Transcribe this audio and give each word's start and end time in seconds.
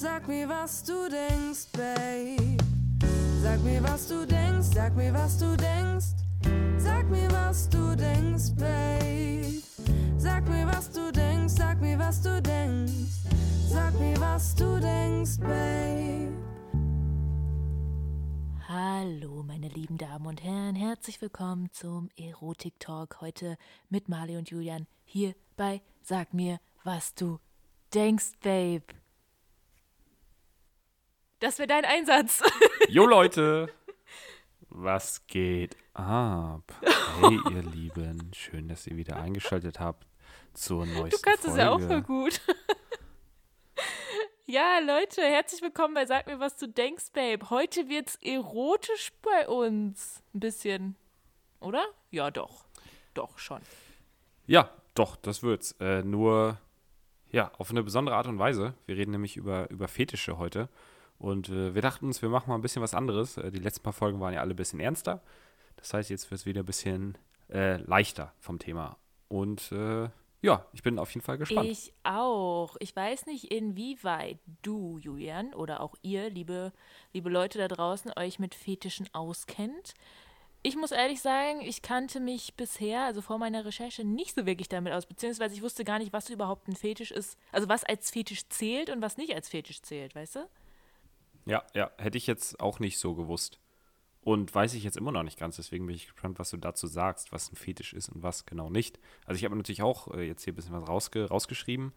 Sag 0.00 0.28
mir, 0.28 0.48
was 0.48 0.84
du 0.84 1.08
denkst, 1.08 1.72
Babe. 1.72 2.56
Sag 3.42 3.60
mir, 3.64 3.82
was 3.82 4.06
du 4.06 4.24
denkst, 4.24 4.68
sag 4.72 4.94
mir, 4.94 5.12
was 5.12 5.38
du 5.38 5.56
denkst. 5.56 6.14
Sag 6.78 7.10
mir, 7.10 7.28
was 7.32 7.68
du 7.68 7.96
denkst, 7.96 8.54
Babe. 8.54 9.60
Sag 10.16 10.48
mir, 10.48 10.68
was 10.68 10.92
du 10.92 11.10
denkst, 11.10 11.52
sag 11.52 11.80
mir, 11.80 11.98
was 11.98 12.22
du 12.22 12.40
denkst. 12.40 12.92
Sag 13.68 13.98
mir, 13.98 14.16
was 14.20 14.54
du 14.54 14.78
denkst, 14.78 15.40
Babe. 15.40 16.32
Hallo, 18.68 19.42
meine 19.42 19.66
lieben 19.66 19.98
Damen 19.98 20.26
und 20.26 20.44
Herren, 20.44 20.76
herzlich 20.76 21.20
willkommen 21.20 21.72
zum 21.72 22.08
Erotik-Talk 22.16 23.20
heute 23.20 23.58
mit 23.88 24.08
Marley 24.08 24.36
und 24.36 24.48
Julian 24.48 24.86
hier 25.04 25.34
bei 25.56 25.82
Sag 26.02 26.34
mir, 26.34 26.60
was 26.84 27.14
du 27.14 27.40
denkst, 27.92 28.38
Babe. 28.44 28.97
Das 31.40 31.58
wäre 31.58 31.68
dein 31.68 31.84
Einsatz. 31.84 32.42
Jo 32.88 33.06
Leute, 33.06 33.68
was 34.70 35.26
geht 35.26 35.76
ab? 35.94 36.72
Hey 37.20 37.38
ihr 37.52 37.62
Lieben, 37.62 38.30
schön, 38.34 38.68
dass 38.68 38.86
ihr 38.86 38.96
wieder 38.96 39.16
eingeschaltet 39.16 39.78
habt 39.78 40.06
zur 40.54 40.86
neuesten 40.86 41.10
Du 41.10 41.18
kannst 41.22 41.44
es 41.44 41.50
Folge. 41.50 41.60
ja 41.60 41.70
auch 41.70 41.80
voll 41.80 42.02
gut. 42.02 42.40
ja, 44.46 44.78
Leute, 44.80 45.22
herzlich 45.22 45.62
willkommen 45.62 45.94
bei 45.94 46.06
Sag 46.06 46.26
mir, 46.26 46.40
was 46.40 46.56
du 46.56 46.66
denkst, 46.66 47.12
Babe. 47.12 47.50
Heute 47.50 47.88
wird's 47.88 48.16
erotisch 48.16 49.12
bei 49.22 49.48
uns. 49.48 50.22
Ein 50.34 50.40
bisschen. 50.40 50.96
Oder? 51.60 51.84
Ja, 52.10 52.30
doch. 52.32 52.64
Doch, 53.14 53.38
schon. 53.38 53.60
Ja, 54.46 54.70
doch, 54.94 55.14
das 55.16 55.42
wird's. 55.42 55.72
Äh, 55.80 56.02
nur, 56.02 56.58
ja, 57.30 57.52
auf 57.58 57.70
eine 57.70 57.82
besondere 57.84 58.16
Art 58.16 58.26
und 58.26 58.38
Weise. 58.38 58.74
Wir 58.86 58.96
reden 58.96 59.10
nämlich 59.12 59.36
über, 59.36 59.70
über 59.70 59.86
Fetische 59.88 60.38
heute. 60.38 60.68
Und 61.18 61.48
äh, 61.48 61.74
wir 61.74 61.82
dachten 61.82 62.06
uns, 62.06 62.22
wir 62.22 62.28
machen 62.28 62.48
mal 62.48 62.54
ein 62.54 62.62
bisschen 62.62 62.82
was 62.82 62.94
anderes. 62.94 63.36
Äh, 63.36 63.50
die 63.50 63.58
letzten 63.58 63.82
paar 63.82 63.92
Folgen 63.92 64.20
waren 64.20 64.34
ja 64.34 64.40
alle 64.40 64.54
ein 64.54 64.56
bisschen 64.56 64.80
ernster. 64.80 65.20
Das 65.76 65.92
heißt, 65.92 66.10
jetzt 66.10 66.30
wird 66.30 66.40
es 66.40 66.46
wieder 66.46 66.62
ein 66.62 66.66
bisschen 66.66 67.18
äh, 67.50 67.76
leichter 67.78 68.32
vom 68.38 68.58
Thema. 68.58 68.96
Und 69.28 69.72
äh, 69.72 70.08
ja, 70.40 70.64
ich 70.72 70.82
bin 70.82 70.98
auf 70.98 71.10
jeden 71.12 71.24
Fall 71.24 71.38
gespannt. 71.38 71.68
Ich 71.68 71.92
auch. 72.04 72.76
Ich 72.78 72.94
weiß 72.94 73.26
nicht, 73.26 73.52
inwieweit 73.52 74.38
du, 74.62 74.98
Julian, 74.98 75.52
oder 75.54 75.80
auch 75.80 75.96
ihr, 76.02 76.30
liebe, 76.30 76.72
liebe 77.12 77.28
Leute 77.28 77.58
da 77.58 77.66
draußen, 77.66 78.12
euch 78.16 78.38
mit 78.38 78.54
Fetischen 78.54 79.08
auskennt. 79.12 79.94
Ich 80.62 80.76
muss 80.76 80.92
ehrlich 80.92 81.20
sagen, 81.20 81.60
ich 81.62 81.82
kannte 81.82 82.20
mich 82.20 82.54
bisher, 82.54 83.04
also 83.04 83.22
vor 83.22 83.38
meiner 83.38 83.64
Recherche, 83.64 84.04
nicht 84.04 84.34
so 84.34 84.44
wirklich 84.44 84.68
damit 84.68 84.92
aus, 84.92 85.06
beziehungsweise 85.06 85.54
ich 85.54 85.62
wusste 85.62 85.84
gar 85.84 85.98
nicht, 85.98 86.12
was 86.12 86.30
überhaupt 86.30 86.68
ein 86.68 86.76
Fetisch 86.76 87.10
ist. 87.10 87.38
Also 87.52 87.68
was 87.68 87.84
als 87.84 88.10
Fetisch 88.10 88.48
zählt 88.48 88.90
und 88.90 89.00
was 89.00 89.16
nicht 89.16 89.34
als 89.34 89.48
Fetisch 89.48 89.82
zählt, 89.82 90.14
weißt 90.14 90.36
du? 90.36 90.48
Ja, 91.48 91.64
ja, 91.74 91.90
hätte 91.96 92.18
ich 92.18 92.26
jetzt 92.26 92.60
auch 92.60 92.78
nicht 92.78 92.98
so 92.98 93.14
gewusst. 93.14 93.58
Und 94.20 94.54
weiß 94.54 94.74
ich 94.74 94.84
jetzt 94.84 94.98
immer 94.98 95.12
noch 95.12 95.22
nicht 95.22 95.38
ganz, 95.38 95.56
deswegen 95.56 95.86
bin 95.86 95.96
ich 95.96 96.04
gespannt, 96.04 96.38
was 96.38 96.50
du 96.50 96.58
dazu 96.58 96.86
sagst, 96.86 97.32
was 97.32 97.50
ein 97.50 97.56
Fetisch 97.56 97.94
ist 97.94 98.10
und 98.10 98.22
was 98.22 98.44
genau 98.44 98.68
nicht. 98.68 98.98
Also 99.24 99.38
ich 99.38 99.46
habe 99.46 99.56
natürlich 99.56 99.80
auch 99.80 100.14
äh, 100.14 100.26
jetzt 100.26 100.44
hier 100.44 100.52
ein 100.52 100.56
bisschen 100.56 100.74
was 100.74 100.86
rausge 100.86 101.28
rausgeschrieben, 101.28 101.94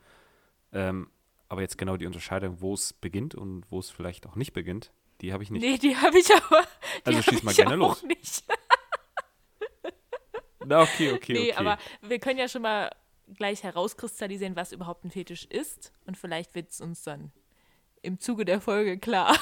ähm, 0.71 1.09
aber 1.49 1.61
jetzt 1.61 1.77
genau 1.77 1.97
die 1.97 2.05
Unterscheidung, 2.05 2.61
wo 2.61 2.73
es 2.73 2.93
beginnt 2.93 3.35
und 3.35 3.69
wo 3.69 3.79
es 3.79 3.89
vielleicht 3.89 4.25
auch 4.25 4.37
nicht 4.37 4.53
beginnt, 4.53 4.93
die 5.19 5.33
habe 5.33 5.43
ich 5.43 5.51
nicht. 5.51 5.61
Nee, 5.61 5.77
die 5.77 5.97
habe 5.97 6.17
ich 6.17 6.33
aber. 6.35 6.63
Also 7.03 7.21
schieß 7.21 7.43
mal 7.43 7.53
gerne 7.53 7.75
los. 7.75 8.01
Nicht. 8.03 8.45
Na, 10.65 10.83
okay, 10.83 11.11
okay, 11.11 11.33
Nee, 11.33 11.51
okay. 11.51 11.55
aber 11.55 11.77
wir 12.01 12.19
können 12.19 12.39
ja 12.39 12.47
schon 12.47 12.61
mal 12.61 12.89
gleich 13.33 13.63
herauskristallisieren, 13.63 14.55
was 14.55 14.71
überhaupt 14.71 15.03
ein 15.03 15.11
Fetisch 15.11 15.43
ist. 15.45 15.91
Und 16.05 16.15
vielleicht 16.15 16.55
wird 16.55 16.69
es 16.69 16.79
uns 16.79 17.03
dann 17.03 17.33
im 18.01 18.19
Zuge 18.19 18.45
der 18.45 18.61
Folge 18.61 18.97
klar. 18.97 19.37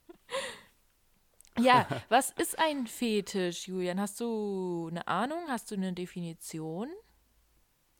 ja, 1.58 1.86
was 2.08 2.30
ist 2.32 2.58
ein 2.58 2.86
Fetisch, 2.86 3.68
Julian? 3.68 4.00
Hast 4.00 4.20
du 4.20 4.88
eine 4.90 5.06
Ahnung? 5.08 5.40
Hast 5.48 5.70
du 5.70 5.74
eine 5.74 5.92
Definition? 5.92 6.88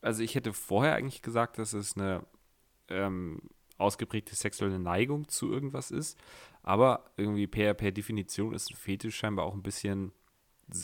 Also 0.01 0.23
ich 0.23 0.35
hätte 0.35 0.53
vorher 0.53 0.95
eigentlich 0.95 1.23
gesagt, 1.23 1.59
dass 1.59 1.73
es 1.73 1.97
eine 1.97 2.25
ähm, 2.89 3.41
ausgeprägte 3.79 4.35
sexuelle 4.35 4.79
Neigung 4.79 5.29
zu 5.29 5.51
irgendwas 5.51 5.91
ist. 5.91 6.19
Aber 6.63 7.11
irgendwie 7.17 7.47
per, 7.47 7.75
per 7.75 7.93
Definition 7.93 8.55
ist 8.55 8.71
ein 8.71 8.77
Fetisch 8.77 9.17
scheinbar 9.17 9.47
auch 9.47 9.55
ein 9.55 9.63
bisschen 9.63 10.13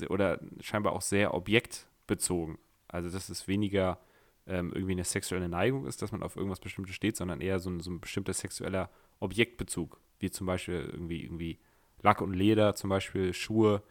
oder 0.08 0.40
scheinbar 0.60 0.92
auch 0.92 1.02
sehr 1.02 1.34
objektbezogen. 1.34 2.58
Also 2.86 3.10
dass 3.10 3.28
es 3.28 3.48
weniger 3.48 3.98
ähm, 4.46 4.72
irgendwie 4.72 4.92
eine 4.92 5.04
sexuelle 5.04 5.48
Neigung 5.48 5.86
ist, 5.86 6.02
dass 6.02 6.12
man 6.12 6.22
auf 6.22 6.36
irgendwas 6.36 6.60
Bestimmtes 6.60 6.94
steht, 6.94 7.16
sondern 7.16 7.40
eher 7.40 7.60
so 7.60 7.70
ein, 7.70 7.80
so 7.80 7.90
ein 7.90 8.00
bestimmter 8.00 8.32
sexueller 8.32 8.90
Objektbezug. 9.20 10.00
Wie 10.18 10.30
zum 10.30 10.46
Beispiel 10.46 10.88
irgendwie, 10.92 11.22
irgendwie 11.22 11.58
Lack 12.00 12.20
und 12.20 12.34
Leder, 12.34 12.74
zum 12.74 12.90
Beispiel 12.90 13.32
Schuhe, 13.32 13.82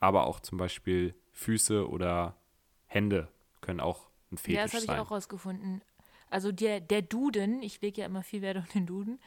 aber 0.00 0.26
auch 0.26 0.40
zum 0.40 0.58
Beispiel 0.58 1.14
Füße 1.32 1.88
oder 1.88 2.36
Hände 2.86 3.28
können 3.60 3.80
auch 3.80 4.08
ein 4.32 4.38
Fetisch 4.38 4.56
ja, 4.56 4.62
das 4.62 4.72
habe 4.74 4.84
ich 4.84 4.90
sein. 4.90 5.00
auch 5.00 5.10
rausgefunden. 5.10 5.82
Also 6.30 6.52
der, 6.52 6.80
der 6.80 7.02
Duden, 7.02 7.62
ich 7.62 7.80
lege 7.80 8.02
ja 8.02 8.06
immer 8.06 8.22
viel 8.22 8.42
Wert 8.42 8.58
auf 8.58 8.68
den 8.68 8.86
Duden, 8.86 9.18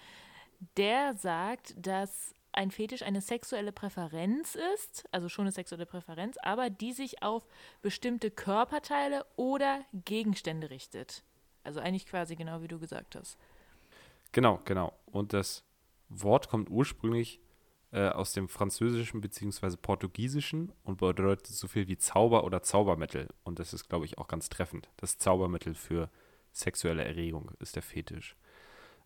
der 0.77 1.15
sagt, 1.15 1.73
dass 1.77 2.35
ein 2.53 2.71
Fetisch 2.71 3.01
eine 3.03 3.21
sexuelle 3.21 3.71
Präferenz 3.71 4.57
ist, 4.75 5.05
also 5.11 5.29
schon 5.29 5.43
eine 5.43 5.51
sexuelle 5.51 5.85
Präferenz, 5.85 6.37
aber 6.41 6.69
die 6.69 6.93
sich 6.93 7.23
auf 7.23 7.47
bestimmte 7.81 8.31
Körperteile 8.31 9.25
oder 9.35 9.81
Gegenstände 9.93 10.69
richtet. 10.69 11.23
Also 11.63 11.79
eigentlich 11.79 12.05
quasi 12.05 12.35
genau 12.35 12.61
wie 12.61 12.67
du 12.67 12.79
gesagt 12.79 13.15
hast. 13.15 13.37
Genau, 14.31 14.59
genau. 14.65 14.93
Und 15.05 15.33
das 15.33 15.63
Wort 16.09 16.49
kommt 16.49 16.69
ursprünglich 16.69 17.39
äh, 17.91 18.07
aus 18.09 18.33
dem 18.33 18.47
Französischen 18.47 19.21
bzw. 19.21 19.75
Portugiesischen 19.75 20.71
und 20.83 20.97
bedeutet 20.97 21.47
so 21.47 21.67
viel 21.67 21.87
wie 21.87 21.97
Zauber 21.97 22.43
oder 22.43 22.63
Zaubermittel. 22.63 23.27
Und 23.43 23.59
das 23.59 23.73
ist, 23.73 23.89
glaube 23.89 24.05
ich, 24.05 24.17
auch 24.17 24.27
ganz 24.27 24.49
treffend. 24.49 24.89
Das 24.97 25.17
Zaubermittel 25.17 25.75
für 25.75 26.09
sexuelle 26.51 27.03
Erregung 27.03 27.51
ist 27.59 27.75
der 27.75 27.83
Fetisch. 27.83 28.35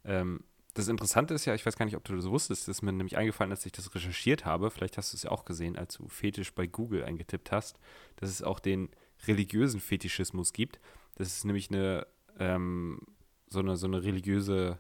Ähm, 0.03 0.44
das 0.75 0.90
Interessante 0.90 1.34
ist 1.34 1.46
ja, 1.46 1.56
ich 1.56 1.66
weiß 1.66 1.78
gar 1.78 1.86
nicht, 1.86 1.96
ob 1.96 2.03
du 2.03 2.16
das 2.16 2.25
wusstest, 2.25 2.68
ist 2.68 2.81
mir 2.81 2.91
nämlich 2.91 3.18
eingefallen, 3.18 3.52
als 3.52 3.66
ich 3.66 3.72
das 3.72 3.96
recherchiert 3.96 4.44
habe. 4.44 4.69
Vielleicht 4.69 4.97
hast 4.97 5.13
du 5.13 5.18
es 5.18 5.24
ja 5.24 5.31
auch 5.31 5.46
gesehen, 5.46 5.78
als 5.78 5.96
du 5.96 6.09
Fetisch 6.09 6.53
bei 6.53 6.68
Google 6.68 7.06
eingetippt 7.06 7.53
hast, 7.53 7.80
dass 8.18 8.30
es 8.30 8.44
auch 8.44 8.59
den 8.59 8.90
religiösen 9.25 9.80
Fetischismus 9.80 10.52
gibt. 10.52 10.81
Das 11.16 11.30
ist 11.30 11.46
nämlich 11.46 11.72
eine, 11.72 12.06
ähm, 12.40 13.00
so 13.47 13.59
eine, 13.59 13.78
so 13.78 13.88
eine 13.88 14.03
religiöse 14.03 14.78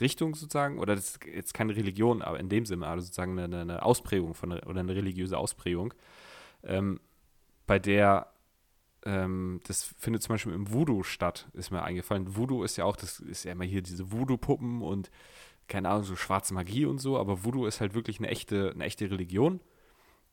Richtung 0.00 0.36
sozusagen, 0.36 0.78
oder 0.78 0.94
das 0.94 1.10
ist 1.10 1.24
jetzt 1.26 1.54
keine 1.54 1.74
Religion, 1.74 2.22
aber 2.22 2.38
in 2.38 2.48
dem 2.48 2.64
Sinne, 2.64 2.86
also 2.86 3.04
sozusagen 3.04 3.36
eine, 3.36 3.62
eine 3.62 3.82
Ausprägung 3.82 4.34
von 4.34 4.52
oder 4.52 4.78
eine 4.80 4.94
religiöse 4.94 5.36
Ausprägung, 5.36 5.92
ähm, 6.62 7.00
bei 7.66 7.80
der 7.80 8.31
ähm, 9.04 9.60
das 9.66 9.94
findet 9.98 10.22
zum 10.22 10.34
Beispiel 10.34 10.52
im 10.52 10.72
Voodoo 10.72 11.02
statt, 11.02 11.48
ist 11.54 11.70
mir 11.70 11.82
eingefallen. 11.82 12.36
Voodoo 12.36 12.62
ist 12.62 12.76
ja 12.76 12.84
auch, 12.84 12.96
das 12.96 13.20
ist 13.20 13.44
ja 13.44 13.52
immer 13.52 13.64
hier 13.64 13.82
diese 13.82 14.12
Voodoo-Puppen 14.12 14.82
und 14.82 15.10
keine 15.68 15.88
Ahnung, 15.88 16.04
so 16.04 16.16
schwarze 16.16 16.54
Magie 16.54 16.84
und 16.84 16.98
so, 16.98 17.18
aber 17.18 17.44
Voodoo 17.44 17.66
ist 17.66 17.80
halt 17.80 17.94
wirklich 17.94 18.18
eine 18.18 18.28
echte, 18.28 18.72
eine 18.74 18.84
echte 18.84 19.10
Religion, 19.10 19.60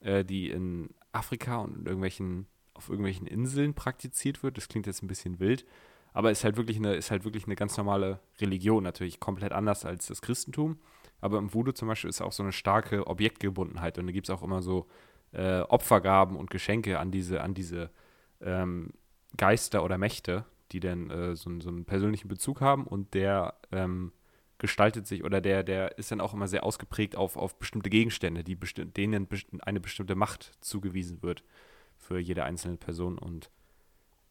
äh, 0.02 0.25
die 0.25 0.50
in 0.50 0.90
Afrika 1.12 1.57
und 1.57 1.78
in 1.78 1.85
irgendwelchen, 1.85 2.47
auf 2.74 2.90
irgendwelchen 2.90 3.28
Inseln 3.28 3.74
praktiziert 3.74 4.44
wird. 4.44 4.57
Das 4.57 4.68
klingt 4.68 4.88
jetzt 4.88 5.01
ein 5.03 5.07
bisschen 5.07 5.40
wild, 5.40 5.66
aber 6.13 6.31
ist 6.31 6.44
halt 6.44 6.57
wirklich 6.57 6.78
eine, 6.78 6.96
ist 6.96 7.12
halt 7.12 7.24
wirklich 7.25 7.46
eine 7.46 7.56
ganz 7.56 7.78
normale 7.78 8.19
Religion, 8.40 8.84
natürlich 8.84 9.19
komplett 9.19 9.51
anders 9.51 9.86
als 9.86 10.07
das 10.07 10.22
Christentum. 10.22 10.80
Aber 11.22 11.38
im 11.38 11.53
Voodoo 11.53 11.74
zum 11.74 11.88
Beispiel 11.88 12.09
ist 12.09 12.22
auch 12.22 12.31
so 12.31 12.44
eine 12.44 12.51
starke 12.51 13.07
Objektgebundenheit 13.07 13.97
und 13.97 14.07
da 14.07 14.12
gibt 14.12 14.30
es 14.30 14.36
auch 14.36 14.44
immer 14.44 14.62
so 14.62 14.88
äh, 15.31 15.62
Opfergaben 15.62 16.38
und 16.38 16.50
Geschenke 16.50 17.00
an 17.00 17.12
diese, 17.12 17.41
an 17.41 17.53
diese 17.53 17.91
ähm, 18.41 18.91
Geister 19.38 19.83
oder 19.83 19.97
Mächte, 19.97 20.45
die 20.72 20.79
dann 20.79 21.09
äh, 21.09 21.35
so, 21.35 21.50
einen- 21.50 21.61
so 21.61 21.69
einen 21.69 21.85
persönlichen 21.85 22.27
Bezug 22.27 22.61
haben 22.61 22.85
und 22.85 23.13
der 23.13 23.55
ähm, 23.72 24.11
gestaltet 24.57 25.07
sich 25.07 25.23
oder 25.23 25.39
der, 25.41 25.63
der 25.63 25.97
ist 25.97 26.12
dann 26.12 26.19
auch 26.21 26.33
immer 26.33 26.47
sehr 26.47 26.63
ausgeprägt 26.63 27.15
auf, 27.15 27.38
auf 27.38 27.57
bestimmte 27.57 27.89
Gegenstände, 27.89 28.44
die 28.44 28.56
besti 28.56 28.86
denen 28.86 29.27
eine 29.62 29.80
bestimmte 29.80 30.15
Macht 30.15 30.51
zugewiesen 30.62 31.21
wird 31.24 31.44
für 31.97 32.19
jede 32.19 32.44
einzelne 32.44 32.77
Person 32.77 33.18
und 33.18 33.50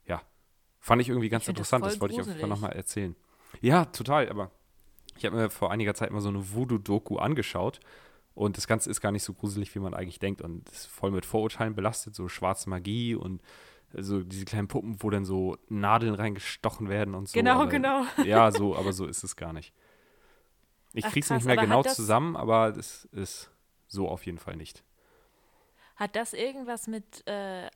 ja, 0.07 0.23
fand 0.81 1.01
ich 1.03 1.09
irgendwie 1.09 1.29
ganz 1.31 1.45
das 1.45 1.49
interessant, 1.51 1.83
voll 1.85 1.91
das, 1.93 2.01
wollte 2.01 2.15
ich 2.15 2.21
auf 2.21 2.27
jeden 2.27 2.41
Fall 2.41 2.49
nochmal 2.49 2.73
erzählen. 2.73 3.17
Ja, 3.63 3.87
total, 3.87 4.29
aber 4.29 4.51
ich 5.17 5.25
habe 5.25 5.37
mir 5.37 5.51
vor 5.51 5.71
einiger 5.73 5.95
Zeit 5.95 6.11
mal 6.11 6.21
so 6.21 6.29
eine 6.29 6.53
Voodoo-Doku 6.53 7.17
angeschaut 7.17 7.81
und 8.35 8.57
das 8.59 8.67
Ganze 8.69 8.91
ist 8.91 9.01
gar 9.01 9.13
nicht 9.13 9.25
so 9.25 9.33
gruselig, 9.33 9.75
wie 9.75 9.81
man 9.81 9.95
eigentlich 9.95 10.19
denkt 10.19 10.43
und 10.43 10.69
ist 10.69 10.87
voll 10.87 11.11
mit 11.11 11.25
Vorurteilen 11.27 11.75
belastet, 11.75 12.15
so 12.15 12.29
schwarze 12.29 12.69
Magie 12.69 13.15
und 13.15 13.41
so 13.95 14.23
diese 14.23 14.45
kleinen 14.45 14.69
Puppen, 14.69 15.03
wo 15.03 15.11
dann 15.11 15.25
so 15.25 15.57
Nadeln 15.69 16.15
reingestochen 16.15 16.89
werden 16.89 17.15
und 17.15 17.29
so. 17.29 17.39
Genau, 17.39 17.61
aber, 17.63 17.67
genau. 17.67 18.05
Ja, 18.25 18.51
so, 18.53 18.77
aber 18.77 18.93
so 18.93 19.07
ist 19.07 19.25
es 19.25 19.37
gar 19.37 19.53
nicht. 19.53 19.73
Ich 20.93 21.05
Ach, 21.05 21.13
krieg's 21.13 21.29
krass, 21.29 21.37
nicht 21.37 21.47
mehr 21.47 21.57
genau 21.57 21.83
zusammen, 21.83 22.37
aber 22.37 22.77
es 22.77 23.07
ist 23.07 23.51
so 23.87 24.09
auf 24.09 24.27
jeden 24.27 24.39
Fall 24.39 24.57
nicht. 24.57 24.85
Hat 25.97 26.17
das 26.17 26.33
irgendwas 26.33 26.87
mit 26.87 27.27
äh, 27.27 27.69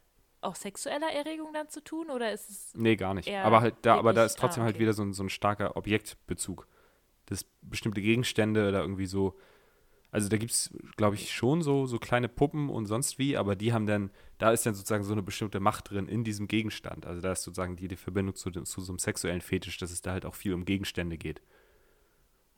auch 0.43 0.55
sexueller 0.55 1.11
Erregung 1.13 1.53
dann 1.53 1.69
zu 1.69 1.83
tun 1.83 2.11
oder 2.11 2.33
ist 2.33 2.51
es 2.51 2.75
Nee, 2.75 2.97
gar 2.97 3.15
nicht. 3.15 3.33
Aber 3.33 3.61
halt 3.61 3.77
da, 3.83 3.97
aber 3.97 4.13
da 4.13 4.25
ist 4.25 4.39
trotzdem 4.39 4.63
ah, 4.63 4.67
halt 4.67 4.77
okay. 4.77 4.83
wieder 4.83 4.93
so 4.93 5.03
ein, 5.03 5.13
so 5.13 5.23
ein 5.23 5.29
starker 5.29 5.77
Objektbezug. 5.77 6.67
dass 7.27 7.45
bestimmte 7.63 8.01
Gegenstände 8.01 8.69
oder 8.69 8.81
irgendwie 8.81 9.07
so, 9.07 9.39
also 10.13 10.29
da 10.29 10.37
gibt 10.37 10.53
es, 10.53 10.71
glaube 10.97 11.17
ich, 11.17 11.33
schon 11.33 11.63
so, 11.63 11.87
so 11.87 11.99
kleine 11.99 12.29
Puppen 12.29 12.69
und 12.71 12.87
sonst 12.87 13.19
wie, 13.19 13.37
aber 13.37 13.57
die 13.57 13.73
haben 13.73 13.87
dann, 13.87 14.11
da 14.39 14.53
ist 14.53 14.65
dann 14.65 14.75
sozusagen 14.75 15.03
so 15.05 15.13
eine 15.13 15.23
bestimmte 15.23 15.59
Macht 15.59 15.91
drin 15.91 16.07
in 16.07 16.23
diesem 16.23 16.47
Gegenstand. 16.47 17.07
Also 17.07 17.21
da 17.21 17.33
ist 17.33 17.43
sozusagen 17.43 17.75
die, 17.77 17.89
die 17.89 17.97
Verbindung 17.97 18.35
zu, 18.37 18.51
zu 18.51 18.81
so 18.81 18.93
einem 18.93 18.99
sexuellen 19.01 19.41
Fetisch, 19.41 19.79
dass 19.79 19.91
es 19.91 20.03
da 20.03 20.13
halt 20.13 20.25
auch 20.27 20.35
viel 20.37 20.53
um 20.55 20.65
Gegenstände 20.65 21.17
geht. 21.19 21.43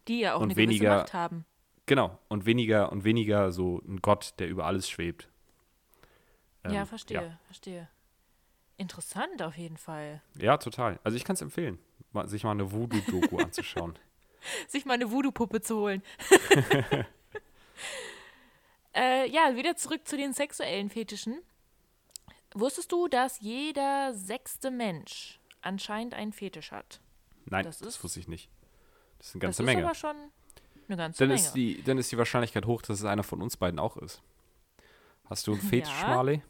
Die 0.09 0.21
ja 0.21 0.35
auch 0.35 0.41
Und 0.41 0.51
eine 0.51 0.57
weniger- 0.57 0.85
gewisse 0.91 1.01
Macht 1.05 1.15
haben. 1.15 1.45
Genau, 1.87 2.19
und 2.29 2.45
weniger 2.47 2.91
und 2.93 3.05
weniger 3.05 3.53
so 3.53 3.81
ein 3.87 4.01
Gott, 4.03 4.35
der 4.39 4.49
über 4.49 4.65
alles 4.67 4.89
schwebt. 4.91 5.29
ja, 6.65 6.81
Ähm, 6.83 6.87
verstehe, 6.87 7.39
verstehe. 7.47 7.89
Interessant 8.79 9.43
auf 9.43 9.57
jeden 9.57 9.77
Fall. 9.77 10.23
Ja, 10.37 10.57
total. 10.57 10.99
Also 11.05 11.17
ich 11.17 11.25
kann 11.25 11.35
es 11.35 11.43
empfehlen, 11.43 11.79
mal, 12.13 12.27
sich 12.27 12.43
mal 12.43 12.51
eine 12.53 12.73
Voodoo-Doku 12.73 13.37
anzuschauen. 13.39 13.97
Sich 14.67 14.85
mal 14.87 14.95
eine 14.95 15.11
Voodoo-Puppe 15.11 15.61
zu 15.61 15.77
holen. 15.77 16.03
äh, 18.95 19.29
ja, 19.31 19.57
wieder 19.57 19.77
zurück 19.77 20.07
zu 20.07 20.17
den 20.17 20.33
sexuellen 20.33 20.91
Fetischen. 20.91 21.39
Wusstest 22.55 22.93
du, 22.93 23.09
dass 23.09 23.41
jeder 23.41 24.15
sechste 24.15 24.71
Mensch 24.71 25.41
anscheinend 25.63 26.15
einen 26.15 26.33
Fetisch 26.33 26.71
hat? 26.73 27.01
Nein, 27.47 27.65
Das 27.65 27.79
das, 27.79 27.89
ist- 27.97 28.05
wusste 28.05 28.21
ich 28.21 28.29
nicht. 28.29 28.49
Das 29.19 29.29
ist 29.29 29.35
eine 29.35 29.41
Das 29.41 29.47
ganze 29.49 29.63
ist 29.63 29.67
Menge. 29.67 29.85
aber 29.85 29.95
schon 29.95 30.17
eine 30.89 30.97
ganze 30.97 31.19
Dann 31.21 31.29
Menge. 31.29 31.41
ist, 31.41 31.53
die, 31.55 31.83
dann 31.83 31.99
ist 31.99 32.13
die 32.13 32.19
Wahrscheinlichkeit 32.19 32.67
hoch, 32.67 32.83
dass 32.83 32.99
es 33.01 33.05
einer 33.05 33.23
von 33.23 33.41
uns 33.43 33.57
beiden 33.57 33.79
auch 33.81 33.97
ist. 33.97 34.23
Hast 35.25 35.47
du 35.47 35.53
einen 35.53 35.63
Fetisch, 35.63 36.01
Ja. 36.03 36.09
Marley? 36.09 36.43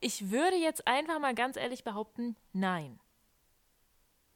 Ich 0.00 0.30
würde 0.30 0.56
jetzt 0.56 0.86
einfach 0.86 1.18
mal 1.20 1.34
ganz 1.34 1.56
ehrlich 1.56 1.84
behaupten, 1.84 2.36
nein. 2.52 2.98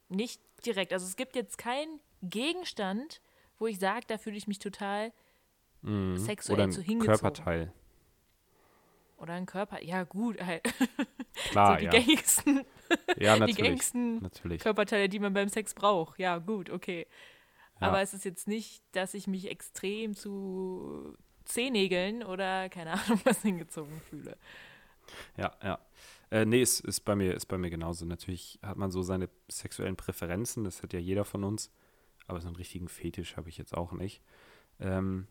Nicht 0.09 0.41
direkt. 0.64 0.93
Also 0.93 1.06
es 1.06 1.17
gibt 1.17 1.35
jetzt 1.37 1.59
keinen 1.59 2.00
Gegenstand, 2.23 3.20
wo 3.58 3.67
ich 3.67 3.79
sage, 3.79 4.05
da 4.06 4.19
fühle 4.19 4.37
ich 4.37 4.47
mich 4.47 4.58
total 4.58 5.12
Mhm. 5.82 6.17
sexuell 6.17 6.58
Oder 6.61 6.70
zu 6.70 6.81
ein 6.81 6.85
hingezogen. 6.85 7.19
Körperteil. 7.20 7.73
Oder 9.19 9.35
ein 9.35 9.47
Körper. 9.47 9.82
Ja, 9.82 10.03
gut, 10.05 10.41
halt. 10.43 10.62
Klar, 11.50 11.75
so 11.75 11.79
die 11.79 11.85
ja. 11.85 11.91
gängigsten, 11.91 12.64
Ja, 13.19 13.35
die 13.35 13.41
natürlich. 13.41 13.56
gängigsten 13.56 14.23
Natürlich. 14.23 14.62
Körperteile, 14.62 15.08
die 15.08 15.19
man 15.19 15.32
beim 15.32 15.49
Sex 15.49 15.75
braucht. 15.75 16.19
Ja, 16.19 16.38
gut, 16.38 16.70
okay. 16.70 17.06
Ja. 17.81 17.88
Aber 17.88 18.00
es 18.00 18.14
ist 18.14 18.25
jetzt 18.25 18.49
nicht, 18.49 18.82
dass 18.93 19.14
ich 19.14 19.26
mich 19.26 19.50
extrem 19.50 20.14
zu 20.14 21.14
Zehennägeln 21.44 22.23
oder 22.25 22.69
keine 22.69 22.93
Ahnung 22.93 23.20
was 23.25 23.43
hingezogen 23.43 24.00
fühle. 24.11 24.37
Ja, 25.37 25.52
ja. 25.62 25.79
Äh, 26.31 26.44
nee, 26.44 26.61
ist, 26.61 26.81
ist, 26.81 27.00
bei 27.05 27.14
mir, 27.14 27.35
ist 27.35 27.47
bei 27.47 27.56
mir 27.59 27.70
genauso. 27.70 28.05
Natürlich 28.05 28.59
hat 28.62 28.76
man 28.76 28.91
so 28.91 29.02
seine 29.02 29.29
sexuellen 29.49 29.97
Präferenzen, 29.97 30.64
das 30.64 30.82
hat 30.82 30.93
ja 30.93 30.99
jeder 30.99 31.25
von 31.25 31.44
uns. 31.44 31.70
Aber 32.26 32.40
so 32.40 32.46
einen 32.49 32.56
richtigen 32.56 32.88
Fetisch 32.88 33.37
habe 33.37 33.49
ich 33.49 33.58
jetzt 33.58 33.76
auch 33.76 33.93
nicht. 33.93 34.20
Ähm, 34.81 35.26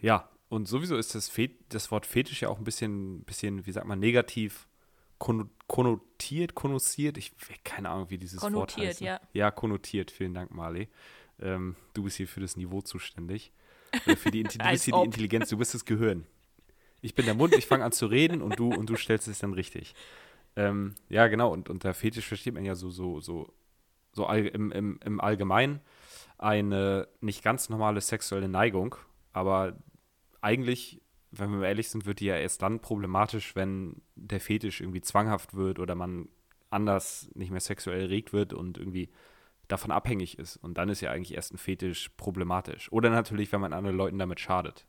ja, 0.00 0.28
und 0.48 0.68
sowieso 0.68 0.96
ist 0.96 1.14
das, 1.14 1.28
Fet 1.28 1.52
das 1.70 1.90
Wort 1.90 2.06
Fetisch 2.06 2.42
ja 2.42 2.48
auch 2.48 2.58
ein 2.58 2.64
bisschen, 2.64 3.22
bisschen 3.24 3.66
wie 3.66 3.72
sagt 3.72 3.86
man, 3.86 3.98
negativ 3.98 4.68
konno- 5.18 5.48
konnotiert, 5.66 6.54
konnotiert. 6.54 7.16
Ich 7.18 7.32
keine 7.64 7.90
Ahnung, 7.90 8.10
wie 8.10 8.18
dieses 8.18 8.42
Wort 8.42 8.52
Konnotiert, 8.52 8.88
heißt. 8.88 9.00
ja. 9.00 9.20
Ja, 9.32 9.50
konnotiert. 9.50 10.10
Vielen 10.10 10.34
Dank, 10.34 10.50
Marley. 10.52 10.88
Ähm, 11.40 11.76
du 11.94 12.02
bist 12.04 12.16
hier 12.16 12.28
für 12.28 12.40
das 12.40 12.56
Niveau 12.56 12.80
zuständig. 12.82 13.52
Äh, 14.06 14.16
für 14.16 14.30
die, 14.30 14.42
du 14.44 14.58
bist 14.58 14.84
hier 14.84 14.94
die. 14.94 15.04
Intelligenz, 15.04 15.48
du 15.48 15.56
bist 15.56 15.74
das 15.74 15.84
Gehirn. 15.84 16.26
Ich 17.02 17.14
bin 17.14 17.24
der 17.26 17.34
Mund, 17.34 17.54
ich 17.54 17.66
fange 17.66 17.84
an 17.84 17.92
zu 17.92 18.06
reden 18.06 18.42
und 18.42 18.58
du 18.58 18.72
und 18.72 18.88
du 18.88 18.96
stellst 18.96 19.28
es 19.28 19.38
dann 19.38 19.52
richtig. 19.52 19.94
Ähm, 20.56 20.94
ja, 21.08 21.26
genau, 21.28 21.52
und 21.52 21.68
unter 21.68 21.92
Fetisch 21.92 22.26
versteht 22.26 22.54
man 22.54 22.64
ja 22.64 22.74
so, 22.74 22.90
so, 22.90 23.20
so, 23.20 23.52
so 24.16 24.26
all, 24.26 24.46
im, 24.46 24.72
im, 24.72 24.98
im 25.04 25.20
Allgemeinen 25.20 25.80
eine 26.38 27.08
nicht 27.20 27.42
ganz 27.44 27.68
normale 27.68 28.00
sexuelle 28.00 28.48
Neigung, 28.48 28.96
aber 29.32 29.76
eigentlich, 30.40 31.02
wenn 31.30 31.60
wir 31.60 31.68
ehrlich 31.68 31.88
sind, 31.88 32.06
wird 32.06 32.20
die 32.20 32.26
ja 32.26 32.36
erst 32.36 32.62
dann 32.62 32.80
problematisch, 32.80 33.54
wenn 33.54 34.02
der 34.14 34.40
Fetisch 34.40 34.80
irgendwie 34.80 35.02
zwanghaft 35.02 35.54
wird 35.54 35.78
oder 35.78 35.94
man 35.94 36.28
anders 36.70 37.30
nicht 37.34 37.50
mehr 37.50 37.60
sexuell 37.60 38.00
erregt 38.00 38.32
wird 38.32 38.52
und 38.52 38.78
irgendwie 38.78 39.10
davon 39.68 39.90
abhängig 39.90 40.38
ist. 40.38 40.56
Und 40.56 40.78
dann 40.78 40.88
ist 40.88 41.00
ja 41.00 41.10
eigentlich 41.10 41.34
erst 41.34 41.52
ein 41.52 41.58
Fetisch 41.58 42.10
problematisch. 42.16 42.90
Oder 42.92 43.10
natürlich, 43.10 43.52
wenn 43.52 43.60
man 43.60 43.72
anderen 43.72 43.96
Leuten 43.96 44.18
damit 44.18 44.40
schadet. 44.40 44.86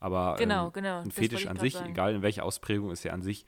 Aber 0.00 0.36
Genau, 0.38 0.66
ähm, 0.66 0.72
genau, 0.72 0.98
ein 0.98 1.04
das 1.06 1.14
Fetisch 1.14 1.46
an 1.46 1.58
sich, 1.58 1.74
sagen. 1.74 1.90
egal 1.90 2.14
in 2.14 2.22
welcher 2.22 2.44
Ausprägung, 2.44 2.90
ist 2.90 3.04
ja 3.04 3.12
an 3.12 3.22
sich 3.22 3.46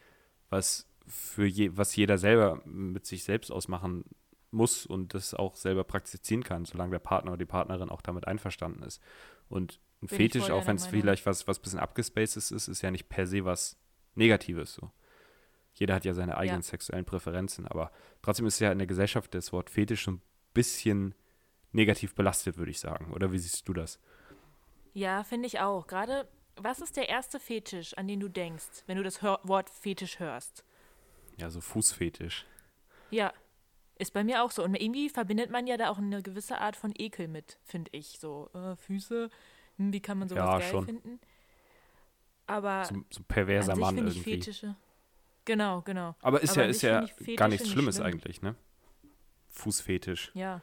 was 0.49 0.89
für 1.07 1.47
je, 1.47 1.71
was 1.75 1.95
jeder 1.97 2.19
selber 2.19 2.61
mit 2.65 3.07
sich 3.07 3.25
selbst 3.25 3.51
ausmachen 3.51 4.05
muss 4.51 4.87
und 4.87 5.15
das 5.15 5.35
auch 5.35 5.57
selber 5.57 5.85
praktizieren 5.85 6.43
kann, 6.43 6.65
solange 6.65 6.93
der 6.93 6.99
Partner 6.99 7.33
oder 7.33 7.39
die 7.39 7.45
Partnerin 7.47 7.91
auch 7.91 8.01
damit 8.01 8.27
einverstanden 8.27 8.83
ist. 8.83 9.03
Und 9.49 9.81
ein 10.03 10.09
Bin 10.09 10.17
Fetisch, 10.17 10.51
auch 10.51 10.67
wenn 10.67 10.77
es 10.77 10.87
vielleicht 10.87 11.27
was, 11.27 11.47
was 11.47 11.59
bisschen 11.59 11.79
abgespacedes 11.79 12.51
ist, 12.51 12.69
ist 12.69 12.83
ja 12.83 12.91
nicht 12.91 13.09
per 13.09 13.27
se 13.27 13.45
was 13.45 13.77
Negatives 14.15 14.75
so. 14.75 14.91
Jeder 15.75 15.95
hat 15.95 16.05
ja 16.05 16.15
seine 16.15 16.39
eigenen 16.39 16.63
sexuellen 16.63 17.05
Präferenzen, 17.05 17.67
aber 17.67 17.91
trotzdem 18.23 18.47
ist 18.47 18.59
ja 18.61 18.73
in 18.73 18.79
der 18.79 18.87
Gesellschaft 18.87 19.35
das 19.35 19.53
Wort 19.53 19.69
Fetisch 19.69 20.05
so 20.05 20.13
ein 20.13 20.23
bisschen 20.55 21.15
negativ 21.73 22.15
belastet, 22.15 22.57
würde 22.57 22.71
ich 22.71 22.81
sagen. 22.81 23.13
Oder 23.13 23.31
wie 23.31 23.39
siehst 23.39 23.69
du 23.69 23.75
das? 23.75 24.01
Ja, 24.95 25.23
finde 25.23 25.47
ich 25.47 25.61
auch. 25.61 25.87
Gerade, 25.87 26.27
was 26.57 26.81
ist 26.81 26.97
der 26.97 27.11
erste 27.11 27.39
Fetisch, 27.39 27.93
an 27.99 28.09
den 28.09 28.21
du 28.21 28.29
denkst, 28.29 28.85
wenn 28.87 28.97
du 28.97 29.03
das 29.03 29.21
Hör 29.21 29.41
Wort 29.43 29.69
Fetisch 29.69 30.19
hörst? 30.19 30.65
Ja, 31.37 31.51
so 31.51 31.61
Fußfetisch. 31.61 32.47
Ja, 33.11 33.35
ist 33.99 34.13
bei 34.13 34.25
mir 34.25 34.43
auch 34.43 34.51
so. 34.51 34.63
Und 34.63 34.75
irgendwie 34.75 35.09
verbindet 35.09 35.51
man 35.51 35.67
ja 35.67 35.77
da 35.77 35.91
auch 35.91 35.99
eine 35.99 36.23
gewisse 36.23 36.59
Art 36.59 36.77
von 36.77 36.93
Ekel 36.97 37.29
mit, 37.29 37.59
finde 37.65 37.91
ich. 37.93 38.19
So, 38.19 38.51
äh, 38.55 38.77
Füße, 38.77 39.31
hm, 39.77 39.93
wie 39.93 40.01
kann 40.01 40.19
man 40.19 40.29
sowas 40.29 40.45
Ja, 40.45 40.59
geil 40.59 40.71
schon. 40.71 40.85
finden? 40.85 41.21
Aber 42.47 42.85
So, 42.85 42.95
so 43.11 43.23
perverser 43.27 43.73
an 43.73 43.77
sich 43.77 43.85
Mann 43.85 43.95
finde 43.97 44.11
ich 44.11 44.17
irgendwie. 44.19 44.31
Fetische. 44.35 44.77
Genau, 45.45 45.83
genau. 45.83 46.15
Aber 46.21 46.43
ist 46.43 46.51
Aber 46.53 46.65
ja, 46.65 46.69
ist 46.69 46.83
ja 46.83 47.01
gar 47.37 47.49
nichts 47.49 47.65
nicht 47.65 47.73
Schlimmes 47.73 47.97
schlimm. 47.97 48.07
eigentlich, 48.07 48.43
ne? 48.43 48.55
Fußfetisch. 49.51 50.31
Ja. 50.35 50.61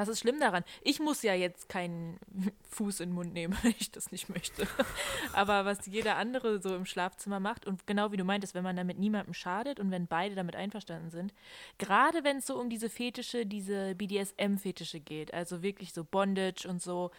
Was 0.00 0.08
ist 0.08 0.20
schlimm 0.20 0.40
daran? 0.40 0.64
Ich 0.80 0.98
muss 0.98 1.22
ja 1.22 1.34
jetzt 1.34 1.68
keinen 1.68 2.18
Fuß 2.70 3.00
in 3.00 3.10
den 3.10 3.14
Mund 3.14 3.34
nehmen, 3.34 3.54
wenn 3.62 3.74
ich 3.78 3.90
das 3.90 4.10
nicht 4.10 4.30
möchte. 4.30 4.66
Aber 5.34 5.66
was 5.66 5.84
jeder 5.84 6.16
andere 6.16 6.58
so 6.62 6.74
im 6.74 6.86
Schlafzimmer 6.86 7.38
macht 7.38 7.66
und 7.66 7.86
genau 7.86 8.10
wie 8.10 8.16
du 8.16 8.24
meintest, 8.24 8.54
wenn 8.54 8.64
man 8.64 8.76
damit 8.76 8.98
niemandem 8.98 9.34
schadet 9.34 9.78
und 9.78 9.90
wenn 9.90 10.06
beide 10.06 10.34
damit 10.34 10.56
einverstanden 10.56 11.10
sind, 11.10 11.34
gerade 11.76 12.24
wenn 12.24 12.38
es 12.38 12.46
so 12.46 12.58
um 12.58 12.70
diese 12.70 12.88
Fetische, 12.88 13.44
diese 13.44 13.94
BDSM-Fetische 13.94 15.00
geht, 15.00 15.34
also 15.34 15.62
wirklich 15.62 15.92
so 15.92 16.02
Bondage 16.02 16.66
und 16.66 16.80
so, 16.80 17.10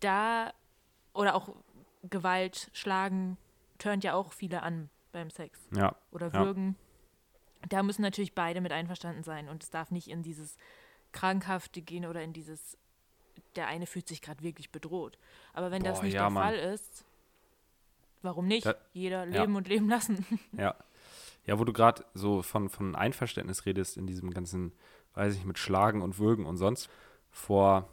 da 0.00 0.52
oder 1.14 1.36
auch 1.36 1.54
Gewalt, 2.10 2.68
Schlagen, 2.72 3.36
turnt 3.78 4.02
ja 4.02 4.14
auch 4.14 4.32
viele 4.32 4.64
an 4.64 4.90
beim 5.12 5.30
Sex 5.30 5.68
Ja, 5.72 5.94
oder 6.10 6.32
Ja. 6.32 6.44
würgen. 6.44 6.74
Da 7.68 7.84
müssen 7.84 8.02
natürlich 8.02 8.34
beide 8.34 8.60
mit 8.60 8.72
einverstanden 8.72 9.22
sein 9.22 9.48
und 9.48 9.62
es 9.62 9.70
darf 9.70 9.92
nicht 9.92 10.08
in 10.08 10.24
dieses 10.24 10.56
Krankhafte 11.12 11.82
gehen 11.82 12.06
oder 12.06 12.22
in 12.22 12.32
dieses, 12.32 12.76
der 13.56 13.66
eine 13.66 13.86
fühlt 13.86 14.08
sich 14.08 14.22
gerade 14.22 14.42
wirklich 14.42 14.70
bedroht. 14.70 15.18
Aber 15.52 15.70
wenn 15.70 15.82
das 15.82 15.98
Boah, 15.98 16.04
nicht 16.04 16.14
ja, 16.14 16.22
der 16.22 16.30
Mann. 16.30 16.42
Fall 16.44 16.58
ist, 16.58 17.04
warum 18.22 18.46
nicht? 18.46 18.66
Da- 18.66 18.76
Jeder 18.92 19.26
ja. 19.26 19.40
leben 19.42 19.56
und 19.56 19.68
leben 19.68 19.88
lassen. 19.88 20.26
ja. 20.52 20.74
Ja, 21.44 21.58
wo 21.58 21.64
du 21.64 21.72
gerade 21.72 22.04
so 22.14 22.42
von, 22.42 22.68
von 22.68 22.94
Einverständnis 22.94 23.66
redest 23.66 23.96
in 23.96 24.06
diesem 24.06 24.30
ganzen, 24.30 24.72
weiß 25.14 25.34
ich, 25.34 25.44
mit 25.44 25.58
Schlagen 25.58 26.00
und 26.00 26.18
Würgen 26.18 26.46
und 26.46 26.56
sonst. 26.56 26.88
Vor 27.30 27.88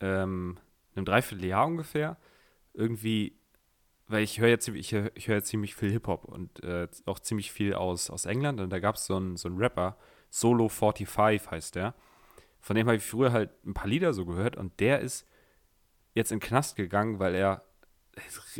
ähm, 0.00 0.56
einem 0.94 1.04
Dreivierteljahr 1.04 1.66
ungefähr, 1.66 2.16
irgendwie, 2.72 3.36
weil 4.06 4.22
ich 4.22 4.40
höre 4.40 4.48
jetzt 4.48 4.68
ich 4.68 4.92
ich 4.92 5.28
höre 5.28 5.42
ziemlich 5.42 5.74
viel 5.74 5.90
Hip-Hop 5.90 6.24
und 6.24 6.62
äh, 6.62 6.88
auch 7.04 7.18
ziemlich 7.18 7.52
viel 7.52 7.74
aus, 7.74 8.08
aus 8.10 8.24
England 8.24 8.60
und 8.60 8.70
da 8.70 8.78
gab 8.78 8.94
es 8.94 9.04
so 9.06 9.16
einen 9.16 9.36
so 9.36 9.48
einen 9.48 9.58
Rapper, 9.58 9.96
Solo 10.30 10.68
45 10.68 11.50
heißt 11.50 11.74
der. 11.74 11.94
Von 12.60 12.76
dem 12.76 12.86
habe 12.86 12.96
ich 12.96 13.02
früher 13.02 13.32
halt 13.32 13.50
ein 13.64 13.74
paar 13.74 13.86
Lieder 13.88 14.12
so 14.12 14.26
gehört 14.26 14.56
und 14.56 14.78
der 14.80 15.00
ist 15.00 15.26
jetzt 16.14 16.32
in 16.32 16.38
den 16.38 16.46
Knast 16.46 16.76
gegangen, 16.76 17.18
weil 17.18 17.34
er 17.34 17.62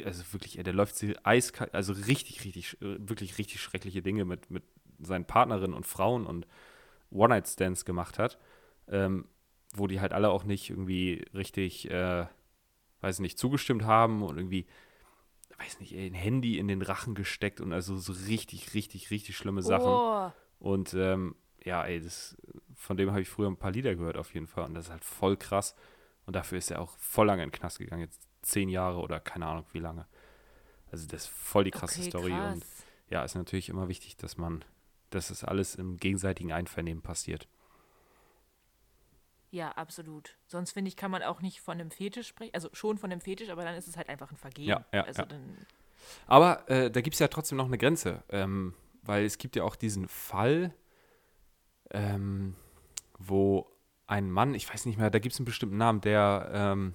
also 0.04 0.22
wirklich, 0.32 0.62
der 0.62 0.72
läuft 0.72 0.96
sie 0.96 1.16
eiskalt, 1.24 1.74
also 1.74 1.92
richtig, 1.92 2.44
richtig, 2.44 2.76
wirklich 2.80 3.38
richtig 3.38 3.60
schreckliche 3.60 4.02
Dinge 4.02 4.24
mit, 4.24 4.50
mit 4.50 4.62
seinen 5.00 5.24
Partnerinnen 5.24 5.74
und 5.76 5.86
Frauen 5.86 6.26
und 6.26 6.46
One-Night-Stands 7.10 7.84
gemacht 7.84 8.18
hat, 8.18 8.38
ähm, 8.88 9.26
wo 9.74 9.86
die 9.86 10.00
halt 10.00 10.12
alle 10.12 10.30
auch 10.30 10.44
nicht 10.44 10.70
irgendwie 10.70 11.24
richtig, 11.34 11.90
äh, 11.90 12.26
weiß 13.00 13.20
nicht, 13.20 13.38
zugestimmt 13.38 13.84
haben 13.84 14.22
und 14.22 14.36
irgendwie, 14.36 14.66
weiß 15.58 15.80
nicht, 15.80 15.94
ein 15.94 16.14
Handy 16.14 16.58
in 16.58 16.68
den 16.68 16.82
Rachen 16.82 17.14
gesteckt 17.14 17.60
und 17.60 17.72
also 17.72 17.96
so 17.96 18.12
richtig, 18.12 18.74
richtig, 18.74 19.10
richtig 19.10 19.36
schlimme 19.36 19.62
Sachen. 19.62 19.92
Oh, 19.92 20.30
Und 20.58 20.94
ähm, 20.94 21.34
ja, 21.68 21.84
ey, 21.84 22.00
das, 22.00 22.36
von 22.74 22.96
dem 22.96 23.10
habe 23.10 23.20
ich 23.20 23.28
früher 23.28 23.48
ein 23.48 23.56
paar 23.56 23.70
Lieder 23.70 23.94
gehört 23.94 24.16
auf 24.16 24.32
jeden 24.34 24.46
Fall. 24.46 24.64
Und 24.64 24.74
das 24.74 24.86
ist 24.86 24.90
halt 24.90 25.04
voll 25.04 25.36
krass. 25.36 25.74
Und 26.26 26.34
dafür 26.34 26.58
ist 26.58 26.70
er 26.70 26.80
auch 26.80 26.96
voll 26.98 27.26
lange 27.26 27.42
in 27.42 27.50
den 27.50 27.54
Knast 27.54 27.78
gegangen. 27.78 28.02
Jetzt 28.02 28.26
zehn 28.42 28.68
Jahre 28.68 29.00
oder 29.00 29.20
keine 29.20 29.46
Ahnung 29.46 29.66
wie 29.72 29.78
lange. 29.78 30.06
Also 30.90 31.06
das 31.06 31.24
ist 31.24 31.28
voll 31.28 31.64
die 31.64 31.70
krasse 31.70 32.00
okay, 32.00 32.08
Story. 32.08 32.30
krass. 32.30 32.54
Und 32.54 32.64
ja, 33.10 33.22
ist 33.22 33.34
natürlich 33.34 33.68
immer 33.68 33.88
wichtig, 33.88 34.16
dass 34.16 34.36
man, 34.38 34.64
dass 35.10 35.30
es 35.30 35.44
alles 35.44 35.74
im 35.74 35.98
gegenseitigen 35.98 36.52
Einvernehmen 36.52 37.02
passiert. 37.02 37.48
Ja, 39.50 39.72
absolut. 39.72 40.36
Sonst 40.46 40.72
finde 40.72 40.88
ich, 40.88 40.96
kann 40.96 41.10
man 41.10 41.22
auch 41.22 41.40
nicht 41.40 41.60
von 41.60 41.80
einem 41.80 41.90
Fetisch 41.90 42.28
sprechen. 42.28 42.54
Also 42.54 42.68
schon 42.72 42.98
von 42.98 43.10
einem 43.10 43.20
Fetisch, 43.20 43.48
aber 43.50 43.64
dann 43.64 43.74
ist 43.74 43.88
es 43.88 43.96
halt 43.96 44.08
einfach 44.08 44.30
ein 44.30 44.36
Vergehen. 44.36 44.68
Ja, 44.68 44.84
ja, 44.92 45.04
also 45.04 45.22
ja. 45.22 45.28
Aber 46.26 46.68
äh, 46.70 46.90
da 46.90 47.00
gibt 47.00 47.14
es 47.14 47.20
ja 47.20 47.28
trotzdem 47.28 47.56
noch 47.56 47.66
eine 47.66 47.78
Grenze, 47.78 48.22
ähm, 48.28 48.74
weil 49.02 49.24
es 49.24 49.38
gibt 49.38 49.56
ja 49.56 49.64
auch 49.64 49.76
diesen 49.76 50.08
Fall, 50.08 50.74
ähm, 51.90 52.54
wo 53.18 53.70
ein 54.06 54.30
Mann, 54.30 54.54
ich 54.54 54.68
weiß 54.72 54.86
nicht 54.86 54.98
mehr, 54.98 55.10
da 55.10 55.18
gibt 55.18 55.34
es 55.34 55.38
einen 55.40 55.44
bestimmten 55.46 55.76
Namen, 55.76 56.00
der 56.00 56.50
ähm, 56.52 56.94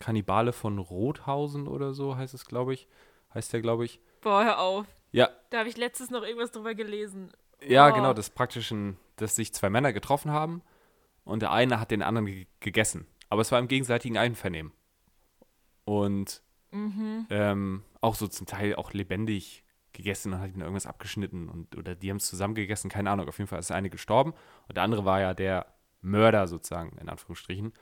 Kannibale 0.00 0.52
von 0.52 0.78
Rothausen 0.78 1.66
oder 1.68 1.94
so 1.94 2.16
heißt 2.16 2.34
es, 2.34 2.44
glaube 2.46 2.74
ich. 2.74 2.88
Heißt 3.32 3.52
der, 3.52 3.60
glaube 3.62 3.84
ich. 3.84 4.00
Boah, 4.20 4.44
hör 4.44 4.58
auf. 4.60 4.86
Ja, 5.12 5.28
Da 5.50 5.58
habe 5.60 5.68
ich 5.68 5.76
letztens 5.76 6.10
noch 6.10 6.22
irgendwas 6.22 6.50
drüber 6.52 6.74
gelesen. 6.74 7.30
ja, 7.66 7.88
Oh. 7.90 7.94
genau, 7.94 8.12
das 8.12 8.30
praktischen, 8.30 8.96
dass 9.16 9.36
sich 9.36 9.52
zwei 9.54 9.70
Männer 9.70 9.92
getroffen 9.92 10.30
haben 10.32 10.62
und 11.24 11.40
der 11.40 11.52
eine 11.52 11.80
hat 11.80 11.90
den 11.90 12.02
anderen 12.02 12.26
ge 12.26 12.46
gegessen. 12.60 13.06
Aber 13.30 13.42
es 13.42 13.50
war 13.52 13.58
im 13.58 13.68
gegenseitigen 13.68 14.18
Einvernehmen. 14.18 14.72
Und 15.84 16.42
Mhm. 16.72 17.26
ähm, 17.30 17.82
auch 18.00 18.14
so 18.16 18.26
zum 18.26 18.46
Teil 18.46 18.74
auch 18.74 18.92
lebendig 18.92 19.63
gegessen 19.94 20.32
und 20.32 20.40
hat 20.40 20.50
ihnen 20.50 20.60
irgendwas 20.60 20.86
abgeschnitten 20.86 21.48
und 21.48 21.76
oder 21.76 21.94
die 21.94 22.10
haben 22.10 22.18
es 22.18 22.26
zusammen 22.26 22.54
gegessen, 22.54 22.90
keine 22.90 23.10
Ahnung. 23.10 23.28
Auf 23.28 23.38
jeden 23.38 23.48
Fall 23.48 23.58
ist 23.58 23.70
der 23.70 23.76
eine 23.76 23.90
gestorben 23.90 24.34
und 24.68 24.76
der 24.76 24.82
andere 24.84 25.04
war 25.04 25.20
ja 25.20 25.32
der 25.32 25.66
Mörder 26.02 26.46
sozusagen, 26.46 26.98
in 26.98 27.08
Anführungsstrichen. 27.08 27.72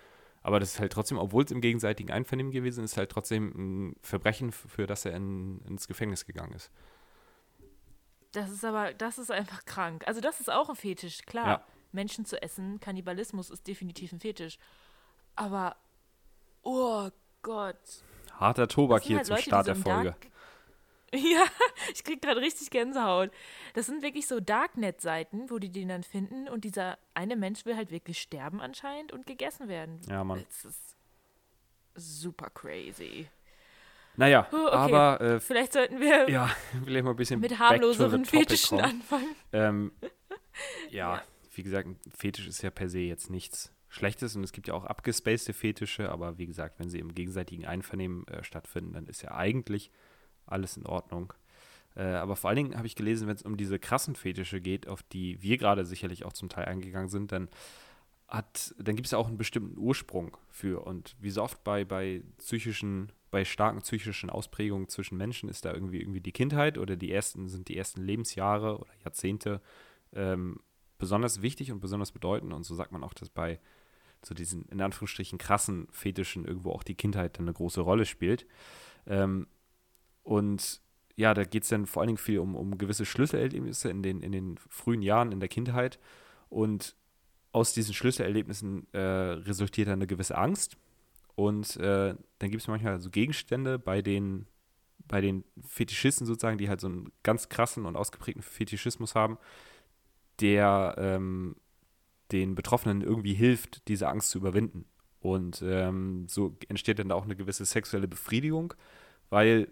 Aber 0.42 0.60
das 0.60 0.74
ist 0.74 0.80
halt 0.80 0.92
trotzdem, 0.92 1.18
obwohl 1.18 1.44
es 1.44 1.50
im 1.50 1.60
gegenseitigen 1.60 2.10
Einvernehmen 2.10 2.52
gewesen 2.52 2.84
ist, 2.84 2.96
halt 2.96 3.10
trotzdem 3.10 3.52
ein 3.90 3.96
Verbrechen, 4.02 4.52
für 4.52 4.86
das 4.86 5.04
er 5.04 5.14
in, 5.14 5.60
ins 5.62 5.86
Gefängnis 5.86 6.26
gegangen 6.26 6.52
ist. 6.52 6.70
Das 8.32 8.50
ist 8.50 8.64
aber, 8.64 8.92
das 8.94 9.18
ist 9.18 9.30
einfach 9.30 9.64
krank. 9.64 10.04
Also 10.06 10.20
das 10.20 10.40
ist 10.40 10.50
auch 10.50 10.68
ein 10.68 10.76
Fetisch, 10.76 11.22
klar. 11.22 11.46
Ja. 11.46 11.64
Menschen 11.92 12.24
zu 12.24 12.40
essen, 12.42 12.80
Kannibalismus 12.80 13.50
ist 13.50 13.66
definitiv 13.66 14.12
ein 14.12 14.20
Fetisch. 14.20 14.58
Aber, 15.36 15.76
oh 16.62 17.08
Gott. 17.42 17.76
Harter 18.32 18.66
Tobak 18.66 19.02
hier 19.02 19.18
halt 19.18 19.26
zum 19.26 19.36
Leute, 19.36 19.46
Start 19.46 19.66
so 19.66 19.72
der 19.72 19.76
im 19.76 19.82
Folge. 19.82 20.10
Dark- 20.10 20.31
Ja, 21.34 21.44
ich 21.92 22.04
krieg 22.04 22.22
gerade 22.22 22.40
richtig 22.40 22.70
Gänsehaut. 22.70 23.30
Das 23.74 23.86
sind 23.86 24.02
wirklich 24.02 24.26
so 24.26 24.40
Darknet-Seiten, 24.40 25.50
wo 25.50 25.58
die 25.58 25.70
den 25.70 25.88
dann 25.88 26.02
finden 26.04 26.48
und 26.48 26.64
dieser 26.64 26.98
eine 27.14 27.36
Mensch 27.36 27.66
will 27.66 27.76
halt 27.76 27.90
wirklich 27.90 28.18
sterben 28.20 28.60
anscheinend 28.60 29.12
und 29.12 29.26
gegessen 29.26 29.68
werden. 29.68 30.00
Ja, 30.08 30.24
Mann. 30.24 30.44
Das 30.48 30.64
ist 30.64 30.96
super 31.94 32.48
crazy. 32.50 33.28
Naja, 34.16 34.46
Oh, 34.52 34.56
okay. 34.56 34.74
aber 34.74 35.20
äh, 35.20 35.40
Vielleicht 35.40 35.72
sollten 35.72 36.00
wir 36.00 36.28
ja, 36.30 36.50
vielleicht 36.84 37.04
mal 37.04 37.10
ein 37.10 37.16
bisschen 37.16 37.40
mit 37.40 37.58
harmloseren 37.58 38.24
Fetischen 38.24 38.80
anfangen. 38.80 39.34
Ähm, 39.52 39.92
ja, 40.90 41.16
Ja. 41.16 41.22
wie 41.54 41.62
gesagt, 41.62 41.88
ein 41.88 41.98
Fetisch 42.16 42.46
ist 42.46 42.62
ja 42.62 42.70
per 42.70 42.88
se 42.88 43.00
jetzt 43.00 43.30
nichts 43.30 43.72
Schlechtes 43.88 44.36
und 44.36 44.44
es 44.44 44.52
gibt 44.52 44.68
ja 44.68 44.74
auch 44.74 44.84
abgespacede 44.84 45.52
Fetische, 45.52 46.10
aber 46.10 46.38
wie 46.38 46.46
gesagt, 46.46 46.78
wenn 46.78 46.88
sie 46.88 46.98
im 46.98 47.14
gegenseitigen 47.14 47.66
Einvernehmen 47.66 48.26
äh, 48.28 48.42
stattfinden, 48.44 48.94
dann 48.94 49.06
ist 49.06 49.20
ja 49.22 49.32
eigentlich 49.32 49.90
alles 50.46 50.76
in 50.76 50.86
Ordnung. 50.86 51.32
Äh, 51.96 52.04
aber 52.04 52.36
vor 52.36 52.48
allen 52.48 52.56
Dingen 52.56 52.76
habe 52.76 52.86
ich 52.86 52.96
gelesen, 52.96 53.28
wenn 53.28 53.36
es 53.36 53.42
um 53.42 53.56
diese 53.56 53.78
krassen 53.78 54.14
Fetische 54.14 54.60
geht, 54.60 54.88
auf 54.88 55.02
die 55.02 55.42
wir 55.42 55.58
gerade 55.58 55.84
sicherlich 55.84 56.24
auch 56.24 56.32
zum 56.32 56.48
Teil 56.48 56.66
eingegangen 56.66 57.08
sind, 57.08 57.32
dann 57.32 57.48
hat, 58.28 58.74
dann 58.78 58.96
gibt 58.96 59.06
es 59.06 59.12
ja 59.12 59.18
auch 59.18 59.28
einen 59.28 59.36
bestimmten 59.36 59.76
Ursprung 59.78 60.36
für. 60.48 60.86
Und 60.86 61.16
wie 61.20 61.30
so 61.30 61.42
oft 61.42 61.62
bei, 61.64 61.84
bei 61.84 62.22
psychischen, 62.38 63.12
bei 63.30 63.44
starken 63.44 63.82
psychischen 63.82 64.30
Ausprägungen 64.30 64.88
zwischen 64.88 65.18
Menschen 65.18 65.50
ist 65.50 65.66
da 65.66 65.72
irgendwie 65.74 66.00
irgendwie 66.00 66.20
die 66.20 66.32
Kindheit 66.32 66.78
oder 66.78 66.96
die 66.96 67.12
ersten, 67.12 67.48
sind 67.48 67.68
die 67.68 67.76
ersten 67.76 68.02
Lebensjahre 68.02 68.78
oder 68.78 68.90
Jahrzehnte 69.04 69.60
ähm, 70.14 70.60
besonders 70.96 71.42
wichtig 71.42 71.72
und 71.72 71.80
besonders 71.80 72.10
bedeutend. 72.10 72.54
Und 72.54 72.64
so 72.64 72.74
sagt 72.74 72.92
man 72.92 73.04
auch, 73.04 73.12
dass 73.12 73.28
bei 73.28 73.60
so 74.24 74.34
diesen 74.34 74.64
in 74.66 74.80
Anführungsstrichen 74.80 75.36
krassen 75.36 75.88
Fetischen 75.90 76.46
irgendwo 76.46 76.70
auch 76.70 76.84
die 76.84 76.94
Kindheit 76.94 77.36
dann 77.36 77.44
eine 77.44 77.54
große 77.54 77.82
Rolle 77.82 78.06
spielt. 78.06 78.46
Ähm, 79.06 79.46
und 80.22 80.80
ja, 81.16 81.34
da 81.34 81.44
geht 81.44 81.64
es 81.64 81.68
dann 81.68 81.86
vor 81.86 82.02
allen 82.02 82.08
Dingen 82.08 82.18
viel 82.18 82.38
um, 82.38 82.56
um 82.56 82.78
gewisse 82.78 83.04
Schlüsselerlebnisse 83.04 83.90
in 83.90 84.02
den, 84.02 84.22
in 84.22 84.32
den 84.32 84.56
frühen 84.68 85.02
Jahren 85.02 85.32
in 85.32 85.40
der 85.40 85.48
Kindheit. 85.48 85.98
Und 86.48 86.96
aus 87.52 87.74
diesen 87.74 87.94
Schlüsselerlebnissen 87.94 88.86
äh, 88.92 88.98
resultiert 88.98 89.88
dann 89.88 89.98
eine 89.98 90.06
gewisse 90.06 90.36
Angst. 90.38 90.76
Und 91.34 91.76
äh, 91.76 92.14
dann 92.38 92.50
gibt 92.50 92.62
es 92.62 92.68
manchmal 92.68 93.00
so 93.00 93.10
Gegenstände 93.10 93.78
bei 93.78 94.02
den, 94.02 94.46
bei 95.06 95.20
den 95.20 95.44
Fetischisten 95.66 96.26
sozusagen, 96.26 96.58
die 96.58 96.68
halt 96.68 96.80
so 96.80 96.88
einen 96.88 97.12
ganz 97.22 97.48
krassen 97.48 97.84
und 97.84 97.96
ausgeprägten 97.96 98.42
Fetischismus 98.42 99.14
haben, 99.14 99.38
der 100.40 100.94
ähm, 100.98 101.56
den 102.32 102.54
Betroffenen 102.54 103.02
irgendwie 103.02 103.34
hilft, 103.34 103.86
diese 103.88 104.08
Angst 104.08 104.30
zu 104.30 104.38
überwinden. 104.38 104.86
Und 105.20 105.62
ähm, 105.64 106.26
so 106.28 106.56
entsteht 106.68 106.98
dann 106.98 107.12
auch 107.12 107.24
eine 107.24 107.36
gewisse 107.36 107.64
sexuelle 107.64 108.08
Befriedigung, 108.08 108.74
weil 109.30 109.68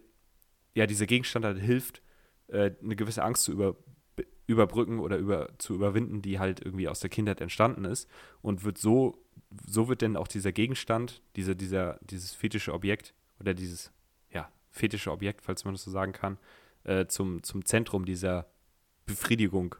ja 0.74 0.86
dieser 0.86 1.06
Gegenstand 1.06 1.44
halt 1.44 1.58
hilft, 1.58 2.02
äh, 2.48 2.72
eine 2.82 2.96
gewisse 2.96 3.22
Angst 3.22 3.44
zu 3.44 3.52
über, 3.52 3.76
be- 4.16 4.26
überbrücken 4.46 4.98
oder 4.98 5.16
über, 5.16 5.48
zu 5.58 5.74
überwinden, 5.74 6.22
die 6.22 6.38
halt 6.38 6.60
irgendwie 6.64 6.88
aus 6.88 7.00
der 7.00 7.10
Kindheit 7.10 7.40
entstanden 7.40 7.84
ist. 7.84 8.08
Und 8.42 8.64
wird 8.64 8.78
so, 8.78 9.24
so 9.66 9.88
wird 9.88 10.02
dann 10.02 10.16
auch 10.16 10.28
dieser 10.28 10.52
Gegenstand, 10.52 11.22
dieser, 11.36 11.54
dieser, 11.54 11.98
dieses 12.02 12.34
fetische 12.34 12.72
Objekt 12.72 13.14
oder 13.40 13.54
dieses, 13.54 13.92
ja, 14.30 14.50
fetische 14.70 15.10
Objekt, 15.10 15.42
falls 15.42 15.64
man 15.64 15.74
das 15.74 15.84
so 15.84 15.90
sagen 15.90 16.12
kann, 16.12 16.38
äh, 16.84 17.06
zum, 17.06 17.42
zum 17.42 17.64
Zentrum 17.64 18.04
dieser 18.04 18.46
Befriedigung 19.06 19.74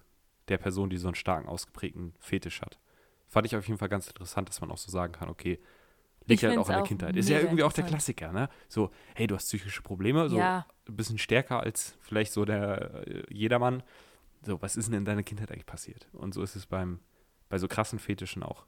der 0.48 0.58
Person, 0.58 0.90
die 0.90 0.96
so 0.96 1.06
einen 1.06 1.14
starken, 1.14 1.48
ausgeprägten 1.48 2.14
Fetisch 2.18 2.60
hat. 2.60 2.80
Fand 3.28 3.46
ich 3.46 3.54
auf 3.54 3.66
jeden 3.68 3.78
Fall 3.78 3.88
ganz 3.88 4.08
interessant, 4.08 4.48
dass 4.48 4.60
man 4.60 4.72
auch 4.72 4.78
so 4.78 4.90
sagen 4.90 5.12
kann, 5.12 5.28
okay, 5.28 5.60
liegt 6.26 6.42
halt 6.42 6.58
auch 6.58 6.68
in 6.68 6.72
der 6.74 6.82
auch 6.82 6.86
Kindheit. 6.86 7.16
Ist 7.16 7.28
ja 7.28 7.38
irgendwie 7.40 7.62
auch 7.62 7.72
der. 7.72 7.84
Klassiker, 7.84 8.32
ne? 8.32 8.48
So, 8.68 8.90
hey, 9.14 9.26
du 9.26 9.34
hast 9.34 9.46
psychische 9.46 9.82
Probleme, 9.82 10.28
so 10.28 10.38
Ja. 10.38 10.66
ein 10.88 10.96
bisschen 10.96 11.18
stärker 11.18 11.60
als 11.60 11.96
vielleicht 12.00 12.32
so 12.32 12.44
der 12.44 13.06
äh, 13.06 13.24
jedermann. 13.32 13.82
So, 14.42 14.60
was 14.62 14.76
ist 14.76 14.86
denn 14.86 14.94
in 14.94 15.04
deiner 15.04 15.22
Kindheit 15.22 15.50
eigentlich 15.50 15.66
passiert? 15.66 16.08
Und 16.12 16.32
so 16.34 16.42
ist 16.42 16.56
es 16.56 16.66
beim, 16.66 17.00
bei 17.48 17.58
so 17.58 17.68
krassen 17.68 17.98
Fetischen 17.98 18.42
auch. 18.42 18.64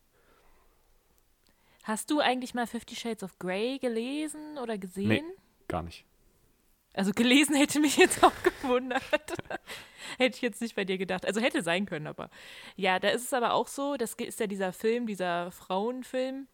Hast 1.85 2.11
du 2.11 2.21
eigentlich 2.21 2.55
mal 2.55 2.67
Fifty 2.67 2.95
Shades 2.95 3.23
of 3.23 3.39
Grey 3.39 3.79
gelesen 3.79 4.59
oder 4.59 4.79
gesehen? 4.79 5.25
Gar 5.69 5.83
nicht. 5.83 6.05
Also 6.95 7.13
gelesen 7.13 7.55
hätte 7.57 7.81
mich 7.81 7.97
jetzt 7.97 8.23
auch 8.23 8.33
gewundert. 8.61 9.03
hätte 10.19 10.37
ich 10.37 10.43
jetzt 10.43 10.61
nicht 10.61 10.77
bei 10.77 10.85
dir 10.85 10.99
gedacht. 10.99 11.25
Also 11.27 11.41
hätte 11.41 11.63
sein 11.63 11.87
können, 11.87 12.07
aber. 12.07 12.29
Ja, 12.77 12.99
da 12.99 13.09
ist 13.09 13.23
es 13.25 13.33
aber 13.33 13.55
auch 13.55 13.67
so, 13.67 13.97
das 13.97 14.15
ist 14.15 14.41
ja 14.41 14.47
dieser 14.47 14.73
Film, 14.73 15.07
dieser 15.07 15.51
Frauenfilm, 15.51 16.49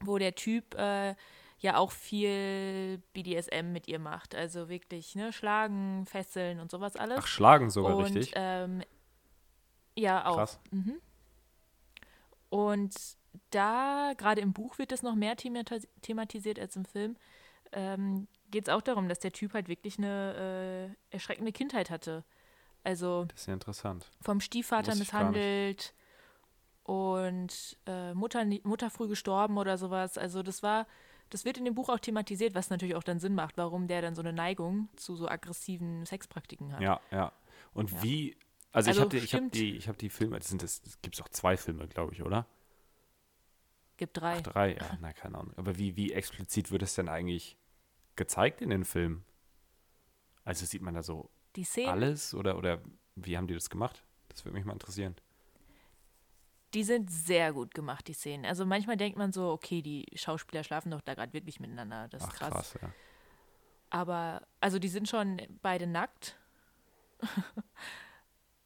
wo 0.00 0.18
der 0.18 0.34
Typ 0.34 0.74
äh, 0.74 1.14
ja 1.58 1.76
auch 1.76 1.90
viel 1.90 3.02
BDSM 3.12 3.72
mit 3.72 3.88
ihr 3.88 3.98
macht. 3.98 4.34
Also 4.34 4.68
wirklich, 4.68 5.14
ne, 5.14 5.32
Schlagen, 5.32 6.06
Fesseln 6.06 6.60
und 6.60 6.70
sowas 6.70 6.96
alles. 6.96 7.18
Ach, 7.20 7.26
schlagen 7.26 7.70
sogar 7.70 7.96
und, 7.96 8.04
richtig. 8.04 8.32
Ähm, 8.34 8.82
ja, 9.94 10.26
auch. 10.26 10.36
Krass. 10.36 10.60
Mhm. 10.70 11.00
Und 12.50 12.94
da, 13.50 14.12
gerade 14.16 14.40
im 14.40 14.52
Buch 14.52 14.78
wird 14.78 14.92
das 14.92 15.02
noch 15.02 15.14
mehr 15.14 15.36
thematis 15.36 15.88
thematisiert 16.02 16.58
als 16.58 16.76
im 16.76 16.84
Film, 16.84 17.16
ähm, 17.72 18.28
geht 18.50 18.68
es 18.68 18.74
auch 18.74 18.82
darum, 18.82 19.08
dass 19.08 19.18
der 19.18 19.32
Typ 19.32 19.54
halt 19.54 19.68
wirklich 19.68 19.98
eine 19.98 20.94
äh, 21.10 21.14
erschreckende 21.14 21.52
Kindheit 21.52 21.90
hatte. 21.90 22.24
Also 22.84 23.24
Das 23.24 23.40
ist 23.40 23.46
ja 23.46 23.54
interessant. 23.54 24.10
vom 24.22 24.40
Stiefvater 24.40 24.94
misshandelt 24.94 25.92
und 26.86 27.76
äh, 27.86 28.14
Mutter, 28.14 28.44
Mutter 28.62 28.90
früh 28.90 29.08
gestorben 29.08 29.58
oder 29.58 29.76
sowas. 29.76 30.16
Also 30.18 30.42
das 30.42 30.62
war, 30.62 30.86
das 31.30 31.44
wird 31.44 31.58
in 31.58 31.64
dem 31.64 31.74
Buch 31.74 31.88
auch 31.88 31.98
thematisiert, 31.98 32.54
was 32.54 32.70
natürlich 32.70 32.94
auch 32.94 33.02
dann 33.02 33.18
Sinn 33.18 33.34
macht, 33.34 33.56
warum 33.56 33.88
der 33.88 34.02
dann 34.02 34.14
so 34.14 34.22
eine 34.22 34.32
Neigung 34.32 34.88
zu 34.94 35.16
so 35.16 35.28
aggressiven 35.28 36.06
Sexpraktiken 36.06 36.72
hat. 36.72 36.82
Ja, 36.82 37.00
ja. 37.10 37.32
Und 37.74 37.90
Ja. 37.90 38.02
wie, 38.02 38.36
also, 38.72 38.90
ich 38.90 38.98
Also 38.98 39.02
habe 39.02 39.18
die, 39.18 39.24
ich 39.24 39.34
hab 39.34 39.52
die, 39.52 39.76
ich 39.76 39.88
hab 39.88 39.98
die 39.98 40.10
Filme, 40.10 40.38
das 40.38 40.48
sind 40.48 40.62
das, 40.62 40.80
es 40.86 41.02
gibt 41.02 41.20
auch 41.20 41.28
zwei 41.28 41.56
Filme, 41.56 41.88
glaube 41.88 42.12
ich, 42.12 42.22
oder? 42.22 42.46
Gibt 43.96 44.16
drei. 44.18 44.36
Ach, 44.38 44.42
drei, 44.42 44.74
ja, 44.76 44.98
na, 45.00 45.12
keine 45.12 45.38
Ahnung. 45.38 45.54
Aber 45.56 45.78
wie, 45.78 45.96
wie 45.96 46.12
explizit 46.12 46.70
wird 46.70 46.82
es 46.82 46.94
denn 46.94 47.08
eigentlich 47.08 47.56
gezeigt 48.14 48.60
in 48.60 48.70
den 48.70 48.84
Filmen? 48.84 49.24
Also 50.44 50.64
sieht 50.66 50.82
man 50.82 50.94
da 50.94 51.02
so 51.02 51.30
alles 51.86 52.34
oder, 52.34 52.56
oder 52.58 52.80
wie 53.16 53.36
haben 53.36 53.46
die 53.48 53.54
das 53.54 53.70
gemacht? 53.70 54.04
Das 54.28 54.44
würde 54.44 54.54
mich 54.56 54.64
mal 54.64 54.74
interessieren. 54.74 55.16
Die 56.74 56.84
sind 56.84 57.10
sehr 57.10 57.52
gut 57.52 57.74
gemacht, 57.74 58.08
die 58.08 58.12
Szenen. 58.12 58.44
Also 58.44 58.66
manchmal 58.66 58.96
denkt 58.96 59.18
man 59.18 59.32
so, 59.32 59.50
okay, 59.50 59.82
die 59.82 60.06
Schauspieler 60.14 60.64
schlafen 60.64 60.90
doch 60.90 61.00
da 61.00 61.14
gerade 61.14 61.32
wirklich 61.32 61.60
miteinander. 61.60 62.08
Das 62.08 62.22
ist 62.22 62.28
Ach, 62.30 62.34
krass. 62.36 62.52
krass, 62.52 62.78
ja. 62.82 62.92
Aber, 63.90 64.42
also 64.60 64.78
die 64.78 64.88
sind 64.88 65.08
schon 65.08 65.40
beide 65.62 65.86
nackt. 65.86 66.38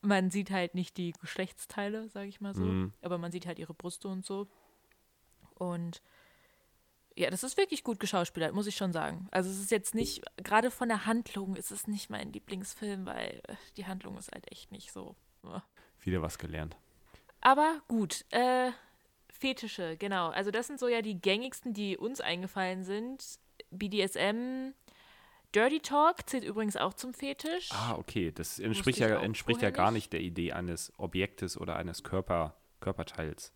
man 0.00 0.30
sieht 0.30 0.50
halt 0.50 0.74
nicht 0.74 0.96
die 0.96 1.12
Geschlechtsteile, 1.12 2.08
sage 2.08 2.28
ich 2.28 2.40
mal 2.40 2.54
so. 2.54 2.64
Mhm. 2.64 2.92
Aber 3.02 3.18
man 3.18 3.32
sieht 3.32 3.46
halt 3.46 3.58
ihre 3.58 3.74
Brüste 3.74 4.08
und 4.08 4.24
so. 4.24 4.48
Und 5.54 6.02
ja, 7.16 7.28
das 7.28 7.42
ist 7.42 7.58
wirklich 7.58 7.84
gut 7.84 8.00
geschauspielert, 8.00 8.54
muss 8.54 8.66
ich 8.66 8.76
schon 8.76 8.92
sagen. 8.92 9.28
Also 9.30 9.50
es 9.50 9.58
ist 9.58 9.70
jetzt 9.70 9.94
nicht, 9.94 10.22
gerade 10.38 10.70
von 10.70 10.88
der 10.88 11.04
Handlung 11.06 11.54
ist 11.54 11.70
es 11.70 11.86
nicht 11.86 12.08
mein 12.08 12.32
Lieblingsfilm, 12.32 13.04
weil 13.04 13.42
äh, 13.46 13.56
die 13.76 13.86
Handlung 13.86 14.16
ist 14.16 14.32
halt 14.32 14.50
echt 14.50 14.72
nicht 14.72 14.90
so. 14.90 15.16
äh. 15.44 15.60
Wieder 16.00 16.22
was 16.22 16.38
gelernt. 16.38 16.78
Aber 17.40 17.80
gut, 17.88 18.24
äh, 18.30 18.70
Fetische, 19.28 19.96
genau. 19.96 20.28
Also 20.28 20.50
das 20.50 20.66
sind 20.66 20.78
so 20.78 20.88
ja 20.88 21.02
die 21.02 21.20
gängigsten, 21.20 21.72
die 21.72 21.96
uns 21.96 22.20
eingefallen 22.20 22.84
sind. 22.84 23.38
BDSM, 23.70 24.72
Dirty 25.54 25.80
Talk 25.80 26.28
zählt 26.28 26.44
übrigens 26.44 26.76
auch 26.76 26.94
zum 26.94 27.14
Fetisch. 27.14 27.70
Ah, 27.72 27.94
okay. 27.96 28.30
Das 28.32 28.58
entspricht 28.58 28.98
ich 28.98 29.02
ja, 29.02 29.20
entspricht 29.20 29.62
ja 29.62 29.70
gar 29.70 29.90
nicht. 29.90 30.12
der 30.12 30.20
Idee 30.20 30.52
eines 30.52 30.92
Objektes 30.98 31.58
oder 31.58 31.76
eines 31.76 32.02
Körper, 32.02 32.56
Körperteils. 32.80 33.52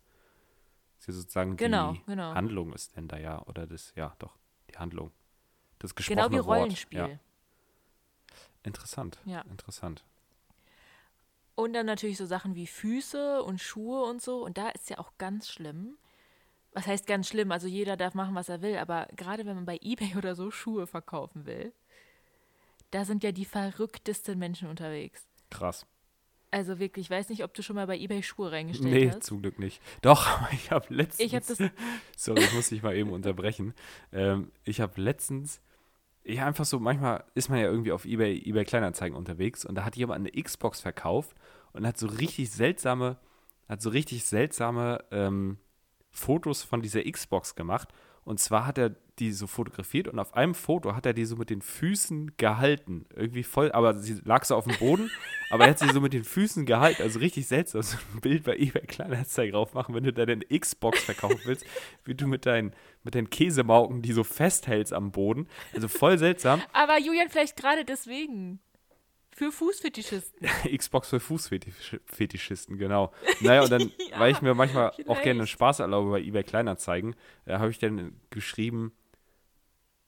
Das 0.97 1.01
ist 1.01 1.07
ja 1.07 1.13
sozusagen 1.13 1.57
Genau, 1.57 1.93
die 1.93 2.03
genau. 2.05 2.33
Handlung 2.33 2.73
ist 2.73 2.95
denn 2.97 3.07
da 3.07 3.17
ja, 3.17 3.41
oder 3.43 3.67
das, 3.67 3.93
ja, 3.95 4.15
doch, 4.19 4.35
die 4.69 4.77
Handlung. 4.77 5.11
Das 5.79 5.93
genau 5.93 6.23
gesprochene 6.23 6.41
wie 6.41 6.45
Wort. 6.45 6.59
Rollenspiel. 6.59 6.99
Ja. 6.99 7.09
Interessant. 8.63 9.19
Ja. 9.25 9.41
Interessant. 9.41 10.03
Und 11.55 11.73
dann 11.73 11.85
natürlich 11.85 12.17
so 12.17 12.25
Sachen 12.25 12.55
wie 12.55 12.67
Füße 12.67 13.41
und 13.43 13.61
Schuhe 13.61 14.03
und 14.03 14.21
so. 14.21 14.43
Und 14.43 14.57
da 14.57 14.69
ist 14.69 14.89
ja 14.89 14.97
auch 14.99 15.13
ganz 15.17 15.49
schlimm. 15.49 15.97
Was 16.73 16.85
heißt 16.85 17.07
ganz 17.07 17.29
schlimm? 17.29 17.51
Also 17.51 17.67
jeder 17.67 17.95
darf 17.95 18.13
machen, 18.13 18.35
was 18.35 18.49
er 18.49 18.61
will. 18.61 18.77
Aber 18.77 19.07
gerade 19.15 19.45
wenn 19.45 19.55
man 19.55 19.65
bei 19.65 19.79
eBay 19.81 20.15
oder 20.17 20.35
so 20.35 20.51
Schuhe 20.51 20.85
verkaufen 20.87 21.45
will, 21.45 21.71
da 22.91 23.05
sind 23.05 23.23
ja 23.23 23.31
die 23.31 23.45
verrücktesten 23.45 24.37
Menschen 24.37 24.69
unterwegs. 24.69 25.25
Krass. 25.49 25.85
Also 26.51 26.79
wirklich, 26.79 27.07
ich 27.07 27.09
weiß 27.09 27.29
nicht, 27.29 27.43
ob 27.43 27.53
du 27.53 27.63
schon 27.63 27.75
mal 27.75 27.87
bei 27.87 27.97
eBay 27.97 28.23
Schuhe 28.23 28.51
reingestellt 28.51 28.93
Nee, 28.93 29.09
hast. 29.11 29.23
zum 29.23 29.41
Glück 29.41 29.59
nicht. 29.59 29.81
Doch, 30.01 30.27
aber 30.39 30.49
ich 30.51 30.71
habe 30.71 30.93
letztens. 30.93 31.19
Ich 31.19 31.35
habe 31.35 31.45
das 31.45 31.57
Sorry, 32.17 32.41
ich 32.43 32.53
muss 32.53 32.69
dich 32.69 32.83
mal 32.83 32.95
eben 32.95 33.11
unterbrechen. 33.11 33.73
Ähm, 34.13 34.51
ich 34.63 34.79
habe 34.81 34.99
letztens, 35.01 35.61
ja, 36.25 36.45
einfach 36.45 36.65
so, 36.65 36.79
manchmal 36.79 37.23
ist 37.35 37.49
man 37.49 37.59
ja 37.59 37.65
irgendwie 37.65 37.91
auf 37.91 38.05
eBay, 38.05 38.41
eBay 38.45 38.65
Kleinanzeigen 38.65 39.15
unterwegs 39.15 39.63
und 39.63 39.75
da 39.75 39.85
hat 39.85 39.95
jemand 39.95 40.27
eine 40.27 40.43
Xbox 40.43 40.81
verkauft 40.81 41.35
und 41.73 41.85
hat 41.85 41.97
so 41.97 42.07
richtig 42.07 42.51
seltsame, 42.51 43.17
hat 43.69 43.81
so 43.81 43.89
richtig 43.89 44.25
seltsame 44.25 45.03
ähm, 45.11 45.57
Fotos 46.09 46.63
von 46.63 46.81
dieser 46.81 47.03
Xbox 47.03 47.55
gemacht. 47.55 47.89
Und 48.23 48.39
zwar 48.39 48.65
hat 48.65 48.77
er 48.77 48.95
die 49.19 49.31
so 49.31 49.47
fotografiert 49.47 50.07
und 50.07 50.19
auf 50.19 50.33
einem 50.35 50.53
Foto 50.55 50.95
hat 50.95 51.05
er 51.05 51.13
die 51.13 51.25
so 51.25 51.35
mit 51.35 51.49
den 51.49 51.61
Füßen 51.61 52.35
gehalten. 52.37 53.05
Irgendwie 53.15 53.43
voll, 53.43 53.71
aber 53.71 53.93
sie 53.93 54.19
lag 54.25 54.43
so 54.43 54.55
auf 54.55 54.65
dem 54.65 54.77
Boden, 54.77 55.09
aber 55.49 55.65
er 55.65 55.71
hat 55.71 55.79
sie 55.79 55.89
so 55.89 56.01
mit 56.01 56.13
den 56.13 56.23
Füßen 56.23 56.65
gehalten. 56.65 57.01
Also 57.01 57.19
richtig 57.19 57.47
seltsam. 57.47 57.81
So 57.81 57.97
ein 58.13 58.21
Bild 58.21 58.43
bei 58.43 58.55
eBay 58.57 58.85
Kleinanzeigen 58.85 59.53
drauf 59.53 59.73
machen, 59.73 59.95
wenn 59.95 60.03
du 60.03 60.13
deine 60.13 60.39
Xbox 60.39 61.03
verkaufen 61.03 61.39
willst, 61.45 61.65
wie 62.03 62.15
du 62.15 62.27
mit 62.27 62.45
deinen, 62.45 62.73
mit 63.03 63.15
deinen 63.15 63.29
Käsemauken 63.29 64.01
die 64.01 64.13
so 64.13 64.23
festhältst 64.23 64.93
am 64.93 65.11
Boden. 65.11 65.47
Also 65.73 65.87
voll 65.87 66.17
seltsam. 66.17 66.61
Aber 66.73 66.99
Julian, 66.99 67.29
vielleicht 67.29 67.55
gerade 67.55 67.85
deswegen. 67.85 68.59
Für 69.35 69.51
Fußfetischisten. 69.51 70.47
Xbox 70.77 71.09
für 71.09 71.19
Fußfetischisten, 71.19 72.77
genau. 72.77 73.11
Naja, 73.41 73.63
und 73.63 73.69
dann, 73.69 73.81
Ja, 74.09 74.17
weil 74.17 74.31
ich 74.31 74.41
mir 74.41 74.53
manchmal 74.53 74.91
auch 75.07 75.21
gerne 75.21 75.39
vielleicht. 75.39 75.49
Spaß 75.49 75.79
erlaube 75.79 76.11
bei 76.11 76.21
eBay 76.21 76.43
Kleinanzeigen, 76.43 77.17
äh, 77.45 77.57
habe 77.57 77.69
ich 77.69 77.77
dann 77.77 78.15
geschrieben, 78.29 78.93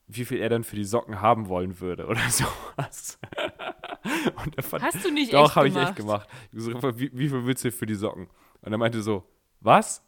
wie 0.08 0.24
viel 0.24 0.38
er 0.40 0.48
dann 0.48 0.64
für 0.64 0.76
die 0.76 0.84
Socken 0.84 1.20
haben 1.20 1.48
wollen 1.48 1.80
würde 1.80 2.06
oder 2.06 2.20
sowas. 2.30 3.18
und 4.44 4.56
er 4.56 4.62
fand, 4.62 4.82
Hast 4.82 5.04
du 5.04 5.10
nicht 5.10 5.32
Doch, 5.32 5.54
habe 5.56 5.68
ich 5.68 5.74
gemacht? 5.74 5.88
echt 5.90 5.96
gemacht. 5.98 6.28
Ich 6.52 6.62
so, 6.62 6.72
gefragt, 6.72 6.98
wie, 6.98 7.10
wie 7.12 7.28
viel 7.28 7.44
willst 7.44 7.64
du 7.64 7.70
für 7.70 7.86
die 7.86 7.94
Socken? 7.94 8.28
Und 8.62 8.72
er 8.72 8.78
meinte 8.78 9.02
so, 9.02 9.24
was? 9.60 10.02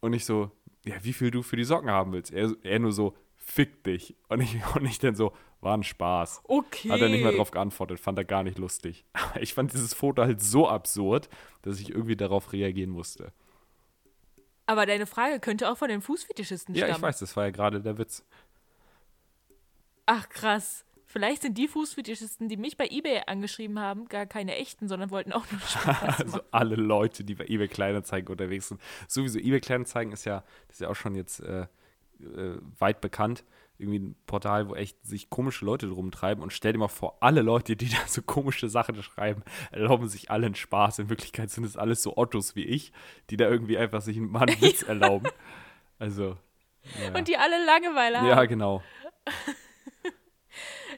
Und 0.00 0.12
ich 0.12 0.24
so, 0.24 0.50
ja, 0.84 0.94
wie 1.02 1.12
viel 1.12 1.30
du 1.30 1.42
für 1.42 1.56
die 1.56 1.64
Socken 1.64 1.90
haben 1.90 2.12
willst? 2.12 2.32
Er, 2.32 2.52
er 2.62 2.78
nur 2.78 2.92
so, 2.92 3.16
fick 3.36 3.82
dich. 3.84 4.14
Und 4.28 4.40
ich, 4.40 4.56
und 4.74 4.84
ich 4.84 4.98
dann 4.98 5.14
so, 5.14 5.32
war 5.60 5.76
ein 5.76 5.82
Spaß. 5.82 6.42
Okay. 6.44 6.90
Hat 6.90 7.00
er 7.00 7.08
nicht 7.08 7.22
mehr 7.22 7.32
drauf 7.32 7.50
geantwortet, 7.50 7.98
fand 7.98 8.18
er 8.18 8.24
gar 8.24 8.42
nicht 8.42 8.58
lustig. 8.58 9.04
Aber 9.12 9.40
ich 9.42 9.54
fand 9.54 9.72
dieses 9.72 9.94
Foto 9.94 10.22
halt 10.22 10.40
so 10.42 10.68
absurd, 10.68 11.28
dass 11.62 11.80
ich 11.80 11.90
irgendwie 11.90 12.16
darauf 12.16 12.52
reagieren 12.52 12.90
musste. 12.90 13.32
Aber 14.66 14.84
deine 14.84 15.06
Frage 15.06 15.40
könnte 15.40 15.70
auch 15.70 15.78
von 15.78 15.88
den 15.88 16.02
Fußfetischisten 16.02 16.74
Ja, 16.74 16.84
stammen. 16.84 16.96
ich 16.96 17.02
weiß, 17.02 17.18
das 17.20 17.34
war 17.36 17.44
ja 17.46 17.50
gerade 17.50 17.80
der 17.80 17.96
Witz. 17.96 18.22
Ach 20.10 20.26
krass. 20.30 20.86
Vielleicht 21.04 21.42
sind 21.42 21.58
die 21.58 21.68
Fußfetischisten, 21.68 22.48
die 22.48 22.56
mich 22.56 22.78
bei 22.78 22.86
eBay 22.90 23.22
angeschrieben 23.26 23.78
haben, 23.78 24.08
gar 24.08 24.24
keine 24.24 24.56
echten, 24.56 24.88
sondern 24.88 25.10
wollten 25.10 25.32
auch 25.34 25.44
nur 25.50 25.60
Spaß 25.66 26.20
Also 26.20 26.40
alle 26.50 26.76
Leute, 26.76 27.24
die 27.24 27.34
bei 27.34 27.44
eBay 27.44 27.68
Kleinanzeigen 27.68 28.30
unterwegs 28.30 28.68
sind. 28.68 28.80
Sowieso 29.06 29.38
eBay 29.38 29.60
Kleinanzeigen 29.60 30.12
ist 30.14 30.24
ja, 30.24 30.44
das 30.66 30.76
ist 30.76 30.80
ja 30.80 30.88
auch 30.88 30.96
schon 30.96 31.14
jetzt 31.14 31.40
äh, 31.40 31.66
äh, 32.20 32.58
weit 32.78 33.02
bekannt. 33.02 33.44
Irgendwie 33.76 33.98
ein 33.98 34.16
Portal, 34.26 34.70
wo 34.70 34.74
echt 34.74 35.04
sich 35.06 35.28
komische 35.28 35.66
Leute 35.66 35.88
drum 35.88 36.10
treiben. 36.10 36.42
Und 36.42 36.54
stell 36.54 36.72
dir 36.72 36.78
mal 36.78 36.88
vor, 36.88 37.18
alle 37.20 37.42
Leute, 37.42 37.76
die 37.76 37.88
da 37.90 37.98
so 38.06 38.22
komische 38.22 38.70
Sachen 38.70 39.02
schreiben, 39.02 39.42
erlauben 39.70 40.08
sich 40.08 40.30
alle 40.30 40.46
einen 40.46 40.54
Spaß. 40.54 41.00
In 41.00 41.10
Wirklichkeit 41.10 41.50
sind 41.50 41.64
es 41.64 41.76
alles 41.76 42.02
so 42.02 42.16
Ottos 42.16 42.56
wie 42.56 42.64
ich, 42.64 42.92
die 43.28 43.36
da 43.36 43.46
irgendwie 43.46 43.76
einfach 43.76 44.00
sich 44.00 44.16
einen 44.16 44.32
Witz 44.32 44.82
erlauben. 44.84 45.28
Also. 45.98 46.38
Ja, 46.98 47.14
Und 47.14 47.28
die 47.28 47.36
alle 47.36 47.62
Langeweile 47.66 48.18
haben. 48.20 48.26
ja 48.26 48.44
genau. 48.46 48.82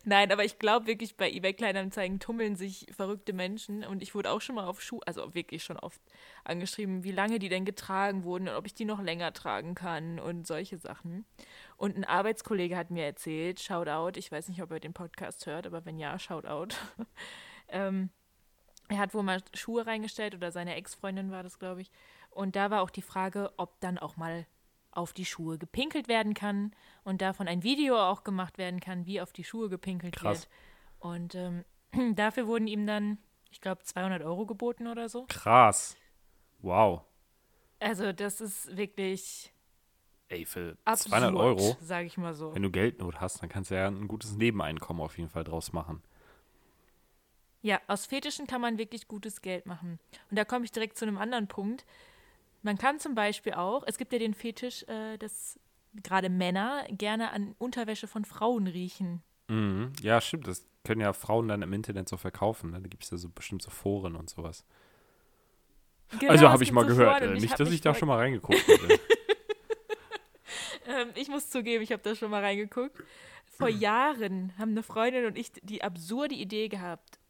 Nein, 0.04 0.32
aber 0.32 0.44
ich 0.44 0.58
glaube 0.58 0.86
wirklich, 0.86 1.16
bei 1.16 1.30
eBay 1.30 1.52
Kleinanzeigen 1.52 2.20
tummeln 2.20 2.56
sich 2.56 2.86
verrückte 2.90 3.34
Menschen 3.34 3.84
und 3.84 4.02
ich 4.02 4.14
wurde 4.14 4.30
auch 4.30 4.40
schon 4.40 4.54
mal 4.54 4.66
auf 4.66 4.80
Schuhe, 4.80 5.00
also 5.06 5.34
wirklich 5.34 5.62
schon 5.62 5.76
oft 5.78 6.00
angeschrieben, 6.42 7.04
wie 7.04 7.12
lange 7.12 7.38
die 7.38 7.50
denn 7.50 7.66
getragen 7.66 8.24
wurden 8.24 8.48
und 8.48 8.54
ob 8.54 8.64
ich 8.64 8.72
die 8.72 8.86
noch 8.86 9.02
länger 9.02 9.34
tragen 9.34 9.74
kann 9.74 10.18
und 10.18 10.46
solche 10.46 10.78
Sachen. 10.78 11.26
Und 11.76 11.96
ein 11.96 12.04
Arbeitskollege 12.04 12.78
hat 12.78 12.90
mir 12.90 13.04
erzählt, 13.04 13.60
Shoutout, 13.60 14.18
ich 14.18 14.32
weiß 14.32 14.48
nicht, 14.48 14.62
ob 14.62 14.70
er 14.70 14.80
den 14.80 14.94
Podcast 14.94 15.44
hört, 15.44 15.66
aber 15.66 15.84
wenn 15.84 15.98
ja, 15.98 16.18
Shoutout. 16.18 16.74
ähm, 17.68 18.08
er 18.88 18.98
hat 18.98 19.12
wohl 19.12 19.22
mal 19.22 19.42
Schuhe 19.54 19.86
reingestellt 19.86 20.34
oder 20.34 20.50
seine 20.50 20.76
Ex-Freundin 20.76 21.30
war 21.30 21.42
das, 21.42 21.58
glaube 21.58 21.82
ich. 21.82 21.90
Und 22.30 22.56
da 22.56 22.70
war 22.70 22.80
auch 22.80 22.90
die 22.90 23.02
Frage, 23.02 23.52
ob 23.58 23.78
dann 23.80 23.98
auch 23.98 24.16
mal 24.16 24.46
auf 24.92 25.12
die 25.12 25.24
Schuhe 25.24 25.58
gepinkelt 25.58 26.08
werden 26.08 26.34
kann 26.34 26.72
und 27.04 27.22
davon 27.22 27.48
ein 27.48 27.62
Video 27.62 27.98
auch 27.98 28.24
gemacht 28.24 28.58
werden 28.58 28.80
kann, 28.80 29.06
wie 29.06 29.20
auf 29.20 29.32
die 29.32 29.44
Schuhe 29.44 29.68
gepinkelt 29.68 30.16
Krass. 30.16 30.42
wird. 30.42 30.48
Und 30.98 31.34
ähm, 31.34 31.64
dafür 32.16 32.46
wurden 32.46 32.66
ihm 32.66 32.86
dann, 32.86 33.18
ich 33.50 33.60
glaube, 33.60 33.82
200 33.82 34.22
Euro 34.22 34.46
geboten 34.46 34.86
oder 34.86 35.08
so. 35.08 35.26
Krass. 35.28 35.96
Wow. 36.58 37.02
Also 37.78 38.12
das 38.12 38.40
ist 38.40 38.76
wirklich 38.76 39.52
Ey, 40.28 40.44
für 40.44 40.76
absurd, 40.84 41.10
200 41.10 41.34
Euro, 41.34 41.76
sage 41.80 42.06
ich 42.06 42.16
mal 42.18 42.34
so. 42.34 42.54
wenn 42.54 42.62
du 42.62 42.70
Geldnot 42.70 43.20
hast, 43.20 43.42
dann 43.42 43.48
kannst 43.48 43.70
du 43.70 43.74
ja 43.74 43.88
ein 43.88 44.06
gutes 44.06 44.36
Nebeneinkommen 44.36 45.02
auf 45.02 45.18
jeden 45.18 45.30
Fall 45.30 45.44
draus 45.44 45.72
machen. 45.72 46.02
Ja, 47.62 47.80
aus 47.88 48.06
Fetischen 48.06 48.46
kann 48.46 48.60
man 48.60 48.78
wirklich 48.78 49.06
gutes 49.08 49.42
Geld 49.42 49.66
machen. 49.66 49.98
Und 50.30 50.38
da 50.38 50.44
komme 50.44 50.64
ich 50.64 50.72
direkt 50.72 50.96
zu 50.96 51.04
einem 51.04 51.18
anderen 51.18 51.46
Punkt. 51.48 51.84
Man 52.62 52.78
kann 52.78 52.98
zum 52.98 53.14
Beispiel 53.14 53.54
auch, 53.54 53.84
es 53.86 53.96
gibt 53.98 54.12
ja 54.12 54.18
den 54.18 54.34
Fetisch, 54.34 54.82
äh, 54.84 55.16
dass 55.18 55.58
gerade 55.94 56.28
Männer 56.28 56.84
gerne 56.90 57.32
an 57.32 57.54
Unterwäsche 57.58 58.06
von 58.06 58.24
Frauen 58.24 58.66
riechen. 58.66 59.22
Mhm. 59.48 59.92
Ja, 60.02 60.20
stimmt. 60.20 60.46
Das 60.46 60.66
können 60.84 61.00
ja 61.00 61.12
Frauen 61.12 61.48
dann 61.48 61.62
im 61.62 61.72
Internet 61.72 62.08
so 62.08 62.16
verkaufen. 62.16 62.70
Ne? 62.70 62.80
Da 62.80 62.88
gibt 62.88 63.04
es 63.04 63.10
ja 63.10 63.16
so 63.16 63.28
bestimmt 63.28 63.62
so 63.62 63.70
Foren 63.70 64.16
und 64.16 64.30
sowas. 64.30 64.64
Genau, 66.18 66.32
also 66.32 66.48
habe 66.48 66.62
ich 66.62 66.72
mal 66.72 66.82
so 66.82 66.94
gehört. 66.94 67.22
Äh, 67.22 67.34
nicht, 67.34 67.58
dass 67.58 67.70
ich 67.70 67.80
da 67.80 67.94
schon 67.94 68.08
mal 68.08 68.16
reingeguckt 68.16 68.66
hätte. 68.66 69.00
Ähm, 70.86 71.10
ich 71.14 71.28
muss 71.28 71.50
zugeben, 71.50 71.84
ich 71.84 71.92
habe 71.92 72.02
da 72.02 72.16
schon 72.16 72.30
mal 72.30 72.42
reingeguckt. 72.42 73.00
Vor 73.46 73.68
Jahren 73.68 74.52
haben 74.58 74.70
eine 74.70 74.82
Freundin 74.82 75.26
und 75.26 75.38
ich 75.38 75.52
die 75.62 75.82
absurde 75.84 76.34
Idee 76.34 76.68
gehabt. 76.68 77.20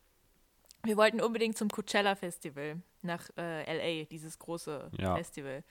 Wir 0.83 0.97
wollten 0.97 1.21
unbedingt 1.21 1.59
zum 1.59 1.69
Coachella 1.69 2.15
Festival 2.15 2.81
nach 3.03 3.29
äh, 3.37 4.01
LA, 4.01 4.05
dieses 4.07 4.39
große 4.39 4.91
Ja. 4.99 5.17
Festival, 5.17 5.65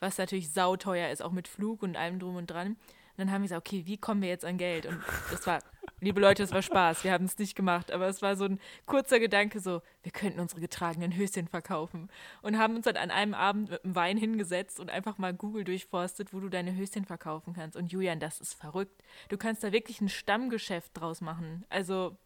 was 0.00 0.18
natürlich 0.18 0.52
sauteuer 0.52 1.10
ist, 1.10 1.22
auch 1.22 1.32
mit 1.32 1.48
Flug 1.48 1.82
und 1.82 1.96
allem 1.96 2.18
drum 2.18 2.36
und 2.36 2.50
dran. 2.50 2.76
Und 3.14 3.18
dann 3.18 3.30
haben 3.30 3.42
wir 3.42 3.48
gesagt, 3.48 3.68
okay, 3.68 3.82
wie 3.84 3.98
kommen 3.98 4.22
wir 4.22 4.30
jetzt 4.30 4.44
an 4.44 4.56
Geld? 4.56 4.86
Und 4.86 4.98
das 5.30 5.46
war, 5.46 5.58
liebe 6.00 6.18
Leute, 6.18 6.42
das 6.42 6.50
war 6.50 6.62
Spaß. 6.62 7.04
Wir 7.04 7.12
haben 7.12 7.26
es 7.26 7.36
nicht 7.36 7.54
gemacht, 7.54 7.92
aber 7.92 8.08
es 8.08 8.22
war 8.22 8.36
so 8.36 8.44
ein 8.46 8.58
kurzer 8.86 9.20
Gedanke, 9.20 9.60
so, 9.60 9.82
wir 10.02 10.12
könnten 10.12 10.40
unsere 10.40 10.62
getragenen 10.62 11.14
Höschen 11.14 11.46
verkaufen. 11.46 12.08
Und 12.40 12.56
haben 12.56 12.74
uns 12.74 12.86
dann 12.86 12.96
an 12.96 13.10
einem 13.10 13.34
Abend 13.34 13.70
mit 13.70 13.84
einem 13.84 13.94
Wein 13.94 14.16
hingesetzt 14.16 14.80
und 14.80 14.88
einfach 14.90 15.18
mal 15.18 15.34
Google 15.34 15.64
durchforstet, 15.64 16.32
wo 16.32 16.40
du 16.40 16.48
deine 16.48 16.74
Höschen 16.74 17.04
verkaufen 17.04 17.52
kannst. 17.52 17.76
Und 17.76 17.92
Julian, 17.92 18.18
das 18.18 18.40
ist 18.40 18.54
verrückt. 18.54 19.02
Du 19.28 19.36
kannst 19.36 19.62
da 19.62 19.72
wirklich 19.72 20.00
ein 20.00 20.08
Stammgeschäft 20.08 20.92
draus 20.94 21.20
machen. 21.20 21.66
Also, 21.68 22.16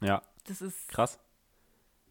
ja, 0.00 0.20
das 0.48 0.62
ist 0.62 0.88
krass. 0.88 1.20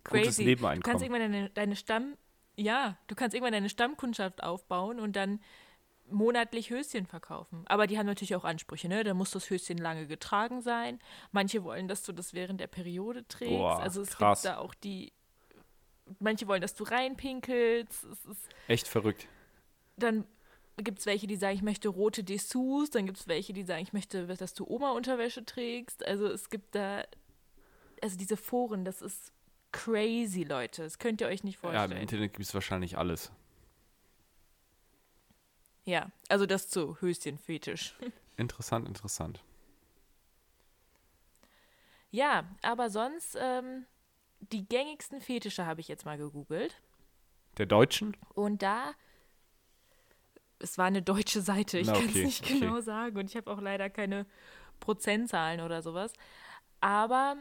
Crazy. 0.06 0.44
Du 0.44 0.50
Nebeneinkommen. 0.50 0.84
kannst 0.84 1.04
irgendwann 1.04 1.32
deine, 1.32 1.50
deine 1.50 1.76
Stamm, 1.76 2.15
ja, 2.56 2.98
du 3.08 3.15
kannst 3.15 3.34
irgendwann 3.34 3.54
deine 3.54 3.70
Stammkundschaft 3.70 4.44
aufbauen 4.44 5.00
und 5.00 5.15
dann 5.15 5.39
monatlich 6.10 6.70
Höschen 6.70 7.06
verkaufen. 7.08 7.63
Aber 7.65 7.88
die 7.88 7.98
haben 7.98 8.06
natürlich 8.06 8.36
auch 8.36 8.46
Ansprüche, 8.46 8.88
ne? 8.88 9.04
Da 9.04 9.13
muss 9.13 9.32
das 9.32 9.50
Höschen 9.50 9.78
lange 9.78 10.08
getragen 10.08 10.62
sein. 10.62 11.00
Manche 11.32 11.63
wollen, 11.63 11.88
dass 11.88 12.04
du 12.04 12.13
das 12.13 12.34
während 12.34 12.60
der 12.62 12.68
Periode 12.68 13.28
trägst. 13.28 13.52
Boah, 13.52 13.80
also 13.80 14.02
es 14.02 14.10
krass. 14.12 14.44
gibt 14.44 14.54
da 14.54 14.60
auch 14.60 14.74
die. 14.76 15.12
Manche 16.20 16.48
wollen, 16.48 16.62
dass 16.62 16.76
du 16.76 16.84
reinpinkelst. 16.84 18.04
Es 18.04 18.26
ist, 18.26 18.50
Echt 18.68 18.88
verrückt. 18.88 19.28
dann 19.98 20.26
gibt 20.78 21.00
es 21.00 21.08
welche, 21.08 21.26
die 21.26 21.36
sagen, 21.38 21.56
ich 21.56 21.63
möchte 21.63 21.89
rote 21.89 22.24
Dessous. 22.24 22.91
Dann 22.91 23.08
gibt 23.08 23.18
es 23.18 23.28
welche, 23.28 23.54
die 23.54 23.63
sagen, 23.63 23.82
ich 23.82 23.94
möchte, 23.94 24.28
dass 24.28 24.54
du 24.54 24.68
Oma-Unterwäsche 24.68 25.44
trägst. 25.44 26.06
Also 26.06 26.28
es 26.28 26.52
gibt 26.52 26.76
da, 26.76 27.04
also 28.04 28.15
diese 28.18 28.38
Foren, 28.38 28.86
das 28.86 29.02
ist 29.02 29.34
crazy, 29.75 30.43
Leute. 30.43 30.83
Das 30.83 30.99
könnt 30.99 31.21
ihr 31.21 31.27
euch 31.27 31.43
nicht 31.43 31.61
Ja, 31.61 31.69
im 31.69 31.75
vorstellen. 31.75 32.01
Internet 32.01 32.33
gibt 32.33 32.45
es 32.45 32.53
wahrscheinlich 32.53 32.97
alles. 32.97 33.31
Ja, 35.83 36.11
also 36.29 36.45
das 36.45 36.69
zu 36.69 36.99
Höschenfetisch. 37.01 37.95
Interessant, 38.38 38.88
interessant. 38.88 39.41
Ja, 42.11 42.43
aber 42.61 42.89
sonst, 42.89 43.38
ähm, 43.39 43.85
die 44.39 44.67
gängigsten 44.67 45.21
Fetische 45.21 45.65
habe 45.65 45.79
ich 45.79 45.88
jetzt 45.88 46.05
mal 46.05 46.17
gegoogelt. 46.17 46.81
Der 47.57 47.65
Deutschen? 47.65 48.17
Und 48.33 48.61
da, 48.61 48.91
es 50.59 50.77
war 50.77 50.85
eine 50.85 51.01
deutsche 51.01 51.39
Seite, 51.39 51.77
ich 51.77 51.88
kann 51.88 52.09
es 52.09 52.15
nicht 52.15 52.43
okay. 52.43 52.59
genau 52.59 52.81
sagen 52.81 53.17
und 53.17 53.29
ich 53.29 53.38
habe 53.38 53.49
auch 53.49 53.61
leider 53.61 53.89
keine 53.89 54.25
Prozentzahlen 54.81 55.61
oder 55.61 55.81
sowas. 55.81 56.11
Aber 56.81 57.38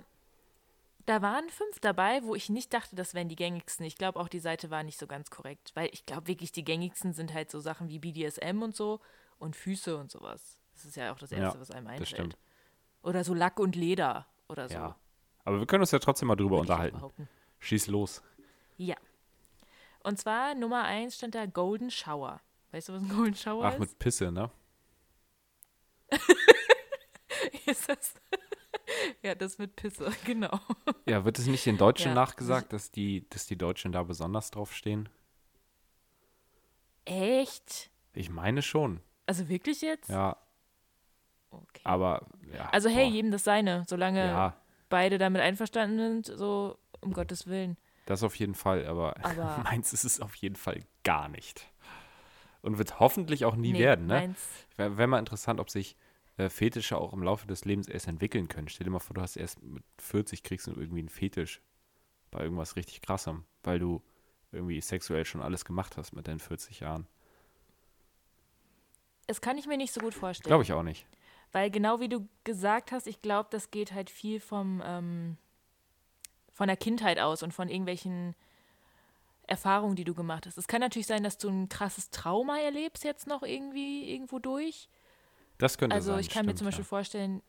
da 1.06 1.22
waren 1.22 1.48
fünf 1.50 1.80
dabei, 1.80 2.22
wo 2.22 2.34
ich 2.34 2.48
nicht 2.48 2.72
dachte, 2.72 2.96
das 2.96 3.14
wären 3.14 3.28
die 3.28 3.36
gängigsten. 3.36 3.84
Ich 3.84 3.96
glaube 3.96 4.18
auch, 4.18 4.28
die 4.28 4.38
Seite 4.38 4.70
war 4.70 4.82
nicht 4.82 4.98
so 4.98 5.06
ganz 5.06 5.30
korrekt, 5.30 5.72
weil 5.74 5.88
ich 5.92 6.06
glaube 6.06 6.26
wirklich, 6.26 6.52
die 6.52 6.64
gängigsten 6.64 7.12
sind 7.12 7.34
halt 7.34 7.50
so 7.50 7.60
Sachen 7.60 7.88
wie 7.88 7.98
BDSM 7.98 8.62
und 8.62 8.74
so 8.74 9.00
und 9.38 9.56
Füße 9.56 9.96
und 9.96 10.10
sowas. 10.10 10.58
Das 10.74 10.84
ist 10.84 10.96
ja 10.96 11.12
auch 11.12 11.18
das 11.18 11.32
Erste, 11.32 11.56
Ja, 11.56 11.60
was 11.60 11.70
einem 11.70 11.86
einfällt. 11.86 12.36
Oder 13.02 13.22
so 13.22 13.34
Lack 13.34 13.58
und 13.60 13.76
Leder 13.76 14.26
oder 14.48 14.68
so. 14.68 14.74
Ja. 14.74 14.96
Aber 15.44 15.58
wir 15.58 15.66
können 15.66 15.82
uns 15.82 15.90
ja 15.90 15.98
trotzdem 15.98 16.28
mal 16.28 16.36
drüber 16.36 16.56
würd 16.56 16.64
ich 16.64 16.68
jetzt 16.70 16.92
unterhalten. 16.94 17.28
Schieß 17.58 17.86
los. 17.88 18.22
Ja. 18.78 18.96
Und 20.02 20.18
zwar 20.18 20.54
Nummer 20.54 20.84
eins 20.84 21.16
stand 21.16 21.34
da 21.34 21.46
Golden 21.46 21.90
Shower. 21.90 22.40
Weißt 22.72 22.88
du, 22.88 22.94
was 22.94 23.02
ein 23.02 23.08
Golden 23.08 23.34
Shower 23.34 23.64
Ach, 23.66 23.74
ist? 23.74 23.78
mit 23.78 23.98
Pisse, 23.98 24.32
ne? 24.32 24.50
ist 27.66 27.88
das? 27.88 28.14
Ja, 29.22 29.34
das 29.34 29.58
mit 29.58 29.76
Pisse, 29.76 30.10
genau. 30.24 30.58
Ja, 31.06 31.24
wird 31.24 31.38
es 31.38 31.46
nicht 31.46 31.66
den 31.66 31.76
Deutschen 31.78 32.08
Ja. 32.08 32.14
nachgesagt, 32.14 32.72
dass 32.72 32.90
die, 32.90 33.28
dass 33.30 33.46
die 33.46 33.56
Deutschen 33.56 33.92
da 33.92 34.02
besonders 34.02 34.50
drauf 34.50 34.72
stehen? 34.74 35.08
Echt? 37.04 37.90
Ich 38.12 38.30
meine 38.30 38.62
schon. 38.62 39.00
Also 39.26 39.48
wirklich 39.48 39.80
jetzt? 39.82 40.08
Ja, 40.08 40.36
Okay. 41.50 41.80
aber 41.84 42.26
ja. 42.52 42.68
Also 42.70 42.88
hey, 42.88 43.06
boah. 43.08 43.14
jedem 43.14 43.30
das 43.30 43.44
seine, 43.44 43.84
solange 43.88 44.26
Ja, 44.26 44.56
beide 44.88 45.18
damit 45.18 45.40
einverstanden 45.40 45.98
sind, 46.24 46.38
so 46.38 46.78
um 47.00 47.12
Gottes 47.12 47.46
Willen. 47.46 47.76
das 48.06 48.22
auf 48.24 48.34
jeden 48.36 48.54
Fall, 48.54 48.86
aber, 48.86 49.14
Aber- 49.24 49.58
meins 49.64 49.92
ist 49.92 50.04
es 50.04 50.20
auf 50.20 50.34
jeden 50.36 50.56
Fall 50.56 50.84
gar 51.04 51.28
nicht. 51.28 51.70
Und 52.62 52.78
wird 52.78 52.98
hoffentlich 52.98 53.44
auch 53.44 53.56
nie 53.56 53.72
Nee, 53.72 53.78
werden, 53.78 54.06
ne? 54.06 54.14
meins- 54.14 54.48
Wäre 54.76 54.96
wär 54.96 55.06
mal 55.06 55.18
interessant, 55.18 55.60
ob 55.60 55.70
sich 55.70 55.96
äh, 56.36 56.48
Fetische 56.48 56.98
auch 56.98 57.12
im 57.12 57.22
Laufe 57.22 57.46
des 57.46 57.64
Lebens 57.64 57.88
erst 57.88 58.08
entwickeln 58.08 58.48
können. 58.48 58.68
Stell 58.68 58.84
dir 58.84 58.90
mal 58.90 58.98
vor, 58.98 59.14
du 59.14 59.20
hast 59.20 59.36
erst 59.36 59.62
mit 59.62 59.84
40 59.98 60.42
kriegst 60.42 60.66
du 60.66 60.72
irgendwie 60.72 61.00
einen 61.00 61.08
Fetisch 61.08 61.60
bei 62.30 62.42
irgendwas 62.42 62.76
richtig 62.76 63.02
krassem, 63.02 63.44
weil 63.62 63.78
du 63.78 64.02
irgendwie 64.52 64.80
sexuell 64.80 65.24
schon 65.24 65.42
alles 65.42 65.64
gemacht 65.64 65.96
hast 65.96 66.12
mit 66.12 66.26
deinen 66.26 66.40
40 66.40 66.80
Jahren. 66.80 67.06
Das 69.26 69.40
kann 69.40 69.56
ich 69.56 69.66
mir 69.66 69.76
nicht 69.76 69.92
so 69.92 70.00
gut 70.00 70.14
vorstellen. 70.14 70.50
Glaube 70.50 70.64
ich 70.64 70.72
auch 70.72 70.82
nicht. 70.82 71.06
Weil 71.52 71.70
genau 71.70 72.00
wie 72.00 72.08
du 72.08 72.28
gesagt 72.42 72.92
hast, 72.92 73.06
ich 73.06 73.22
glaube, 73.22 73.48
das 73.50 73.70
geht 73.70 73.92
halt 73.92 74.10
viel 74.10 74.40
vom, 74.40 74.82
ähm, 74.84 75.36
von 76.52 76.66
der 76.66 76.76
Kindheit 76.76 77.18
aus 77.18 77.42
und 77.42 77.54
von 77.54 77.68
irgendwelchen 77.68 78.34
Erfahrungen, 79.46 79.96
die 79.96 80.04
du 80.04 80.14
gemacht 80.14 80.46
hast. 80.46 80.58
Es 80.58 80.66
kann 80.66 80.80
natürlich 80.80 81.06
sein, 81.06 81.22
dass 81.22 81.38
du 81.38 81.48
ein 81.48 81.68
krasses 81.68 82.10
Trauma 82.10 82.58
erlebst 82.58 83.04
jetzt 83.04 83.26
noch 83.26 83.42
irgendwie 83.42 84.10
irgendwo 84.12 84.38
durch. 84.38 84.88
Das 85.58 85.78
könnte 85.78 85.94
Also 85.94 86.12
sein. 86.12 86.20
ich 86.20 86.28
kann 86.30 86.46
mir 86.46 86.50
stimmt, 86.50 86.58
zum 86.58 86.64
Beispiel 86.66 86.82
ja. 86.84 86.88
vorstellen, 86.88 87.42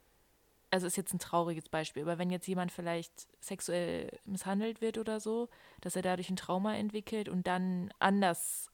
also 0.72 0.88
ist 0.88 0.98
jetzt 0.98 1.14
ein 1.14 1.20
trauriges 1.20 1.70
Beispiel, 1.70 2.04
aber 2.04 2.18
wenn 2.18 2.30
jetzt 2.30 2.48
jemand 2.48 2.72
vielleicht 2.72 3.28
sexuell 3.44 4.18
misshandelt 4.26 4.82
wird 4.82 4.98
oder 4.98 5.20
so, 5.20 5.50
dass 5.82 5.96
er 5.96 6.02
dadurch 6.02 6.30
ein 6.30 6.36
Trauma 6.36 6.76
entwickelt 6.76 7.30
und 7.30 7.48
dann 7.48 7.92
anders 8.00 8.70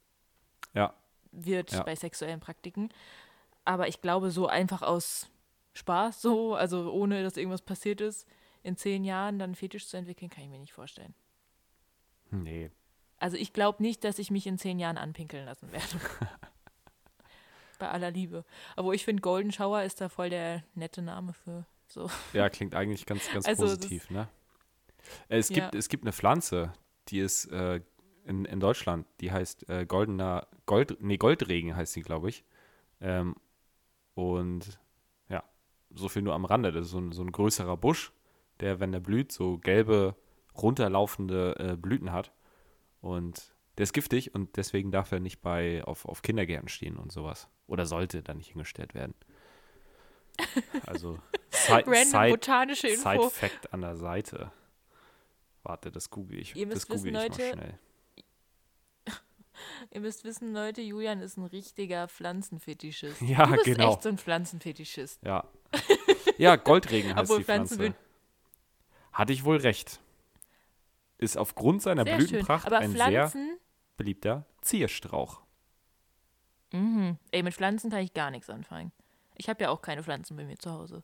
Ja, 0.74 0.94
wird 1.32 1.72
Ja. 1.72 1.84
bei 1.84 1.96
sexuellen 1.96 2.40
Praktiken. 2.40 2.90
Aber 3.66 3.88
ich 3.88 4.02
glaube, 4.02 4.32
so 4.32 4.48
einfach 4.48 4.82
aus 4.82 5.30
Spaß, 5.74 6.22
so, 6.22 6.56
also 6.56 6.92
ohne 6.92 7.24
dass 7.24 7.38
irgendwas 7.38 7.62
passiert 7.62 8.02
ist, 8.02 8.28
in 8.64 8.76
zehn 8.76 9.04
Jahren 9.04 9.40
dann 9.40 9.56
Fetisch 9.56 9.88
zu 9.88 9.98
entwickeln, 9.98 10.30
kann 10.30 10.44
ich 10.44 10.50
mir 10.50 10.60
nicht 10.60 10.74
vorstellen. 10.74 11.14
nee. 12.32 12.72
Also 13.18 13.38
ich 13.38 13.54
glaube 13.54 13.84
nicht, 13.84 14.04
dass 14.04 14.18
ich 14.18 14.32
mich 14.32 14.48
in 14.48 14.58
zehn 14.58 14.80
Jahren 14.80 14.98
anpinkeln 14.98 15.46
lassen 15.46 15.72
werde. 15.72 15.86
Bei 17.82 17.90
aller 17.90 18.12
Liebe. 18.12 18.46
Aber 18.76 18.94
ich 18.94 19.04
finde, 19.04 19.22
Golden 19.22 19.52
Shower 19.52 19.84
ist 19.84 20.00
da 20.02 20.08
voll 20.08 20.30
der 20.30 20.64
nette 20.76 21.02
Name 21.02 21.34
für 21.34 21.66
so. 21.88 22.10
Ja, 22.32 22.48
klingt 22.50 22.76
eigentlich 22.76 23.06
ganz, 23.08 23.28
ganz 23.34 23.48
Also, 23.48 23.64
positiv, 23.64 24.10
ne? 24.12 24.28
Äh, 25.30 25.40
Es 25.40 25.48
gibt, 25.50 25.74
Ja. 25.74 25.80
es 25.80 25.90
gibt 25.90 26.04
eine 26.04 26.14
Pflanze, 26.14 26.74
die 27.08 27.20
ist 27.20 27.46
äh, 27.52 27.82
in, 28.26 28.46
in 28.46 28.60
Deutschland, 28.60 29.08
die 29.20 29.32
heißt 29.32 29.68
äh, 29.68 29.86
goldener, 29.88 30.48
Gold, 30.68 30.98
nee, 31.02 31.18
Goldregen 31.18 31.76
heißt 31.76 31.94
sie, 31.94 32.02
glaube 32.02 32.30
ich. 32.30 32.44
Ähm, 33.02 33.36
und 34.14 34.80
ja, 35.28 35.44
so 35.90 36.08
viel 36.08 36.22
nur 36.22 36.36
am 36.36 36.46
Rande. 36.46 36.72
Das 36.72 36.86
ist 36.86 36.92
so 36.92 37.00
ein, 37.00 37.12
so 37.12 37.24
ein 37.24 37.32
größerer 37.32 37.78
Busch, 37.78 38.12
der, 38.60 38.80
wenn 38.80 38.92
der 38.92 39.00
blüht, 39.00 39.32
so 39.32 39.58
gelbe, 39.58 40.16
runterlaufende 40.56 41.56
äh, 41.58 41.76
Blüten 41.78 42.12
hat. 42.12 42.32
Und 43.02 43.51
der 43.78 43.84
ist 43.84 43.94
giftig 43.94 44.36
und 44.36 44.58
deswegen 44.58 44.92
darf 44.92 45.12
er 45.12 45.20
nicht 45.20 45.42
bei, 45.42 45.84
auf, 45.84 46.06
auf 46.06 46.22
Kindergärten 46.22 46.68
stehen 46.68 46.98
und 46.98 47.12
sowas. 47.12 47.48
Oder 47.68 47.86
sollte 47.86 48.22
da 48.22 48.34
nicht 48.34 48.50
hingestellt 48.50 48.94
werden. 48.94 49.16
Also 50.86 51.20
Side, 51.50 51.84
Random 51.86 52.06
Side, 52.06 52.30
botanische 52.30 52.88
Info. 52.88 53.30
Side-Fact 53.30 53.74
an 53.74 53.82
der 53.82 53.98
Seite. 53.98 54.52
Warte, 55.64 55.92
das 55.92 56.10
google 56.10 56.40
ich. 56.40 56.56
Ihr 56.56 56.66
das 56.66 56.76
müsst 56.76 56.90
wissen, 56.90 57.14
Leute, 57.14 57.52
schnell. 57.54 57.80
Ihr 59.92 60.02
müsst 60.02 60.24
wissen, 60.24 60.54
Leute, 60.54 60.82
Julian 60.82 61.22
ist 61.22 61.38
ein 61.38 61.46
richtiger 61.46 62.08
Pflanzenfetischist. 62.08 63.22
Ja, 63.22 63.46
du 63.46 63.54
bist 63.54 63.66
genau. 63.66 63.92
echt 63.92 64.04
so 64.04 64.10
ein 64.10 64.18
Pflanzenfetischist. 64.18 65.22
Ja. 65.24 65.48
Ja, 66.38 66.56
Goldregen 66.56 67.14
heißt 67.14 67.24
Obwohl 67.24 67.40
die 67.40 67.44
Pflanzen 67.44 67.78
Pflanze. 67.78 67.98
Hatte 69.14 69.34
ich 69.34 69.44
wohl 69.44 69.58
recht. 69.58 70.00
Ist 71.18 71.38
aufgrund 71.38 71.84
seiner 71.84 72.04
Sehr 72.04 72.20
schön. 72.20 72.28
Blütenpracht 72.28 72.66
Aber 72.66 72.80
ein 72.80 72.94
sehr 72.94 73.30
Pflanzen, 73.30 73.51
beliebter 74.02 74.46
Zierstrauch. 74.62 75.42
mhm. 76.72 77.18
ey, 77.32 77.44
mit 77.44 77.54
Pflanzen 77.54 77.92
kann 77.92 78.02
ich 78.02 78.14
gar 78.14 78.32
nichts 78.32 78.50
anfangen. 78.50 78.92
Ich 79.36 79.48
habe 79.48 79.64
ja 79.64 79.70
auch 79.70 79.82
keine 79.82 80.02
Pflanzen 80.02 80.36
bei 80.36 80.44
mir 80.44 80.58
zu 80.58 80.72
Hause. 80.72 81.04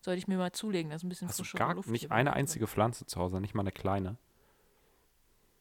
Sollte 0.00 0.18
ich 0.18 0.26
mir 0.26 0.36
mal 0.36 0.50
zulegen, 0.50 0.90
das 0.90 1.02
ist 1.02 1.04
ein 1.04 1.08
bisschen 1.08 1.28
Hast 1.28 1.38
du 1.38 1.44
frischere 1.44 1.58
gar 1.58 1.74
Luft 1.74 1.88
nicht 1.88 2.10
eine 2.10 2.32
einzige 2.32 2.66
Pflanze 2.66 3.06
zu 3.06 3.20
Hause, 3.20 3.40
nicht 3.40 3.54
mal 3.54 3.62
eine 3.62 3.70
kleine? 3.70 4.16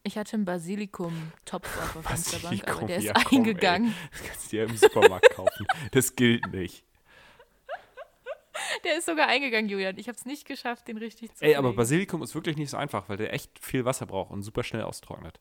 Ich 0.02 0.18
hatte 0.18 0.34
einen 0.34 0.46
Basilikum-Topf 0.46 1.78
auf 1.78 1.94
der 1.94 2.02
Fensterbank, 2.02 2.68
aber 2.68 2.88
der 2.88 2.98
ist 2.98 3.04
ja, 3.04 3.14
komm, 3.24 3.38
eingegangen. 3.40 3.94
Das 4.12 4.24
kannst 4.28 4.52
du 4.52 4.58
ja 4.58 4.64
im 4.64 4.76
Supermarkt 4.76 5.30
kaufen. 5.36 5.68
Das 5.92 6.16
gilt 6.16 6.52
nicht. 6.52 6.84
Der 8.84 8.98
ist 8.98 9.06
sogar 9.06 9.28
eingegangen, 9.28 9.70
Julian. 9.70 9.98
Ich 9.98 10.08
habe 10.08 10.18
es 10.18 10.26
nicht 10.26 10.46
geschafft, 10.48 10.88
den 10.88 10.98
richtig 10.98 11.34
zu 11.36 11.44
Ey, 11.44 11.56
aber. 11.56 11.74
Basilikum 11.74 12.22
ist 12.24 12.36
wirklich 12.36 12.58
nicht 12.58 12.70
so 12.70 12.78
einfach, 12.78 13.10
weil 13.10 13.18
der 13.18 13.34
echt 13.34 13.60
viel 13.60 13.86
Wasser 13.86 14.06
braucht 14.06 14.32
und 14.32 14.44
super 14.44 14.64
schnell 14.64 14.84
austrocknet. 14.84 15.40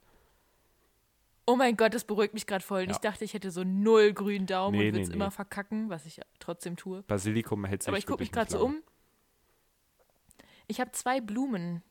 Oh 1.46 1.56
mein 1.56 1.76
Gott, 1.76 1.94
das 1.94 2.04
beruhigt 2.04 2.34
mich 2.34 2.46
gerade 2.46 2.64
voll. 2.64 2.84
Ja. 2.84 2.90
Ich 2.90 2.98
dachte, 2.98 3.24
ich 3.24 3.34
hätte 3.34 3.50
so 3.50 3.64
null 3.64 4.12
grünen 4.12 4.46
Daumen 4.46 4.78
Nee, 4.78 4.88
und 4.88 4.92
würde 4.94 5.02
es 5.02 5.08
nee, 5.08 5.14
immer 5.14 5.26
nee. 5.26 5.30
verkacken, 5.32 5.90
was 5.90 6.06
ich 6.06 6.20
trotzdem 6.38 6.76
tue. 6.76 7.02
Basilikum 7.02 7.64
hält 7.64 7.82
sich 7.82 7.88
Aber 7.88 7.98
ich 7.98 8.06
gucke 8.06 8.22
mich 8.22 8.30
gerade 8.30 8.50
so 8.50 8.64
um. 8.64 8.82
Ich 10.68 10.80
habe 10.80 10.92
zwei 10.92 11.20
Blumen 11.20 11.82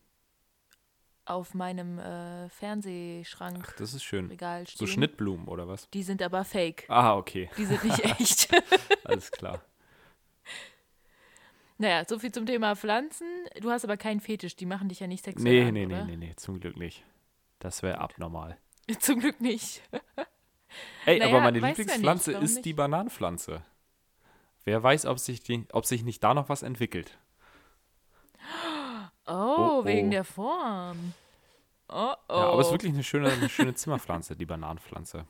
auf 1.26 1.54
meinem 1.54 2.00
äh, 2.00 2.50
Fernsehschrank 2.50 3.66
Ach, 3.68 3.74
das 3.74 3.94
ist 3.94 4.04
schön. 4.04 4.28
Regal 4.28 4.66
stehen. 4.66 4.80
So 4.80 4.88
Schnittblumen 4.88 5.48
oder 5.48 5.68
was? 5.68 5.90
Die 5.90 6.04
sind 6.04 6.22
aber 6.22 6.44
fake. 6.44 6.86
Ah, 6.88 7.16
okay. 7.16 7.50
Die 7.58 7.66
sind 7.66 7.84
nicht 7.84 8.00
echt. 8.20 8.50
Alles 9.04 9.30
klar. 9.32 9.62
Naja, 11.80 12.04
so 12.08 12.20
viel 12.20 12.32
zum 12.32 12.46
Thema 12.46 12.76
Pflanzen. 12.76 13.26
Du 13.62 13.72
hast 13.72 13.84
aber 13.84 13.98
keinen 13.98 14.20
Fetisch. 14.20 14.56
Die 14.56 14.66
machen 14.68 14.90
dich 14.90 15.00
ja 15.00 15.08
nicht 15.08 15.24
sexuell 15.26 15.44
Nee, 15.52 15.68
an, 15.68 15.74
nee, 15.74 15.86
nee, 15.88 15.96
oder? 15.96 16.06
nee, 16.06 16.18
nee, 16.18 16.34
zum 16.36 16.60
Glück 16.60 16.78
nicht. 16.78 17.04
Das 17.58 17.82
wäre 17.82 17.98
abnormal. 18.00 18.58
Zum 19.00 19.20
Glück 19.20 19.40
nicht. 19.42 19.82
Ey, 21.06 21.20
Naja, 21.20 21.32
aber 21.32 21.42
meine 21.42 21.60
nicht, 21.60 21.78
Lieblingspflanze 21.78 22.34
warum 22.34 22.46
ist 22.46 22.56
nicht? 22.56 22.66
die 22.66 22.74
Bananenpflanze. 22.74 23.64
Wer 24.66 24.82
weiß, 24.84 25.06
ob 25.08 25.20
sich, 25.20 25.42
die, 25.42 25.66
ob 25.72 25.86
sich 25.86 26.04
nicht 26.04 26.24
da 26.24 26.34
noch 26.34 26.50
was 26.50 26.62
entwickelt. 26.64 27.18
Oh, 29.32 29.82
Oh, 29.82 29.86
wegen 29.86 30.08
oh. 30.08 30.12
der 30.12 30.24
Form. 30.24 31.14
Oh, 31.88 32.14
oh. 32.30 32.34
Ja, 32.34 32.50
aber 32.50 32.62
es 32.62 32.68
ist 32.68 32.74
wirklich 32.74 32.94
eine 32.94 33.04
schöne, 33.04 33.30
eine 33.32 33.48
schöne 33.50 33.76
Zimmerpflanze, 33.76 34.36
die 34.36 34.46
Bananenpflanze. 34.48 35.28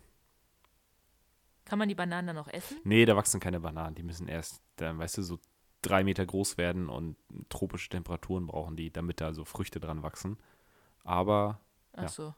Kann 1.66 1.80
man 1.80 1.90
die 1.90 1.96
Bananen 1.96 2.28
dann 2.28 2.36
noch 2.38 2.48
essen? 2.48 2.78
Nee, 2.86 3.04
da 3.06 3.18
wachsen 3.18 3.42
keine 3.42 3.60
Bananen. 3.60 3.96
Die 3.96 4.04
müssen 4.04 4.30
erst, 4.30 4.62
dann, 4.78 4.98
weißt 5.00 5.18
du, 5.18 5.24
so 5.24 5.40
drei 5.82 6.04
Meter 6.04 6.26
groß 6.26 6.58
werden 6.58 6.90
und 6.90 7.16
tropische 7.50 7.90
Temperaturen 7.90 8.48
brauchen 8.48 8.76
die, 8.76 8.92
damit 8.92 9.22
da 9.22 9.34
so 9.34 9.46
Früchte 9.46 9.80
dran 9.80 10.04
wachsen. 10.04 10.38
Aber 11.04 11.60
Ja. 11.98 12.08
so. 12.08 12.34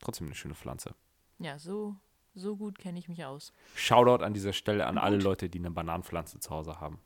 trotzdem 0.00 0.26
eine 0.26 0.34
schöne 0.34 0.54
Pflanze. 0.54 0.94
Ja, 1.38 1.58
so, 1.58 1.96
so 2.34 2.56
gut 2.56 2.78
kenne 2.78 2.98
ich 2.98 3.08
mich 3.08 3.24
aus. 3.24 3.52
Shoutout 3.74 4.24
an 4.24 4.34
dieser 4.34 4.52
Stelle 4.52 4.86
an 4.86 4.98
alle 4.98 5.16
Gut. 5.16 5.24
Leute, 5.24 5.48
die 5.50 5.58
eine 5.58 5.70
Bananenpflanze 5.70 6.40
zu 6.40 6.50
Hause 6.50 6.80
haben. 6.80 7.00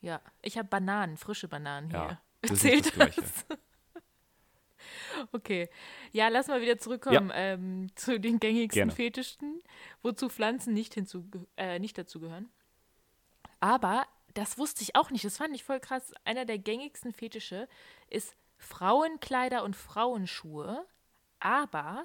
Ja, 0.00 0.20
ich 0.40 0.58
habe 0.58 0.68
Bananen, 0.68 1.16
frische 1.16 1.46
Bananen 1.48 1.90
Ja, 1.90 2.06
hier. 2.08 2.20
das 2.42 2.50
ist 2.52 2.60
Zählt 2.62 2.84
nicht 2.84 2.96
das 3.18 3.46
Gleiche. 3.46 3.58
Okay. 5.32 5.68
Ja, 6.12 6.28
lass 6.28 6.48
mal 6.48 6.60
wieder 6.60 6.78
zurückkommen 6.78 7.30
ähm, 7.34 7.86
zu 7.94 8.18
den 8.18 8.40
gängigsten 8.40 8.78
Gerne. 8.80 8.92
Fetischen, 8.92 9.60
wozu 10.02 10.28
Pflanzen 10.28 10.74
nicht, 10.74 10.94
hinzu, 10.94 11.24
äh, 11.56 11.78
nicht 11.78 11.96
dazugehören. 11.96 12.48
Aber 13.60 14.04
das 14.34 14.58
wusste 14.58 14.82
ich 14.82 14.96
auch 14.96 15.10
nicht. 15.10 15.24
Das 15.24 15.36
fand 15.36 15.54
ich 15.54 15.64
voll 15.64 15.80
krass. 15.80 16.12
Einer 16.24 16.44
der 16.44 16.58
gängigsten 16.58 17.12
Fetische 17.12 17.68
ist 18.08 18.34
Frauenkleider 18.56 19.64
und 19.64 19.76
Frauenschuhe. 19.76 20.86
Aber 21.40 22.04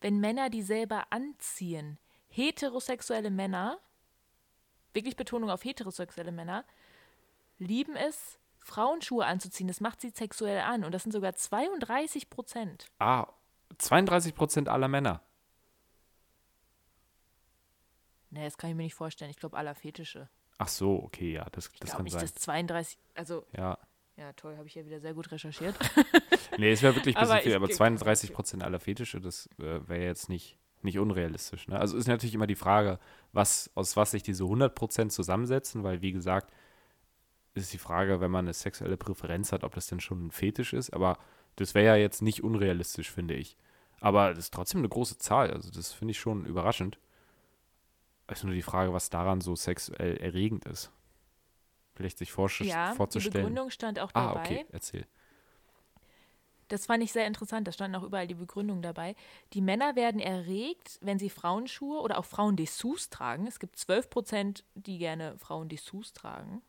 wenn 0.00 0.20
Männer 0.20 0.50
die 0.50 0.62
selber 0.62 1.06
anziehen, 1.10 1.98
heterosexuelle 2.28 3.30
Männer, 3.30 3.78
wirklich 4.92 5.16
Betonung 5.16 5.50
auf 5.50 5.64
heterosexuelle 5.64 6.32
Männer, 6.32 6.64
lieben 7.58 7.96
es, 7.96 8.38
Frauenschuhe 8.60 9.26
anzuziehen. 9.26 9.68
Das 9.68 9.80
macht 9.80 10.00
sie 10.00 10.10
sexuell 10.10 10.60
an. 10.60 10.84
Und 10.84 10.92
das 10.92 11.02
sind 11.02 11.12
sogar 11.12 11.34
32 11.34 12.30
Prozent. 12.30 12.86
Ah, 12.98 13.26
32 13.78 14.34
Prozent 14.34 14.68
aller 14.68 14.88
Männer. 14.88 15.20
Nee, 18.30 18.44
das 18.44 18.58
kann 18.58 18.70
ich 18.70 18.76
mir 18.76 18.82
nicht 18.82 18.94
vorstellen. 18.94 19.30
Ich 19.30 19.36
glaube, 19.36 19.56
aller 19.56 19.74
Fetische. 19.74 20.28
Ach 20.58 20.68
so, 20.68 21.02
okay, 21.02 21.32
ja, 21.32 21.46
das, 21.52 21.70
das 21.80 21.90
kann 21.92 22.04
nicht, 22.04 22.12
sein. 22.12 22.22
dass 22.22 22.34
32, 22.34 22.98
also, 23.14 23.44
Ja. 23.56 23.78
ja, 24.16 24.32
toll, 24.34 24.56
habe 24.56 24.66
ich 24.68 24.74
ja 24.74 24.84
wieder 24.86 25.00
sehr 25.00 25.14
gut 25.14 25.30
recherchiert. 25.32 25.74
Nee, 26.56 26.70
es 26.70 26.82
wäre 26.82 26.94
wirklich 26.94 27.16
ein 27.16 27.20
bisschen 27.20 27.32
Aber 27.34 27.42
viel, 27.42 27.54
aber 27.56 27.66
geb- 27.66 27.74
32 27.76 28.32
Prozent 28.32 28.62
aller 28.62 28.78
Fetische, 28.78 29.20
das 29.20 29.48
äh, 29.58 29.80
wäre 29.88 30.04
jetzt 30.04 30.28
nicht, 30.28 30.56
nicht 30.82 31.00
unrealistisch. 31.00 31.66
Ne? 31.66 31.80
Also 31.80 31.96
ist 31.96 32.06
natürlich 32.06 32.34
immer 32.34 32.46
die 32.46 32.54
Frage, 32.54 33.00
was, 33.32 33.70
aus 33.74 33.96
was 33.96 34.12
sich 34.12 34.22
diese 34.22 34.44
100 34.44 34.72
Prozent 34.72 35.10
zusammensetzen, 35.12 35.82
weil 35.82 36.00
wie 36.00 36.12
gesagt, 36.12 36.52
ist 37.54 37.72
die 37.72 37.78
Frage, 37.78 38.20
wenn 38.20 38.30
man 38.30 38.44
eine 38.44 38.52
sexuelle 38.52 38.96
Präferenz 38.96 39.50
hat, 39.50 39.64
ob 39.64 39.74
das 39.74 39.88
denn 39.88 39.98
schon 39.98 40.26
ein 40.26 40.30
Fetisch 40.30 40.74
ist, 40.74 40.92
aber 40.92 41.18
das 41.56 41.74
wäre 41.74 41.86
ja 41.86 41.96
jetzt 41.96 42.22
nicht 42.22 42.44
unrealistisch, 42.44 43.10
finde 43.10 43.34
ich. 43.34 43.56
Aber 44.00 44.30
das 44.30 44.44
ist 44.44 44.54
trotzdem 44.54 44.78
eine 44.80 44.88
große 44.88 45.18
Zahl, 45.18 45.50
also 45.50 45.72
das 45.72 45.92
finde 45.92 46.12
ich 46.12 46.20
schon 46.20 46.44
überraschend. 46.46 46.98
Ist 48.30 48.44
nur 48.44 48.54
die 48.54 48.62
Frage, 48.62 48.92
was 48.92 49.10
daran 49.10 49.40
so 49.40 49.54
sexuell 49.54 50.16
erregend 50.16 50.64
ist. 50.64 50.90
Vielleicht 51.94 52.18
sich 52.18 52.30
vorsch- 52.30 52.64
ja, 52.64 52.90
die 52.90 52.96
vorzustellen. 52.96 53.32
Begründung 53.44 53.70
stand 53.70 54.00
auch 54.00 54.10
ah, 54.14 54.28
dabei. 54.34 54.40
okay, 54.40 54.66
erzähl. 54.70 55.06
Das 56.68 56.86
fand 56.86 57.02
ich 57.04 57.12
sehr 57.12 57.26
interessant. 57.26 57.68
Da 57.68 57.72
standen 57.72 57.94
auch 57.96 58.02
überall 58.02 58.26
die 58.26 58.34
Begründungen 58.34 58.82
dabei. 58.82 59.14
Die 59.52 59.60
Männer 59.60 59.94
werden 59.96 60.18
erregt, 60.20 60.98
wenn 61.02 61.18
sie 61.18 61.28
Frauenschuhe 61.28 62.00
oder 62.00 62.18
auch 62.18 62.24
Frauendessous 62.24 63.10
tragen. 63.10 63.46
Es 63.46 63.60
gibt 63.60 63.76
12 63.78 64.08
Prozent, 64.08 64.64
die 64.74 64.96
gerne 64.98 65.38
Frauendessous 65.38 66.14
tragen, 66.14 66.62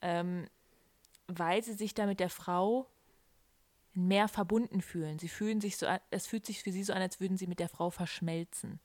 ähm, 0.00 0.46
weil 1.28 1.62
sie 1.62 1.74
sich 1.74 1.92
da 1.94 2.06
mit 2.06 2.18
der 2.18 2.30
Frau 2.30 2.86
mehr 3.92 4.26
verbunden 4.28 4.80
fühlen. 4.80 5.18
Sie 5.18 5.28
fühlen 5.28 5.60
sich 5.60 5.76
so, 5.76 5.86
an- 5.86 6.00
es 6.10 6.26
fühlt 6.26 6.46
sich 6.46 6.62
für 6.62 6.72
sie 6.72 6.82
so 6.82 6.94
an, 6.94 7.02
als 7.02 7.20
würden 7.20 7.36
sie 7.36 7.46
mit 7.46 7.60
der 7.60 7.68
Frau 7.68 7.90
verschmelzen. 7.90 8.80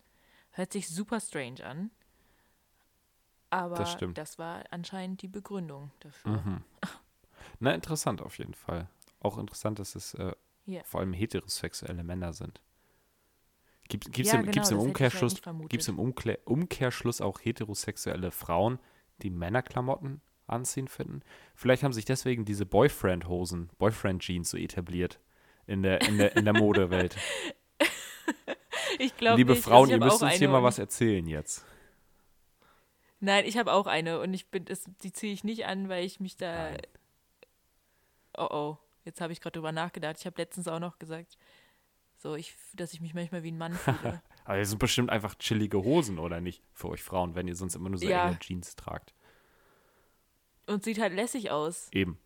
Hört 0.56 0.72
sich 0.72 0.88
super 0.88 1.20
strange 1.20 1.66
an. 1.66 1.92
Aber 3.50 3.76
Das 3.76 3.98
das 4.14 4.40
war 4.40 4.64
anscheinend 4.72 5.22
die 5.22 5.28
Begründung 5.28 5.92
dafür. 6.00 6.32
Mhm. 6.32 6.64
Na, 7.60 7.74
interessant 7.74 8.22
auf 8.22 8.38
jeden 8.38 8.54
Fall. 8.54 8.90
Auch 9.20 9.38
interessant, 9.38 9.80
dass 9.80 9.96
es 9.96 10.14
äh, 10.14 10.34
Ja. 10.66 10.82
vor 10.84 11.02
allem 11.02 11.14
heterosexuelle 11.14 12.04
Männer 12.04 12.32
sind. 12.34 12.62
Gibt 13.90 14.18
es 14.18 14.28
Ja, 14.28 14.36
im, 14.36 14.42
genau, 14.44 14.52
gibt's 14.54 14.72
im 14.72 14.80
Umkehrschluss, 14.80 15.42
gibt's 15.70 15.88
im 15.90 16.00
Umkehrschluss 16.00 17.22
auch 17.22 17.40
heterosexuelle 17.40 18.32
Frauen, 18.32 18.80
die 19.22 19.30
Männerklamotten 19.30 20.22
anziehen 20.48 20.88
finden? 20.88 21.22
Vielleicht 21.54 21.84
haben 21.84 21.94
sich 21.94 22.06
deswegen 22.06 22.46
diese 22.46 22.66
Boyfriend-Hosen, 22.66 23.70
Boyfriend-Jeans 23.78 24.50
so 24.50 24.58
etabliert 24.58 25.20
in 25.68 25.84
der, 25.84 26.02
in 26.02 26.18
der, 26.18 26.36
in 26.36 26.46
der 26.46 26.54
Modewelt. 26.62 27.18
Ich 29.00 29.16
glaube 29.18 29.38
Liebe 29.38 29.54
nicht. 29.54 29.64
Frauen, 29.64 29.90
ihr 29.90 30.00
müsst 30.00 30.22
uns 30.22 30.34
hier 30.34 30.50
mal 30.50 30.64
was 30.64 30.80
erzählen 30.80 31.26
jetzt. 31.28 31.66
Nein, 33.20 33.46
ich 33.46 33.58
habe 33.58 33.74
auch 33.74 33.88
eine 33.88 34.20
und 34.20 34.34
ich 34.34 34.48
bin, 34.50 34.66
das, 34.66 34.84
die 35.04 35.12
ziehe 35.12 35.34
ich 35.34 35.44
nicht 35.44 35.66
an, 35.66 35.90
weil 35.90 36.06
ich 36.06 36.20
mich 36.20 36.38
da. 36.38 36.72
Nein. 36.72 36.82
Oh 38.38 38.48
oh, 38.52 38.78
jetzt 39.04 39.22
habe 39.22 39.34
ich 39.34 39.42
gerade 39.42 39.54
drüber 39.54 39.72
nachgedacht. 39.72 40.18
Ich 40.20 40.26
habe 40.26 40.40
letztens 40.42 40.68
auch 40.68 40.80
noch 40.80 41.00
gesagt, 41.00 41.38
so 42.18 42.36
ich, 42.36 42.56
dass 42.74 42.94
ich 42.94 43.02
mich 43.02 43.14
manchmal 43.14 43.44
wie 43.44 43.52
ein 43.52 43.58
Mann 43.58 43.74
fühle. 43.74 44.22
Aber 44.46 44.58
das 44.58 44.70
sind 44.70 44.78
bestimmt 44.80 45.10
einfach 45.10 45.36
chillige 45.36 45.84
Hosen, 45.84 46.20
oder 46.20 46.40
nicht? 46.42 46.62
Für 46.74 46.90
euch 46.90 47.02
Frauen, 47.02 47.34
wenn 47.36 47.48
ihr 47.48 47.56
sonst 47.56 47.76
immer 47.76 47.90
nur 47.90 47.98
so 47.98 48.08
Ja. 48.08 48.28
enge 48.28 48.40
Jeans 48.40 48.76
tragt. 48.76 49.14
und 50.68 50.84
sieht 50.84 51.00
halt 51.00 51.14
lässig 51.14 51.50
aus. 51.52 51.88
Eben. 51.92 52.20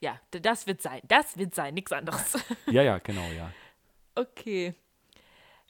Ja, 0.00 0.20
das 0.30 0.66
wird 0.68 0.80
sein. 0.80 1.00
Das 1.08 1.36
wird 1.38 1.54
sein, 1.56 1.74
nichts 1.74 1.90
anderes. 1.90 2.38
Ja, 2.66 2.82
ja, 2.82 2.98
genau, 3.02 3.26
ja. 3.36 3.50
Okay. 4.18 4.74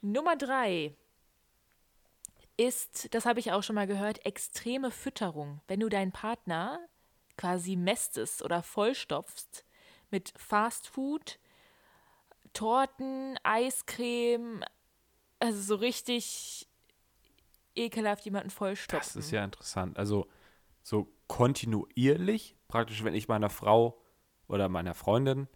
Nummer 0.00 0.36
drei 0.36 0.94
ist, 2.56 3.12
das 3.14 3.26
habe 3.26 3.40
ich 3.40 3.52
auch 3.52 3.62
schon 3.62 3.74
mal 3.74 3.86
gehört, 3.86 4.24
extreme 4.24 4.90
Fütterung. 4.90 5.60
Wenn 5.68 5.80
du 5.80 5.88
deinen 5.88 6.12
Partner 6.12 6.80
quasi 7.36 7.76
mästest 7.76 8.42
oder 8.42 8.62
vollstopfst 8.62 9.64
mit 10.10 10.32
Fast 10.36 10.88
Food, 10.88 11.38
Torten, 12.54 13.38
Eiscreme, 13.42 14.64
also 15.38 15.60
so 15.60 15.74
richtig 15.74 16.68
ekelhaft 17.74 18.24
jemanden 18.24 18.50
vollstopfen. 18.50 19.20
Das 19.20 19.26
ist 19.26 19.30
ja 19.30 19.44
interessant. 19.44 19.98
Also 19.98 20.26
so 20.82 21.12
kontinuierlich, 21.26 22.56
praktisch, 22.66 23.04
wenn 23.04 23.14
ich 23.14 23.28
meiner 23.28 23.50
Frau 23.50 24.02
oder 24.48 24.70
meiner 24.70 24.94
Freundin 24.94 25.48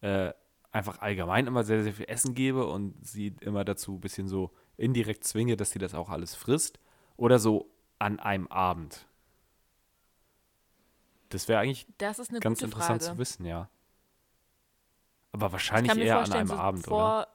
äh, 0.00 0.32
einfach 0.72 1.00
allgemein 1.00 1.46
immer 1.46 1.64
sehr, 1.64 1.82
sehr 1.82 1.94
viel 1.94 2.08
Essen 2.08 2.34
gebe 2.34 2.66
und 2.66 2.94
sie 3.06 3.34
immer 3.40 3.64
dazu 3.64 3.94
ein 3.94 4.00
bisschen 4.00 4.28
so 4.28 4.50
indirekt 4.76 5.24
zwinge, 5.24 5.56
dass 5.56 5.70
sie 5.70 5.78
das 5.78 5.94
auch 5.94 6.08
alles 6.08 6.34
frisst. 6.34 6.78
Oder 7.16 7.38
so 7.38 7.70
an 7.98 8.18
einem 8.18 8.46
Abend. 8.48 9.06
Das 11.28 11.48
wäre 11.48 11.60
eigentlich 11.60 11.86
Das 11.98 12.16
ganz 12.40 12.62
interessant 12.62 13.02
Frage. 13.02 13.14
zu 13.14 13.18
wissen, 13.18 13.44
ja. 13.44 13.68
Aber 15.32 15.46
Ich 15.46 15.52
wahrscheinlich 15.52 15.96
eher 15.96 16.20
an 16.20 16.32
einem 16.32 16.48
so 16.48 16.54
Abend, 16.54 16.84
vor, 16.86 17.20
oder? 17.20 17.28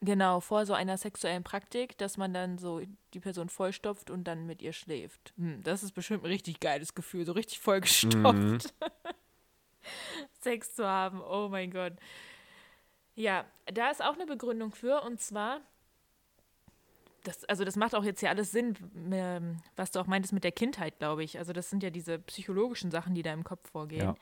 Genau, 0.00 0.40
vor 0.40 0.66
so 0.66 0.74
einer 0.74 0.98
sexuellen 0.98 1.42
Praktik, 1.42 1.96
dass 1.98 2.16
man 2.16 2.34
dann 2.34 2.58
so 2.58 2.82
die 3.14 3.20
Person 3.20 3.48
vollstopft 3.48 4.10
und 4.10 4.24
dann 4.24 4.46
mit 4.46 4.62
ihr 4.62 4.72
schläft. 4.72 5.32
Hm, 5.36 5.62
das 5.62 5.82
ist 5.82 5.92
bestimmt 5.92 6.22
ein 6.22 6.26
richtig 6.30 6.60
geiles 6.60 6.94
Gefühl, 6.94 7.24
so 7.24 7.32
richtig 7.32 7.60
vollgestopft. 7.60 8.14
Mhm. 8.14 8.58
Sex 10.40 10.74
zu 10.74 10.86
haben, 10.86 11.20
oh 11.20 11.48
mein 11.48 11.70
Gott. 11.70 11.94
Ja, 13.14 13.44
da 13.66 13.90
ist 13.90 14.02
auch 14.02 14.14
eine 14.14 14.26
Begründung 14.26 14.72
für, 14.72 15.02
und 15.02 15.20
zwar, 15.20 15.60
das, 17.24 17.44
also 17.44 17.64
das 17.64 17.76
macht 17.76 17.94
auch 17.94 18.04
jetzt 18.04 18.20
ja 18.20 18.30
alles 18.30 18.52
Sinn, 18.52 18.76
ähm, 19.10 19.56
was 19.74 19.90
du 19.90 20.00
auch 20.00 20.06
meintest 20.06 20.32
mit 20.32 20.44
der 20.44 20.52
Kindheit, 20.52 20.98
glaube 20.98 21.24
ich. 21.24 21.38
Also 21.38 21.52
das 21.52 21.70
sind 21.70 21.82
ja 21.82 21.90
diese 21.90 22.18
psychologischen 22.20 22.90
Sachen, 22.90 23.14
die 23.14 23.22
da 23.22 23.32
im 23.32 23.44
Kopf 23.44 23.70
vorgehen. 23.70 24.02
Ja. 24.02 24.14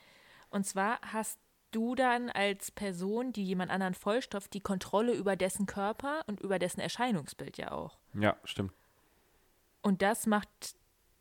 Und 0.51 0.65
zwar 0.65 1.01
hast 1.03 1.39
du 1.73 1.95
dann 1.95 2.31
als 2.31 2.71
Person, 2.71 3.33
die 3.33 3.45
jemand 3.45 3.71
anderen 3.71 3.95
vollstopft, 3.95 4.55
die 4.55 4.61
Kontrolle 4.61 5.13
über 5.13 5.37
dessen 5.37 5.67
Körper 5.67 6.23
und 6.27 6.41
über 6.41 6.59
dessen 6.59 6.81
Erscheinungsbild 6.81 7.59
ja 7.59 7.73
auch. 7.73 7.99
Ja, 8.15 8.37
stimmt. 8.45 8.73
Und 9.83 10.01
das 10.01 10.27
macht 10.27 10.77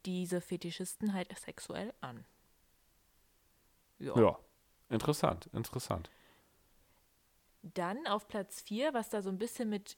diese 0.06 0.42
Fetischisten 0.42 1.14
halt 1.14 1.38
sexuell 1.38 1.94
an. 2.02 2.26
Ja. 4.04 4.20
Ja. 4.20 4.40
Interessant, 4.90 5.50
interessant. 5.54 6.10
Dann 7.64 8.06
auf 8.08 8.28
Platz 8.28 8.62
4, 8.62 8.94
was 8.94 9.10
da 9.10 9.22
so 9.22 9.30
ein 9.30 9.38
bisschen 9.38 9.70
mit 9.70 9.98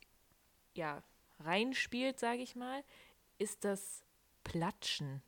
ja, 0.75 1.03
reinspielt, 1.39 2.19
sage 2.19 2.41
ich 2.41 2.55
mal, 2.55 2.83
ist 3.37 3.65
das 3.65 4.03
Platschen. 4.43 5.21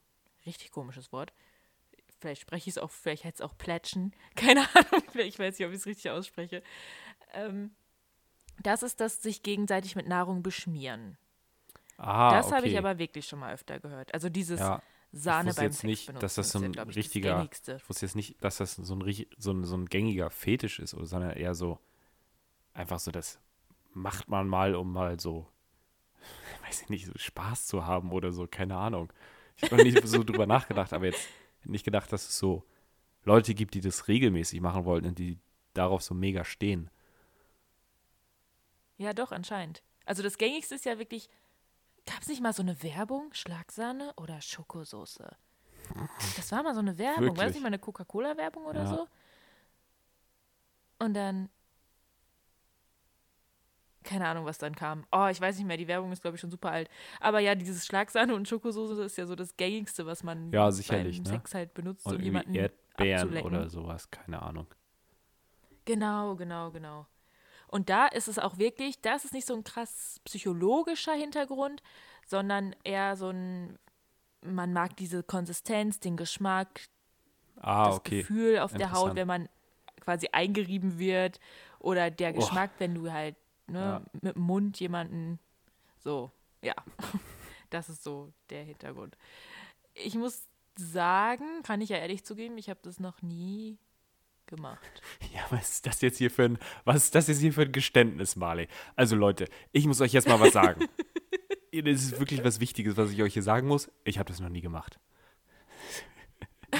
Richtig 0.45 0.71
komisches 0.71 1.11
Wort. 1.11 1.33
Vielleicht 2.19 2.41
spreche 2.41 2.69
ich 2.69 2.77
es 2.77 2.77
auch, 2.77 2.91
vielleicht 2.91 3.25
heißt 3.25 3.39
es 3.39 3.41
auch 3.41 3.57
Plätschen. 3.57 4.13
Keine 4.35 4.61
Ahnung, 4.73 5.03
ich 5.15 5.37
weiß 5.37 5.57
nicht, 5.57 5.67
ob 5.67 5.73
ich 5.73 5.79
es 5.79 5.85
richtig 5.85 6.09
ausspreche. 6.11 6.63
Ähm, 7.33 7.75
das 8.61 8.83
ist 8.83 8.99
das 8.99 9.21
sich 9.21 9.43
gegenseitig 9.43 9.95
mit 9.95 10.07
Nahrung 10.07 10.43
beschmieren. 10.43 11.17
Ah, 11.97 12.31
das 12.31 12.51
habe 12.51 12.67
ich 12.67 12.73
okay. 12.73 12.79
aber 12.79 12.99
wirklich 12.99 13.27
schon 13.27 13.39
mal 13.39 13.53
öfter 13.53 13.79
gehört. 13.79 14.13
Also 14.13 14.29
dieses 14.29 14.59
Ja, 14.59 14.81
Sahne 15.11 15.51
ich 15.51 15.55
beim 15.55 15.65
jetzt 15.65 15.75
Sex 15.75 15.83
nicht, 15.83 16.07
benutzen, 16.07 16.21
dass 16.21 16.35
das 16.35 16.51
so 16.51 16.59
ist 16.59 16.63
ja, 16.63 16.67
ein 16.67 16.71
ich, 16.71 16.77
das 16.77 16.95
richtiger, 16.95 17.35
Gängigste. 17.37 17.77
ich 17.81 17.89
wusste 17.89 18.05
jetzt 18.05 18.15
nicht, 18.15 18.43
dass 18.43 18.57
das 18.57 18.75
so 18.75 18.95
ein, 18.95 19.25
so 19.37 19.51
ein, 19.51 19.63
so 19.63 19.75
ein 19.75 19.85
gängiger 19.85 20.29
Fetisch 20.29 20.79
ist, 20.79 20.93
oder, 20.93 21.05
sondern 21.05 21.31
eher 21.31 21.55
so, 21.55 21.79
einfach 22.73 22.99
so, 22.99 23.11
das 23.11 23.39
macht 23.93 24.27
man 24.27 24.47
mal, 24.47 24.75
um 24.75 24.91
mal 24.91 25.19
so, 25.19 25.47
weiß 26.67 26.83
ich 26.83 26.89
nicht, 26.89 27.05
so 27.05 27.13
Spaß 27.15 27.67
zu 27.67 27.85
haben 27.85 28.11
oder 28.11 28.31
so, 28.31 28.47
keine 28.47 28.75
Ahnung. 28.77 29.11
Ich 29.55 29.63
habe 29.63 29.77
noch 29.77 29.83
nicht 29.83 30.05
so 30.07 30.23
drüber 30.23 30.45
nachgedacht, 30.47 30.93
aber 30.93 31.05
jetzt 31.05 31.27
nicht 31.63 31.83
gedacht, 31.83 32.11
dass 32.11 32.27
es 32.27 32.37
so 32.37 32.63
Leute 33.23 33.53
gibt, 33.53 33.73
die 33.73 33.81
das 33.81 34.07
regelmäßig 34.07 34.61
machen 34.61 34.85
wollten 34.85 35.07
und 35.07 35.19
die 35.19 35.39
darauf 35.73 36.01
so 36.01 36.13
mega 36.13 36.43
stehen. 36.43 36.89
Ja, 38.97 39.13
doch, 39.13 39.31
anscheinend. 39.31 39.83
Also 40.05 40.23
das 40.23 40.37
gängigste 40.37 40.75
ist 40.75 40.85
ja 40.85 40.97
wirklich, 40.97 41.29
gab 42.07 42.21
es 42.21 42.27
nicht 42.27 42.41
mal 42.41 42.53
so 42.53 42.63
eine 42.63 42.81
Werbung? 42.81 43.33
Schlagsahne 43.33 44.13
oder 44.17 44.41
Schokosoße? 44.41 45.29
Das 46.35 46.51
war 46.51 46.63
mal 46.63 46.73
so 46.73 46.79
eine 46.79 46.97
Werbung. 46.97 47.23
War 47.23 47.33
das 47.35 47.37
Wirklich? 47.37 47.53
nicht 47.55 47.61
mal 47.63 47.67
eine 47.67 47.79
Coca-Cola-Werbung 47.79 48.65
oder 48.65 48.81
Ja. 48.83 48.87
so? 48.87 49.07
Und 50.99 51.13
dann. 51.13 51.49
Keine 54.03 54.25
Ahnung, 54.27 54.45
was 54.45 54.57
dann 54.57 54.73
kam. 54.73 55.05
Oh, 55.11 55.27
ich 55.29 55.41
weiß 55.41 55.57
nicht 55.57 55.67
mehr, 55.67 55.75
die 55.75 55.87
Werbung 55.87 56.11
ist, 56.13 56.21
glaube 56.21 56.35
ich, 56.35 56.41
schon 56.41 56.49
super 56.51 56.71
alt. 56.71 56.89
Aber 57.19 57.39
ja, 57.39 57.55
dieses 57.55 57.85
Schlagsahne 57.85 58.33
und 58.35 58.47
Schokosoße 58.47 59.03
ist 59.03 59.17
ja 59.17 59.25
so 59.25 59.35
das 59.35 59.57
gängigste, 59.57 60.05
was 60.05 60.23
man 60.23 60.51
Ja, 60.53 60.71
sicherlich, 60.71 61.17
beim 61.17 61.25
ne? 61.25 61.31
Sex 61.39 61.53
halt 61.53 61.73
benutzt, 61.73 62.05
Und 62.05 62.15
um 62.15 62.21
jemanden 62.21 62.55
Erdbeeren 62.55 63.27
abzulecken. 63.27 63.51
oder 63.53 63.69
sowas, 63.69 64.09
keine 64.09 64.41
Ahnung. 64.41 64.67
Genau, 65.85 66.35
genau, 66.35 66.71
genau. 66.71 67.05
Und 67.67 67.89
da 67.89 68.07
ist 68.07 68.27
es 68.27 68.39
auch 68.39 68.57
wirklich, 68.57 69.01
da 69.01 69.15
ist 69.15 69.33
nicht 69.33 69.45
so 69.47 69.53
ein 69.55 69.63
krass 69.63 70.19
psychologischer 70.25 71.13
Hintergrund, 71.13 71.83
sondern 72.25 72.75
eher 72.83 73.15
so 73.17 73.29
ein, 73.29 73.77
man 74.41 74.71
mag 74.73 74.95
diese 74.97 75.23
Konsistenz, 75.23 75.99
den 75.99 76.17
Geschmack, 76.17 76.87
Ah, 77.59 77.87
das 77.87 77.95
okay. 77.97 78.19
Gefühl 78.21 78.59
auf 78.59 78.73
der 78.73 78.91
Haut, 78.91 79.15
wenn 79.15 79.27
man 79.27 79.49
quasi 80.01 80.29
eingerieben 80.31 80.99
wird 80.99 81.39
oder 81.79 82.11
der 82.11 82.31
Oh. 82.31 82.35
Geschmack, 82.35 82.69
wenn 82.77 82.93
du 82.93 83.11
halt 83.11 83.35
ne, 83.65 83.79
Ja. 83.79 84.01
mit 84.21 84.35
dem 84.35 84.41
Mund 84.43 84.79
jemanden 84.79 85.39
so, 85.99 86.31
ja. 86.61 86.75
Das 87.69 87.89
ist 87.89 88.01
so 88.01 88.31
der 88.49 88.63
Hintergrund. 88.63 89.17
Ich 89.93 90.15
muss 90.15 90.47
sagen, 90.77 91.63
kann 91.63 91.81
ich 91.81 91.89
ja 91.89 91.97
ehrlich 91.97 92.23
zugeben, 92.23 92.57
ich 92.57 92.69
habe 92.69 92.79
das 92.81 92.99
noch 93.01 93.21
nie 93.21 93.77
gemacht. 94.47 95.01
Ja, 95.33 95.41
was 95.51 95.69
ist 95.69 95.85
das 95.85 96.01
jetzt 96.01 96.17
hier 96.17 96.31
für 96.31 96.43
ein, 96.45 96.57
was 96.85 97.05
ist 97.05 97.15
das 97.15 97.27
jetzt 97.27 97.39
hier 97.41 97.53
für 97.53 97.61
ein 97.63 97.71
Geständnis, 97.71 98.35
Marley? 98.35 98.67
Also 98.95 99.15
Leute, 99.15 99.45
ich 99.71 99.85
muss 99.85 100.01
euch 100.01 100.13
jetzt 100.13 100.27
mal 100.27 100.39
was 100.39 100.53
sagen. 100.53 100.87
das 101.71 101.85
ist 102.03 102.19
wirklich 102.19 102.43
was 102.43 102.59
Wichtiges, 102.59 102.97
was 102.97 103.11
ich 103.11 103.21
euch 103.21 103.33
hier 103.33 103.43
sagen 103.43 103.67
muss. 103.67 103.91
Ich 104.03 104.17
habe 104.19 104.27
das 104.29 104.39
noch 104.39 104.49
nie 104.49 104.61
gemacht. 104.61 104.99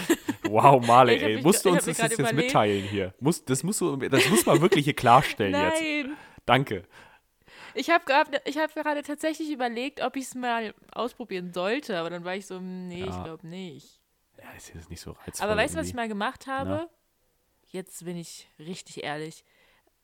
Wow, 0.49 0.85
Marley, 0.85 1.15
Ich 1.15 1.23
ey, 1.23 1.41
musst 1.41 1.65
du 1.65 1.69
ich 1.69 1.75
uns 1.75 1.85
das 1.85 1.97
jetzt, 1.97 2.13
überlegt- 2.19 2.35
mitteilen 2.37 2.83
hier? 2.83 3.13
Muss, 3.19 3.43
das, 3.43 3.63
musst 3.63 3.81
du, 3.81 3.97
das 3.97 4.29
muss 4.29 4.45
man 4.45 4.61
wirklich 4.61 4.85
hier 4.85 4.93
klarstellen 4.95 5.53
jetzt. 5.53 6.09
Danke. 6.45 6.83
Ich 7.73 7.89
habe 7.89 8.05
gerade 8.05 8.41
ich 8.45 8.57
hab 8.57 8.73
gerade 8.73 9.01
tatsächlich 9.03 9.51
überlegt, 9.51 10.01
ob 10.01 10.15
ich 10.15 10.23
es 10.23 10.35
mal 10.35 10.73
ausprobieren 10.93 11.51
sollte, 11.53 11.97
aber 11.99 12.09
dann 12.09 12.23
war 12.23 12.35
ich 12.35 12.45
so, 12.47 12.55
hm, 12.57 12.87
nee, 12.87 13.01
ich 13.01 13.07
Ja. 13.07 13.23
glaube 13.23 13.45
nicht. 13.45 13.99
Ja, 14.41 14.49
ist 14.55 14.73
jetzt 14.73 14.89
nicht 14.89 15.01
so 15.01 15.11
reizvoll. 15.11 15.45
Aber 15.49 15.57
weißt 15.59 15.75
du, 15.75 15.79
was 15.79 15.87
ich 15.87 15.93
mal 15.93 16.07
gemacht 16.07 16.47
habe? 16.47 16.89
Jetzt 17.67 18.03
bin 18.05 18.17
ich 18.17 18.49
richtig 18.59 19.03
ehrlich. 19.03 19.43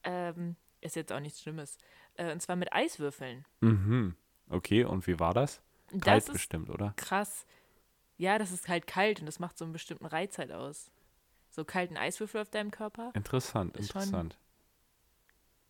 Ähm, 0.04 0.56
ist 0.82 0.95
jetzt 0.95 1.12
auch 1.12 1.19
nichts 1.19 1.41
Schlimmes. 1.41 1.78
Äh, 2.15 2.32
und 2.32 2.41
zwar 2.41 2.56
mit 2.56 2.73
Eiswürfeln. 2.73 3.45
Mhm. 3.62 4.15
Okay, 4.49 4.84
und 4.84 5.08
wie 5.08 5.19
war 5.19 5.34
das? 5.34 5.62
Das 5.91 6.02
Kalt 6.02 6.23
ist 6.23 6.34
bestimmt, 6.34 6.69
oder? 6.69 6.93
krass. 6.97 7.45
Ja, 8.17 8.38
das 8.38 8.52
ist 8.52 8.67
halt 8.67 8.86
kalt 8.88 9.19
und 9.19 9.26
das 9.26 9.39
macht 9.39 9.58
so 9.58 9.65
einen 9.65 9.73
bestimmten 9.73 10.06
Reiz 10.06 10.38
halt 10.38 10.52
aus. 10.52 10.91
So 11.49 11.65
kalten 11.65 11.97
Eiswürfel 11.97 12.41
auf 12.41 12.49
deinem 12.49 12.71
Körper. 12.71 13.12
Interessant, 13.15 13.76
Ist 13.78 13.89
interessant. 13.89 14.38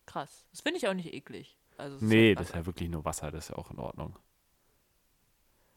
Krass. 0.05 0.45
Das 0.51 0.61
finde 0.61 0.77
ich 0.77 0.87
auch 0.87 0.93
nicht 0.93 1.13
eklig. 1.13 1.57
Also, 1.77 1.95
ist 1.97 2.01
Nee, 2.03 2.29
halt 2.29 2.39
das 2.39 2.49
ist 2.49 2.55
ja 2.55 2.65
wirklich 2.65 2.89
nur 2.89 3.05
Wasser, 3.05 3.31
das 3.31 3.45
ist 3.45 3.49
ja 3.51 3.57
auch 3.57 3.71
in 3.71 3.79
Ordnung. 3.79 4.15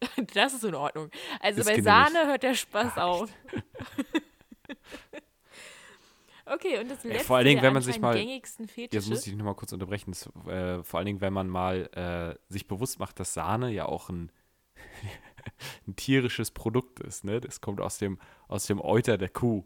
Das 0.35 0.53
ist 0.55 0.65
in 0.65 0.75
Ordnung. 0.75 1.11
Also 1.41 1.61
Ist 1.61 1.67
bei 1.67 1.77
genehmigt. 1.77 2.13
Sahne 2.13 2.27
hört 2.27 2.43
der 2.43 2.55
Spaß 2.55 2.97
Ah, 2.97 3.05
auf. 3.05 3.31
okay, 6.47 6.79
und 6.79 6.91
das 6.91 7.05
letzte 7.05 7.25
vor 7.25 7.37
allen 7.37 7.47
Dingen, 7.47 7.63
wenn 7.63 7.73
man 7.73 7.83
sich 7.83 8.01
mal- 8.01 8.15
gängigsten 8.15 8.69
Fetische. 8.69 8.97
Jetzt 8.97 9.09
muss 9.09 9.19
ich 9.21 9.25
dich 9.27 9.37
nochmal 9.37 9.55
kurz 9.55 9.73
unterbrechen. 9.73 10.13
Das, 10.13 10.27
äh, 10.47 10.83
vor 10.83 10.99
allen 10.99 11.07
Dingen, 11.07 11.21
wenn 11.21 11.33
man 11.33 11.49
mal 11.49 11.87
äh, 11.93 12.53
sich 12.53 12.67
bewusst 12.67 12.99
macht, 12.99 13.21
dass 13.21 13.35
Sahne 13.35 13.71
ja 13.71 13.87
auch 13.87 14.09
ein, 14.09 14.31
ein 15.87 15.97
tierisches 15.97 16.51
Produkt 16.51 17.01
ist. 17.01 17.25
Ne? 17.25 17.41
Das 17.41 17.61
kommt 17.61 17.81
aus 17.81 17.99
dem, 17.99 18.19
aus 18.49 18.67
dem 18.67 18.81
Euter 18.81 19.19
der 19.19 19.29
Kuh. 19.29 19.65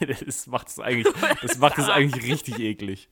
das 0.26 0.46
macht 0.46 0.68
es 0.68 0.78
eigentlich, 0.78 1.12
das 1.42 1.58
macht 1.58 1.78
es 1.78 1.88
eigentlich 1.88 2.24
richtig 2.24 2.58
eklig. 2.58 3.08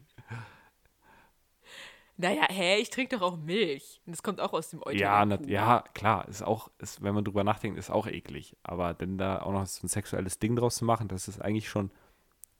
Naja, 2.17 2.47
hä, 2.49 2.77
ich 2.77 2.91
trinke 2.91 3.17
doch 3.17 3.23
auch 3.23 3.37
Milch. 3.37 4.01
Und 4.07 4.13
das 4.13 4.23
kommt 4.23 4.41
auch 4.41 4.53
aus 4.53 4.71
dem 4.71 4.81
Euter. 4.85 4.99
Ja, 4.99 5.25
der 5.25 5.27
na, 5.27 5.37
Kuh. 5.45 5.51
ja, 5.51 5.85
klar, 5.95 6.29
ist 6.29 6.43
auch, 6.43 6.71
ist, 6.79 7.03
wenn 7.03 7.13
man 7.15 7.25
drüber 7.25 7.43
nachdenkt, 7.43 7.77
ist 7.77 7.91
auch 7.91 8.07
eklig. 8.07 8.57
Aber 8.63 8.95
dann 8.95 9.19
da 9.19 9.43
auch 9.43 9.51
noch 9.51 9.67
so 9.67 9.85
ein 9.85 9.89
sexuelles 9.89 10.39
Ding 10.39 10.55
draus 10.55 10.77
zu 10.77 10.85
machen, 10.85 11.09
das 11.09 11.27
ist 11.27 11.43
eigentlich 11.43 11.69
schon, 11.69 11.91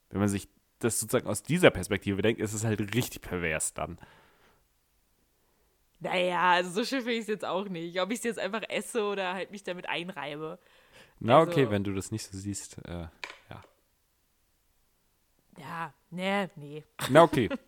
wenn 0.09 0.19
man 0.19 0.29
sich 0.29 0.47
das 0.79 0.99
sozusagen 0.99 1.27
aus 1.27 1.41
dieser 1.43 1.71
Perspektive 1.71 2.21
denkt, 2.21 2.39
ist 2.41 2.53
es 2.53 2.63
halt 2.63 2.79
richtig 2.95 3.21
pervers 3.21 3.73
dann. 3.73 3.97
Naja, 5.99 6.51
also 6.53 6.69
so 6.69 6.83
schön 6.83 6.99
finde 6.99 7.13
ich 7.13 7.21
es 7.21 7.27
jetzt 7.27 7.45
auch 7.45 7.67
nicht. 7.69 7.99
Ob 8.01 8.11
ich 8.11 8.17
es 8.19 8.23
jetzt 8.25 8.39
einfach 8.39 8.61
esse 8.69 9.03
oder 9.03 9.33
halt 9.33 9.51
mich 9.51 9.63
damit 9.63 9.87
einreibe. 9.89 10.59
Na, 11.19 11.39
Also- 11.39 11.51
okay, 11.51 11.69
wenn 11.69 11.83
du 11.83 11.93
das 11.93 12.11
nicht 12.11 12.25
so 12.25 12.37
siehst, 12.37 12.77
äh, 12.85 13.07
ja. 13.49 13.63
Ja, 15.57 15.93
nee, 16.11 16.49
nee. 16.55 16.83
Na, 17.09 17.23
okay. 17.23 17.49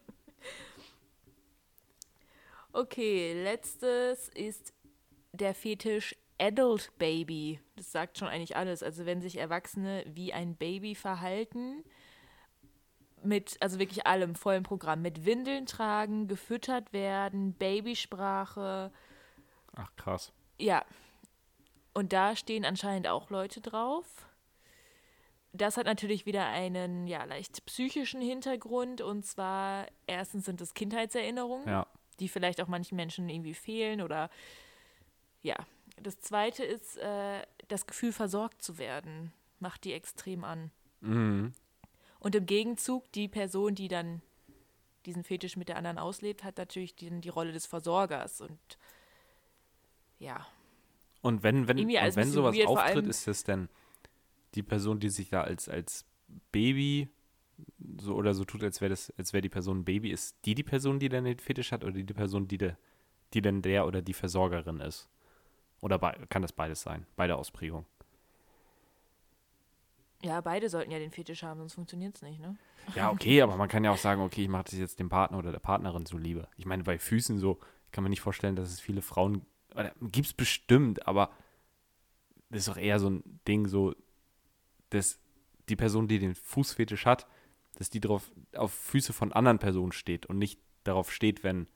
Okay, 2.73 3.34
letztes 3.43 4.30
ist 4.30 4.73
der 5.32 5.56
Fetisch 5.56 6.15
Adult 6.38 6.91
Baby. 7.00 7.60
Das 7.76 7.91
sagt 7.91 8.17
schon 8.19 8.28
eigentlich 8.28 8.56
alles. 8.56 8.84
Also 8.84 9.06
wenn 9.06 9.21
sich 9.21 9.38
Erwachsene 9.38 10.04
wie 10.08 10.32
ein 10.34 10.56
Baby 10.56 10.93
verhalten, 10.93 11.84
mit, 13.28 13.58
also 13.62 13.80
wirklich 13.80 14.08
allem, 14.08 14.36
vollem 14.36 14.63
Programm, 14.63 15.02
mit 15.02 15.26
Windeln 15.26 15.66
tragen, 15.66 16.28
gefüttert 16.28 16.94
werden, 16.94 17.54
Babysprache, 17.54 18.92
Ach, 19.76 19.92
krass. 19.96 20.32
ja. 20.58 20.84
Und 21.94 22.13
da 22.13 22.36
stehen 22.36 22.63
anscheinend 22.63 23.08
auch 23.08 23.30
Leute 23.32 23.60
drauf. 23.60 24.06
Das 25.52 25.78
hat 25.78 25.86
natürlich 25.88 26.28
wieder 26.28 26.46
einen, 26.46 27.08
ja, 27.08 27.24
leicht 27.24 27.66
psychischen 27.66 28.22
Hintergrund. 28.22 29.02
Und 29.02 29.26
zwar, 29.26 29.88
erstens 30.06 30.46
sind 30.46 30.62
es 30.62 30.76
Kindheitserinnerungen 30.76 31.68
Ja. 31.68 31.88
die 32.20 32.30
vielleicht 32.30 32.62
auch 32.62 32.68
manchen 32.68 32.96
Menschen 32.96 33.30
irgendwie 33.30 33.56
fehlen 33.56 34.02
oder 34.02 34.30
ja. 35.42 35.56
Das 36.00 36.20
zweite 36.20 36.63
ist 36.63 36.98
äh, 36.98 37.42
das 37.70 37.88
Gefühl, 37.88 38.12
versorgt 38.12 38.62
zu 38.62 38.78
werden, 38.78 39.34
macht 39.60 39.84
die 39.84 39.94
extrem 39.94 40.44
an. 40.44 40.70
Mhm. 41.02 41.54
Und 42.28 42.36
im 42.36 42.46
Gegenzug, 42.46 43.10
die 43.13 43.30
Person, 43.30 43.74
die 43.74 43.88
dann 43.88 44.22
diesen 45.06 45.24
Fetisch 45.24 45.56
mit 45.56 45.70
der 45.70 45.78
anderen 45.78 45.98
auslebt, 45.98 46.44
hat 46.44 46.58
natürlich 46.58 46.94
die, 46.94 47.10
die 47.22 47.30
Rolle 47.30 47.54
des 47.54 47.66
Versorgers. 47.66 48.42
Und 48.42 48.60
ja, 50.20 50.46
Und 51.22 51.44
wenn, 51.44 51.70
wenn, 51.70 51.80
und 51.80 51.88
wenn 51.88 52.30
sowas 52.30 52.54
weird, 52.54 52.68
auftritt, 52.68 53.08
ist 53.08 53.28
das 53.28 53.46
denn 53.46 53.70
die 54.56 54.62
Person, 54.62 55.00
die 55.00 55.08
sich 55.08 55.30
da 55.30 55.44
als, 55.44 55.70
als 55.70 56.04
Baby 56.52 57.08
so 57.98 58.13
oder 58.13 58.34
so 58.34 58.44
tut, 58.44 58.62
als 58.62 58.82
wäre 58.82 58.90
das, 58.90 59.10
als 59.18 59.32
wäre 59.32 59.42
die 59.42 59.48
Person 59.48 59.80
ein 59.80 59.86
Baby, 59.86 60.12
ist 60.12 60.36
die 60.44 60.54
die 60.54 60.63
Person, 60.63 61.00
die 61.00 61.08
dann 61.08 61.24
den 61.24 61.40
Fetisch 61.40 61.72
hat 61.72 61.86
oder 61.86 61.94
die, 61.94 62.06
die 62.06 62.13
Person, 62.13 62.50
die, 62.50 62.58
de, 62.58 62.74
die 63.36 63.42
dann 63.42 63.62
der 63.62 63.88
oder 63.88 64.02
die 64.02 64.13
Versorgerin 64.13 64.82
ist? 64.82 65.08
Oder 65.80 65.98
kann 66.28 66.42
das 66.42 66.52
beides 66.52 66.82
sein? 66.82 67.08
Beide 67.16 67.38
Ausprägungen. 67.38 67.86
Ja, 70.28 70.42
beide 70.42 70.70
sollten 70.70 70.92
ja 70.92 71.00
den 71.00 71.12
Fetisch 71.12 71.44
haben, 71.44 71.60
sonst 71.60 71.74
funktioniert 71.74 72.16
es 72.16 72.22
nicht, 72.22 72.40
ne? 72.40 72.58
Ja, 72.96 73.12
okay, 73.12 73.42
aber 73.42 73.56
man 73.56 73.70
kann 73.70 73.84
ja 73.84 73.92
auch 73.92 73.98
sagen, 73.98 74.22
okay, 74.22 74.44
ich 74.44 74.50
mache 74.50 74.66
das 74.66 74.76
jetzt 74.78 75.00
dem 75.00 75.10
Partner 75.10 75.38
oder 75.38 75.52
der 75.52 75.60
Partnerin 75.60 76.06
zuliebe. 76.06 76.48
Ich 76.58 76.66
meine, 76.66 76.84
bei 76.84 77.00
Füßen 77.00 77.40
so, 77.40 77.60
kann 77.92 78.04
mir 78.04 78.10
nicht 78.10 78.22
vorstellen, 78.22 78.56
dass 78.56 78.70
es 78.70 78.80
viele 78.80 79.02
Frauen, 79.02 79.46
gibt 80.02 80.28
es 80.28 80.34
bestimmt, 80.34 81.08
aber 81.08 81.32
das 82.50 82.60
ist 82.60 82.68
doch 82.68 82.78
eher 82.78 83.00
so 83.00 83.10
ein 83.10 83.40
Ding, 83.48 83.68
so, 83.68 83.96
dass 84.90 85.20
die 85.70 85.76
Person, 85.76 86.08
die 86.08 86.20
den 86.20 86.36
Fußfetisch 86.36 87.06
hat, 87.06 87.28
dass 87.76 87.90
die 87.90 88.00
drauf 88.00 88.32
auf 88.56 88.74
Füße 88.74 89.13
von 89.13 89.34
anderen 89.34 89.60
Personen 89.60 89.92
steht 89.92 90.26
und 90.26 90.38
nicht 90.38 90.60
darauf 90.84 91.12
steht, 91.12 91.44
wenn 91.44 91.68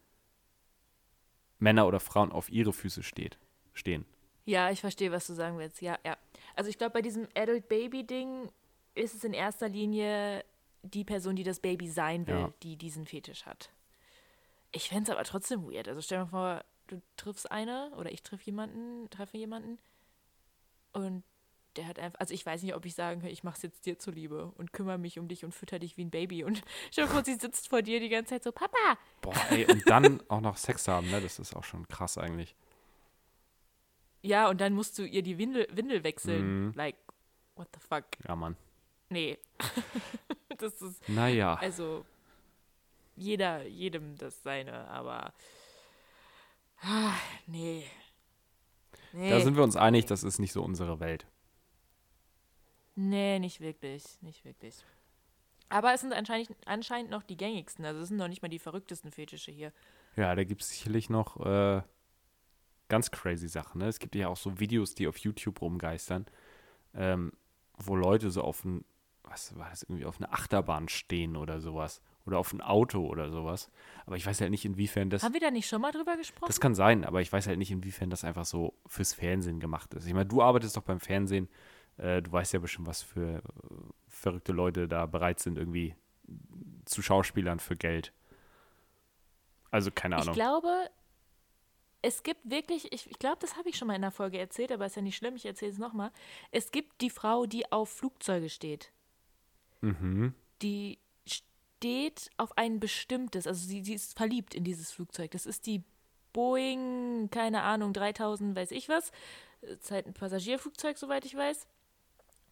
Männer 1.60 1.88
oder 1.88 2.00
Frauen 2.00 2.32
auf 2.32 2.50
ihre 2.50 2.74
Füße 2.74 3.04
steht, 3.04 3.38
stehen. 3.74 4.06
Ja, 4.46 4.72
ich 4.72 4.82
verstehe, 4.82 5.12
was 5.12 5.28
du 5.28 5.34
sagen 5.34 5.58
willst. 5.58 5.82
Ja, 5.82 5.98
ja. 6.06 6.18
Also 6.56 6.70
ich 6.70 6.78
glaube, 6.78 6.94
bei 6.94 7.02
diesem 7.02 7.28
Adult 7.36 7.68
Baby 7.70 8.04
Ding 8.06 8.50
ist 8.96 9.16
es 9.16 9.24
in 9.24 9.34
erster 9.34 9.70
Linie 9.70 10.44
die 10.84 11.04
Person, 11.04 11.36
die 11.36 11.44
das 11.44 11.60
Baby 11.60 11.88
sein 11.90 12.26
will, 12.28 12.36
Ja. 12.36 12.54
die 12.64 12.76
diesen 12.76 13.06
Fetisch 13.06 13.46
hat. 13.46 13.70
Ich 14.72 14.90
fände 14.90 15.04
es 15.12 15.16
aber 15.16 15.24
trotzdem 15.26 15.64
weird. 15.72 15.88
Also 15.88 16.02
stell 16.02 16.18
dir 16.20 16.24
mal 16.26 16.30
vor, 16.30 16.66
du 16.88 17.02
triffst 17.18 17.52
eine 17.52 17.92
oder 17.98 18.12
ich 18.12 18.24
triff 18.24 18.42
jemanden, 18.44 19.10
treffe 19.10 19.38
jemanden 19.38 19.78
und 20.94 21.24
der 21.78 21.88
hat 21.88 22.00
einfach, 22.00 22.20
also 22.20 22.34
ich 22.34 22.46
weiß 22.46 22.64
nicht, 22.64 22.76
ob 22.76 22.86
ich 22.86 22.96
sagen 22.96 23.22
kann, 23.22 23.30
ich 23.30 23.44
mach's 23.46 23.62
jetzt 23.62 23.86
dir 23.86 23.98
zuliebe 23.98 24.52
und 24.58 24.74
kümmere 24.74 24.98
mich 24.98 25.20
um 25.20 25.30
dich 25.30 25.46
und 25.46 25.54
fütter 25.54 25.80
dich 25.80 25.96
wie 25.96 26.04
ein 26.04 26.10
Baby 26.10 26.44
und 26.44 26.64
dir 26.98 27.08
vor, 27.08 27.24
sie 27.24 27.36
sitzt 27.36 27.70
vor 27.70 27.82
dir 27.82 28.00
die 28.02 28.10
ganze 28.10 28.32
Zeit 28.32 28.44
so, 28.44 28.52
Papa, 28.52 28.98
Boah, 29.22 29.34
ey, 29.52 29.66
und 29.72 29.88
dann 29.90 30.22
auch 30.30 30.42
noch 30.42 30.58
Sex 30.58 30.88
haben, 30.90 31.10
ne? 31.10 31.22
Das 31.22 31.40
ist 31.40 31.56
auch 31.56 31.64
schon 31.64 31.88
krass 31.88 32.18
eigentlich. 32.18 32.56
Ja, 34.22 34.50
und 34.50 34.62
dann 34.62 34.74
musst 34.74 34.98
du 34.98 35.04
ihr 35.06 35.22
die 35.24 35.38
Windel, 35.38 35.68
Windel 35.72 36.04
wechseln. 36.04 36.68
Mhm. 36.68 36.74
Like, 36.76 36.96
what 37.56 37.68
the 37.74 37.80
fuck? 37.80 38.06
Ja, 38.28 38.36
Mann. 38.36 38.56
Nee. 39.10 39.38
das 40.58 40.82
ist, 40.82 41.08
Naja. 41.10 41.56
also, 41.56 42.06
jeder, 43.16 43.66
jedem 43.68 44.18
das 44.18 44.42
seine, 44.44 44.88
aber. 44.88 45.34
Ah, 46.82 47.14
nee. 47.48 47.86
Nee. 49.14 49.30
Da 49.30 49.42
sind 49.42 49.56
wir 49.58 49.64
uns 49.64 49.76
einig, 49.76 50.06
das 50.06 50.24
ist 50.24 50.40
nicht 50.40 50.54
so 50.54 50.64
unsere 50.64 51.00
Welt. 51.00 51.26
nee, 52.96 53.40
nicht 53.40 53.60
wirklich. 53.60 54.04
Nicht 54.22 54.46
wirklich. 54.46 54.76
Aber 55.70 55.94
es 55.94 56.02
sind 56.02 56.14
anscheinend, 56.14 56.50
anscheinend 56.66 57.12
noch 57.12 57.24
die 57.24 57.38
gängigsten. 57.38 57.86
Also 57.86 58.02
es 58.02 58.10
sind 58.10 58.18
noch 58.18 58.28
nicht 58.28 58.42
mal 58.42 58.50
die 58.50 58.60
verrücktesten 58.60 59.12
Fetische 59.12 59.52
hier. 59.52 59.72
Ja, 60.16 60.36
da 60.36 60.44
gibt 60.44 60.62
es 60.62 60.70
sicherlich 60.70 61.10
noch 61.10 61.38
äh, 61.46 61.82
ganz 62.92 63.10
crazy 63.10 63.48
Sachen. 63.48 63.80
Ne? 63.80 63.88
Es 63.88 64.00
gibt 64.00 64.16
ja 64.16 64.28
auch 64.28 64.36
so 64.36 64.60
Videos, 64.60 64.94
die 64.94 65.08
auf 65.08 65.18
YouTube 65.18 65.62
rumgeistern, 65.62 66.26
ähm, 66.94 67.32
wo 67.78 67.96
Leute 67.96 68.30
so 68.30 68.42
auf 68.42 68.66
ein, 68.66 68.84
was 69.24 69.58
war 69.58 69.70
das, 69.70 69.84
irgendwie 69.84 70.06
auf 70.06 70.18
eine 70.18 70.32
Achterbahn 70.32 70.90
stehen 70.90 71.38
oder 71.38 71.62
sowas. 71.62 72.02
Oder 72.26 72.38
auf 72.38 72.54
ein 72.54 72.62
Auto 72.62 73.08
oder 73.08 73.32
sowas. 73.32 73.72
Aber 74.06 74.16
ich 74.16 74.26
weiß 74.26 74.42
halt 74.42 74.52
nicht, 74.52 74.64
inwiefern 74.64 75.10
das. 75.10 75.24
Haben 75.24 75.34
wir 75.34 75.40
da 75.40 75.50
nicht 75.50 75.68
schon 75.68 75.82
mal 75.82 75.92
drüber 75.92 76.18
gesprochen? 76.18 76.46
Das 76.48 76.60
kann 76.60 76.76
sein, 76.76 77.04
aber 77.04 77.22
ich 77.22 77.34
weiß 77.34 77.48
halt 77.48 77.58
nicht, 77.58 77.72
inwiefern 77.72 78.12
das 78.12 78.24
einfach 78.24 78.46
so 78.46 78.76
fürs 78.86 79.14
Fernsehen 79.14 79.60
gemacht 79.60 79.94
ist. 79.96 80.06
Ich 80.06 80.14
meine, 80.14 80.28
du 80.28 80.42
arbeitest 80.42 80.78
doch 80.78 80.84
beim 80.84 81.00
Fernsehen. 81.00 81.48
Äh, 81.98 82.22
du 82.22 82.32
weißt 82.32 82.54
ja 82.54 82.60
bestimmt, 82.60 82.88
was 82.88 83.02
für 83.02 83.38
äh, 83.38 83.42
verrückte 84.08 84.52
Leute 84.52 84.88
da 84.88 85.08
bereit 85.08 85.40
sind, 85.40 85.58
irgendwie 85.58 85.96
zu 86.86 87.02
Schauspielern 87.02 87.60
für 87.60 87.76
Geld. 87.76 88.14
Also 89.72 89.90
keine 89.90 90.18
Ahnung. 90.18 90.30
Ich 90.30 90.36
glaube, 90.36 90.90
es 92.02 92.24
gibt 92.24 92.50
wirklich, 92.50 92.92
ich, 92.92 93.10
ich 93.10 93.20
glaube, 93.20 93.38
das 93.40 93.58
habe 93.58 93.70
ich 93.70 93.78
schon 93.78 93.88
mal 93.88 93.96
in 93.96 94.02
der 94.02 94.12
Folge 94.12 94.40
erzählt, 94.40 94.72
aber 94.72 94.86
ist 94.86 94.96
ja 94.96 95.02
nicht 95.02 95.18
schlimm, 95.18 95.36
ich 95.36 95.46
erzähle 95.46 95.72
es 95.72 95.78
nochmal. 95.78 96.12
Es 96.52 96.72
gibt 96.72 97.02
die 97.02 97.10
Frau, 97.10 97.46
die 97.46 97.72
auf 97.72 97.90
Flugzeuge 97.90 98.50
steht. 98.50 98.92
Mhm. 99.82 100.34
Die 100.62 101.00
steht 101.26 102.30
auf 102.38 102.58
ein 102.58 102.80
bestimmtes, 102.80 103.46
also 103.46 103.68
sie, 103.68 103.84
sie 103.84 103.94
ist 103.94 104.18
verliebt 104.18 104.56
in 104.56 104.64
dieses 104.64 104.92
Flugzeug. 104.92 105.32
Das 105.32 105.46
ist 105.46 105.68
die 105.68 105.84
Boeing, 106.34 107.30
keine 107.30 107.62
Ahnung, 107.62 107.94
3000, 107.94 108.56
weiß 108.56 108.72
ich 108.72 108.90
was. 108.90 109.12
Das 109.62 109.72
ist 109.72 109.92
halt 109.92 110.08
ein 110.08 110.14
Passagierflugzeug, 110.14 110.98
soweit 110.98 111.26
ich 111.26 111.36
weiß. 111.36 111.68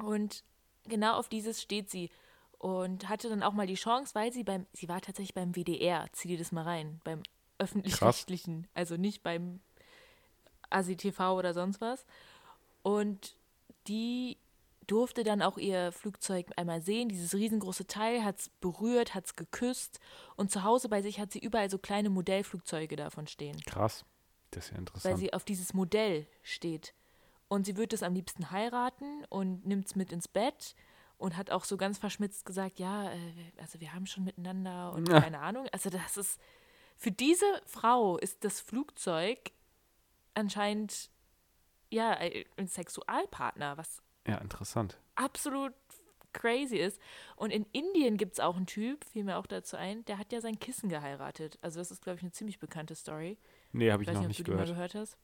Und 0.04 0.44
genau 0.88 1.16
auf 1.18 1.28
dieses 1.28 1.62
steht 1.62 1.90
sie. 1.90 2.12
Und 2.60 3.08
hatte 3.08 3.30
dann 3.30 3.42
auch 3.42 3.54
mal 3.54 3.68
die 3.68 3.76
Chance, 3.76 4.14
weil 4.16 4.34
sie 4.34 4.44
beim, 4.44 4.68
sie 4.74 4.90
war 4.90 5.02
tatsächlich 5.02 5.34
beim 5.34 5.54
WDR, 5.56 6.08
zieh 6.12 6.28
dir 6.28 6.38
das 6.38 6.52
mal 6.52 6.64
rein, 6.64 7.00
beim 7.06 7.24
öffentlich-rechtlichen, 7.60 8.68
also 8.74 8.98
nicht 8.98 9.22
beim 9.24 9.60
ASI-TV 10.70 11.38
oder 11.38 11.54
sonst 11.54 11.82
was. 11.82 12.06
Und 12.84 13.36
die 13.88 14.38
durfte 14.88 15.24
dann 15.24 15.42
auch 15.42 15.58
ihr 15.58 15.92
Flugzeug 15.92 16.48
einmal 16.56 16.82
sehen. 16.82 17.10
Dieses 17.10 17.36
riesengroße 17.36 17.86
Teil 17.86 18.24
hat 18.24 18.40
es 18.40 18.50
berührt, 18.50 19.14
hat 19.14 19.26
es 19.26 19.36
geküsst. 19.36 20.00
Und 20.36 20.52
zu 20.52 20.64
Hause 20.64 20.90
bei 20.90 21.02
sich 21.02 21.20
hat 21.20 21.32
sie 21.32 21.40
überall 21.40 21.70
so 21.70 21.78
kleine 21.78 22.10
Modellflugzeuge 22.10 22.96
davon 22.96 23.28
stehen. 23.28 23.60
Krass. 23.68 24.04
Das 24.52 24.66
ist 24.66 24.72
ja 24.72 24.78
interessant. 24.80 25.14
Weil 25.14 25.20
sie 25.20 25.34
auf 25.34 25.44
dieses 25.44 25.74
Modell 25.76 26.26
steht. 26.42 26.94
Und 27.48 27.66
sie 27.66 27.78
würde 27.78 27.96
es 27.96 28.02
am 28.04 28.14
liebsten 28.16 28.50
heiraten 28.52 29.26
und 29.30 29.66
nimmt 29.66 29.86
es 29.88 29.96
mit 29.96 30.12
ins 30.12 30.28
Bett 30.28 30.76
und 31.20 31.38
hat 31.38 31.52
auch 31.52 31.66
so 31.66 31.78
ganz 31.78 31.98
verschmitzt 32.00 32.46
gesagt, 32.46 32.80
ja, 32.80 33.12
äh, 33.12 33.18
also 33.60 33.80
wir 33.80 33.94
haben 33.94 34.06
schon 34.08 34.24
miteinander 34.24 34.94
und 34.94 35.08
Ja. 35.10 35.22
keine 35.22 35.40
Ahnung. 35.40 35.68
Also 35.72 35.90
das 35.92 36.18
ist, 36.18 36.40
für 37.00 37.12
diese 37.12 37.46
Frau 37.66 38.18
ist 38.18 38.44
das 38.44 38.60
Flugzeug 38.60 39.40
anscheinend, 40.34 41.10
ja, 41.90 42.12
ein 42.58 42.68
Sexualpartner, 42.68 43.78
was 43.78 44.02
ja, 44.28 44.38
interessant. 44.40 45.00
absolut 45.16 45.74
crazy 46.34 46.76
ist. 46.76 47.00
Und 47.38 47.52
in 47.52 47.66
Indien 47.72 48.18
gibt 48.18 48.34
es 48.34 48.40
auch 48.42 48.58
einen 48.58 48.68
Typ, 48.68 49.04
fiel 49.06 49.24
mir 49.24 49.38
auch 49.38 49.48
dazu 49.48 49.78
ein, 49.78 50.04
der 50.06 50.18
hat 50.20 50.32
ja 50.34 50.42
sein 50.42 50.60
Kissen 50.60 50.90
geheiratet. 50.90 51.58
Also 51.62 51.80
das 51.80 51.90
ist, 51.90 52.04
glaube 52.04 52.18
ich, 52.18 52.24
eine 52.24 52.32
ziemlich 52.34 52.60
bekannte 52.60 52.94
Story. 52.96 53.38
Nee, 53.72 53.92
habe 53.92 54.04
ich 54.04 54.10
weiß 54.10 54.18
noch 54.18 54.28
nicht, 54.28 54.42
ob 54.42 54.46
du 54.46 54.52
die 54.52 54.58
mal 54.58 54.66
gehört. 54.66 54.92
gehört 54.92 54.96
hast. 54.96 55.18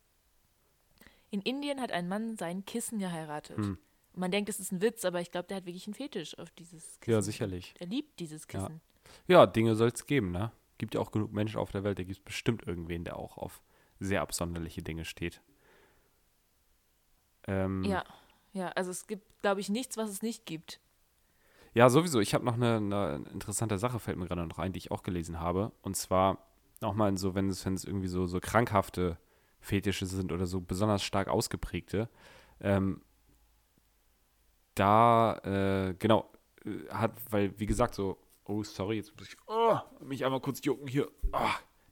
In 1.30 1.42
Indien 1.42 1.82
hat 1.82 1.92
ein 1.92 2.08
Mann 2.08 2.38
sein 2.38 2.66
Kissen 2.66 3.00
geheiratet. 3.00 3.58
Hm. 3.58 3.78
Man 4.14 4.32
denkt, 4.32 4.48
das 4.48 4.62
ist 4.62 4.72
ein 4.72 4.82
Witz, 4.82 5.04
aber 5.04 5.20
ich 5.20 5.30
glaube, 5.30 5.48
der 5.50 5.58
hat 5.58 5.66
wirklich 5.66 5.86
einen 5.88 5.94
Fetisch 5.94 6.40
auf 6.40 6.50
dieses 6.52 7.00
Kissen. 7.02 7.12
Ja, 7.12 7.22
sicherlich. 7.22 7.74
Er 7.80 7.88
liebt 7.88 8.18
dieses 8.20 8.44
Ja. 8.44 8.48
Kissen. 8.62 8.82
Ja, 9.28 9.46
Dinge 9.46 9.76
soll 9.76 9.90
es 9.90 10.06
geben, 10.08 10.32
ne? 10.32 10.52
Gibt 10.78 10.96
ja 10.96 11.02
auch 11.02 11.12
genug 11.12 11.32
Menschen 11.32 11.58
auf 11.58 11.72
der 11.72 11.84
Welt, 11.84 12.00
da 12.00 12.04
gibt 12.04 12.18
es 12.18 12.24
bestimmt 12.24 12.68
irgendwen, 12.68 13.04
der 13.04 13.18
auch 13.18 13.38
auf 13.38 13.62
sehr 14.00 14.22
absonderliche 14.22 14.82
Dinge 14.82 15.06
steht. 15.06 15.42
Ähm, 17.48 17.84
Ja. 17.84 18.04
ja, 18.54 18.70
also 18.70 18.92
es 18.92 19.08
gibt, 19.08 19.42
glaube 19.42 19.62
ich, 19.62 19.70
nichts, 19.70 19.98
was 19.98 20.10
es 20.10 20.22
nicht 20.22 20.46
gibt. 20.46 20.80
Ja, 21.74 21.90
sowieso. 21.90 22.20
Ich 22.20 22.34
habe 22.34 22.46
noch 22.46 22.56
eine, 22.56 22.78
eine 22.78 23.26
interessante 23.34 23.78
Sache, 23.78 24.00
fällt 24.00 24.18
mir 24.18 24.28
gerade 24.28 24.48
noch 24.48 24.60
ein, 24.60 24.72
die 24.72 24.78
ich 24.78 24.92
auch 24.92 25.04
gelesen 25.04 25.40
habe. 25.40 25.72
Und 25.82 25.96
zwar 25.98 26.38
auch 26.82 26.94
mal 26.94 27.10
in 27.10 27.18
so, 27.18 27.36
wenn 27.36 27.50
es, 27.50 27.66
wenn 27.66 27.74
es 27.74 27.84
irgendwie 27.84 28.08
so, 28.08 28.28
so 28.28 28.40
krankhafte 28.40 29.18
Fetische 29.60 30.06
sind 30.06 30.32
oder 30.32 30.46
so 30.46 30.62
besonders 30.62 31.04
stark 31.04 31.28
ausgeprägte. 31.28 32.10
Ähm, 32.62 33.02
da, 34.76 35.38
äh, 35.44 35.96
genau, 36.00 36.30
äh, 36.66 36.88
hat, 36.90 37.14
weil, 37.30 37.58
wie 37.60 37.66
gesagt, 37.66 37.96
so, 37.96 38.18
oh, 38.46 38.64
sorry, 38.64 38.98
jetzt 38.98 39.16
muss 39.18 39.28
ich 39.28 39.38
oh, 39.48 39.78
mich 40.02 40.26
einmal 40.26 40.40
kurz 40.40 40.64
jucken 40.64 40.88
hier. 40.88 41.10
Oh, 41.34 41.40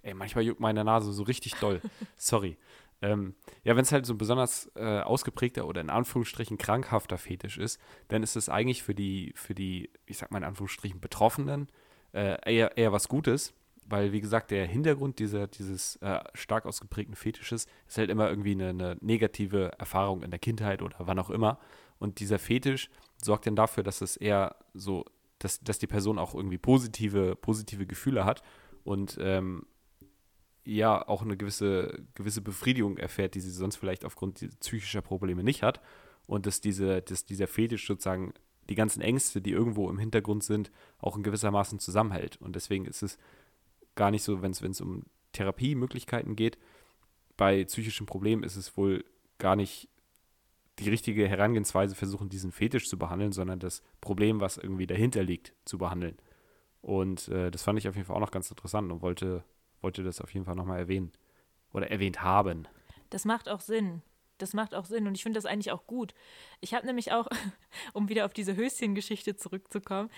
ey, 0.01 0.13
manchmal 0.13 0.43
juckt 0.43 0.59
meine 0.59 0.83
Nase 0.83 1.11
so 1.11 1.23
richtig 1.23 1.55
doll. 1.55 1.81
sorry. 2.17 2.57
Ähm, 3.01 3.35
ja, 3.63 3.75
wenn 3.75 3.83
es 3.83 3.91
halt 3.91 4.05
so 4.05 4.13
ein 4.13 4.17
besonders 4.17 4.71
äh, 4.75 5.01
ausgeprägter 5.01 5.67
oder 5.67 5.81
in 5.81 5.89
Anführungsstrichen 5.89 6.57
krankhafter 6.57 7.17
Fetisch 7.17 7.57
ist, 7.57 7.79
dann 8.07 8.23
ist 8.23 8.37
es 8.37 8.47
eigentlich 8.47 8.81
für 8.81 8.95
die, 8.95 9.33
für 9.35 9.53
die, 9.53 9.89
ich 10.05 10.17
sag 10.17 10.31
mal 10.31 10.37
in 10.37 10.45
Anführungsstrichen, 10.45 11.01
Betroffenen 11.01 11.67
äh, 12.13 12.37
eher, 12.49 12.77
eher 12.77 12.93
was 12.93 13.09
Gutes, 13.09 13.53
weil, 13.85 14.13
wie 14.13 14.21
gesagt, 14.21 14.51
der 14.51 14.65
Hintergrund 14.65 15.19
dieser, 15.19 15.47
dieses 15.47 15.97
äh, 15.97 16.19
stark 16.33 16.65
ausgeprägten 16.65 17.15
Fetisches 17.15 17.67
ist 17.87 17.97
halt 17.97 18.09
immer 18.09 18.29
irgendwie 18.29 18.51
eine, 18.51 18.69
eine 18.69 18.97
negative 19.01 19.73
Erfahrung 19.77 20.23
in 20.23 20.31
der 20.31 20.39
Kindheit 20.39 20.81
oder 20.81 20.95
wann 20.99 21.19
auch 21.19 21.29
immer. 21.29 21.59
Und 21.99 22.21
dieser 22.21 22.39
Fetisch 22.39 22.89
sorgt 23.21 23.47
dann 23.47 23.57
dafür, 23.57 23.83
dass 23.83 23.99
es 23.99 24.15
eher 24.15 24.55
so, 24.73 25.03
dass, 25.43 25.59
dass 25.61 25.77
die 25.77 25.87
Person 25.87 26.17
auch 26.17 26.33
irgendwie 26.33 26.57
positive, 26.57 27.35
positive 27.35 27.85
Gefühle 27.85 28.23
hat 28.23 28.43
und 28.83 29.17
ähm, 29.19 29.65
ja 30.65 31.05
auch 31.07 31.21
eine 31.21 31.35
gewisse, 31.35 32.05
gewisse 32.15 32.41
Befriedigung 32.41 32.97
erfährt, 32.97 33.35
die 33.35 33.41
sie 33.41 33.51
sonst 33.51 33.75
vielleicht 33.75 34.05
aufgrund 34.05 34.59
psychischer 34.61 35.01
Probleme 35.01 35.43
nicht 35.43 35.61
hat. 35.61 35.81
Und 36.25 36.45
dass, 36.45 36.61
diese, 36.61 37.01
dass 37.01 37.25
dieser 37.25 37.47
Fetisch 37.47 37.85
sozusagen 37.85 38.33
die 38.69 38.75
ganzen 38.75 39.01
Ängste, 39.01 39.41
die 39.41 39.51
irgendwo 39.51 39.89
im 39.89 39.99
Hintergrund 39.99 40.45
sind, 40.45 40.71
auch 40.99 41.17
in 41.17 41.23
gewissermaßen 41.23 41.79
zusammenhält. 41.79 42.37
Und 42.41 42.55
deswegen 42.55 42.85
ist 42.85 43.03
es 43.03 43.17
gar 43.95 44.09
nicht 44.09 44.23
so, 44.23 44.41
wenn 44.41 44.51
es 44.51 44.81
um 44.81 45.03
Therapiemöglichkeiten 45.33 46.37
geht, 46.37 46.57
bei 47.35 47.65
psychischen 47.65 48.05
Problemen 48.05 48.43
ist 48.43 48.55
es 48.55 48.77
wohl 48.77 49.03
gar 49.37 49.57
nicht 49.57 49.89
die 50.79 50.89
richtige 50.89 51.27
Herangehensweise, 51.27 51.95
versuchen, 51.95 52.29
diesen 52.29 52.51
Fetisch 52.51 52.87
zu 52.89 52.97
behandeln, 52.97 53.31
sondern 53.31 53.59
das 53.59 53.83
Problem, 54.01 54.39
was 54.39 54.57
irgendwie 54.57 54.87
dahinter 54.87 55.23
liegt, 55.23 55.53
zu 55.65 55.77
behandeln. 55.77 56.17
Und 56.81 57.27
äh, 57.29 57.51
das 57.51 57.63
fand 57.63 57.79
ich 57.79 57.87
auf 57.87 57.95
jeden 57.95 58.07
Fall 58.07 58.15
auch 58.15 58.21
noch 58.21 58.31
ganz 58.31 58.49
interessant 58.49 58.91
und 58.91 59.01
wollte, 59.01 59.43
wollte 59.81 60.03
das 60.03 60.19
auf 60.19 60.33
jeden 60.33 60.45
Fall 60.45 60.55
nochmal 60.55 60.79
erwähnen. 60.79 61.11
Oder 61.71 61.89
erwähnt 61.89 62.21
haben. 62.21 62.67
Das 63.09 63.25
macht 63.25 63.49
auch 63.49 63.61
Sinn. 63.61 64.01
Das 64.37 64.53
macht 64.53 64.75
auch 64.75 64.85
Sinn 64.85 65.07
und 65.07 65.15
ich 65.15 65.23
finde 65.23 65.37
das 65.37 65.45
eigentlich 65.45 65.71
auch 65.71 65.87
gut. 65.87 66.13
Ich 66.59 66.73
habe 66.73 66.85
nämlich 66.85 67.11
auch, 67.11 67.27
um 67.93 68.09
wieder 68.09 68.25
auf 68.25 68.33
diese 68.33 68.55
Höschengeschichte 68.55 69.35
zurückzukommen, 69.35 70.09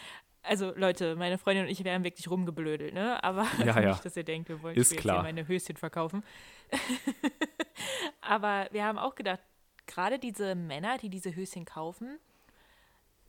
also 0.45 0.73
Leute, 0.75 1.15
meine 1.15 1.37
Freundin 1.37 1.65
und 1.65 1.71
ich, 1.71 1.83
wir 1.83 1.93
haben 1.93 2.03
wirklich 2.03 2.29
rumgeblödelt, 2.29 2.93
ne? 2.93 3.23
Aber 3.23 3.47
Ja, 3.59 3.79
ja. 3.81 3.89
nicht, 3.89 4.05
dass 4.05 4.15
ihr 4.15 4.23
denkt, 4.23 4.49
wir 4.49 4.61
wollen 4.61 4.75
Ist 4.75 4.91
jetzt 4.91 5.01
hier 5.01 5.13
meine 5.21 5.47
Höschen 5.47 5.75
verkaufen. 5.75 6.23
Aber 8.21 8.67
wir 8.71 8.83
haben 8.83 8.97
auch 8.97 9.15
gedacht, 9.15 9.41
gerade 9.87 10.19
diese 10.19 10.55
Männer, 10.55 10.97
die 10.97 11.09
diese 11.09 11.35
Höschen 11.35 11.65
kaufen, 11.65 12.19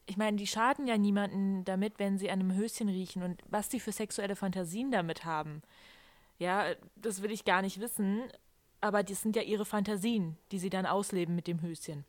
ich 0.07 0.17
meine, 0.17 0.37
die 0.37 0.47
schaden 0.47 0.87
ja 0.87 0.97
niemanden 0.97 1.65
damit, 1.65 1.99
wenn 1.99 2.17
sie 2.17 2.31
an 2.31 2.41
einem 2.41 2.55
Höschen 2.55 2.89
riechen 2.89 3.23
und 3.23 3.43
was 3.49 3.69
die 3.69 3.81
für 3.81 3.93
sexuelle 3.93 4.37
Fantasien 4.37 4.91
damit 4.93 5.25
haben. 5.25 5.63
Ja, 6.39 6.75
das 6.95 7.23
will 7.23 7.33
ich 7.33 7.45
gar 7.45 7.61
nicht 7.61 7.81
wissen, 7.81 8.23
aber 8.81 9.03
das 9.03 9.23
sind 9.23 9.35
ja 9.35 9.43
ihre 9.43 9.65
Fantasien, 9.65 10.37
die 10.53 10.59
sie 10.59 10.71
dann 10.71 10.87
ausleben 10.87 11.35
mit 11.35 11.49
dem 11.49 11.61
Höschen. 11.61 12.05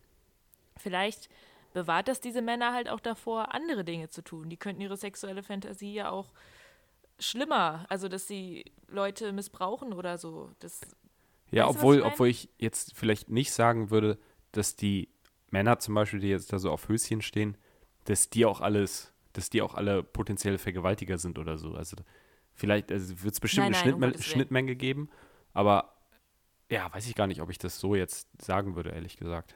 Vielleicht 0.77 1.29
bewahrt 1.73 2.07
das 2.07 2.21
diese 2.21 2.41
Männer 2.41 2.73
halt 2.73 2.87
auch 2.87 2.99
davor, 2.99 3.53
andere 3.53 3.83
Dinge 3.83 4.09
zu 4.09 4.23
tun. 4.23 4.49
Die 4.49 4.57
könnten 4.57 4.81
ihre 4.81 4.97
sexuelle 4.97 5.43
Fantasie 5.43 5.93
ja 5.93 6.11
auch 6.11 6.27
schlimmer, 7.19 7.85
also 7.89 8.07
dass 8.07 8.27
sie 8.27 8.65
Leute 8.87 9.31
missbrauchen 9.31 9.93
oder 9.93 10.17
so. 10.17 10.51
Das, 10.59 10.81
Ja, 11.49 11.67
obwohl, 11.67 11.97
ich 11.97 12.03
obwohl 12.03 12.27
ich 12.27 12.49
jetzt 12.57 12.95
vielleicht 12.95 13.29
nicht 13.29 13.51
sagen 13.51 13.89
würde, 13.89 14.19
dass 14.57 14.75
die 14.75 15.09
Männer 15.49 15.79
zum 15.79 15.95
Beispiel, 15.95 16.19
die 16.19 16.27
jetzt 16.27 16.51
da 16.51 16.59
so 16.59 16.71
auf 16.71 16.89
Höschen 16.89 17.21
stehen, 17.21 17.57
dass 18.05 18.29
die 18.29 18.45
auch 18.45 18.61
alles, 18.61 19.13
dass 19.33 19.49
die 19.49 19.61
auch 19.61 19.75
alle 19.75 20.03
potenzielle 20.03 20.57
Vergewaltiger 20.57 21.17
sind 21.17 21.39
oder 21.39 21.57
so. 21.57 21.73
Also 21.73 21.95
vielleicht 22.53 22.91
also 22.91 23.23
wird 23.23 23.33
es 23.33 23.39
bestimmt 23.39 23.71
Nein, 23.71 23.75
eine 23.75 23.91
nein, 23.91 23.93
um 23.93 24.01
Schnittme. 24.01 24.23
Schnittmenge 24.23 24.75
geben, 24.75 25.09
aber 25.53 25.93
ja, 26.69 26.93
weiß 26.93 27.07
ich 27.07 27.15
gar 27.15 27.27
nicht, 27.27 27.41
ob 27.41 27.49
ich 27.49 27.57
das 27.57 27.79
so 27.79 27.95
jetzt 27.95 28.27
sagen 28.41 28.75
würde, 28.75 28.89
ehrlich 28.89 29.17
gesagt. 29.17 29.55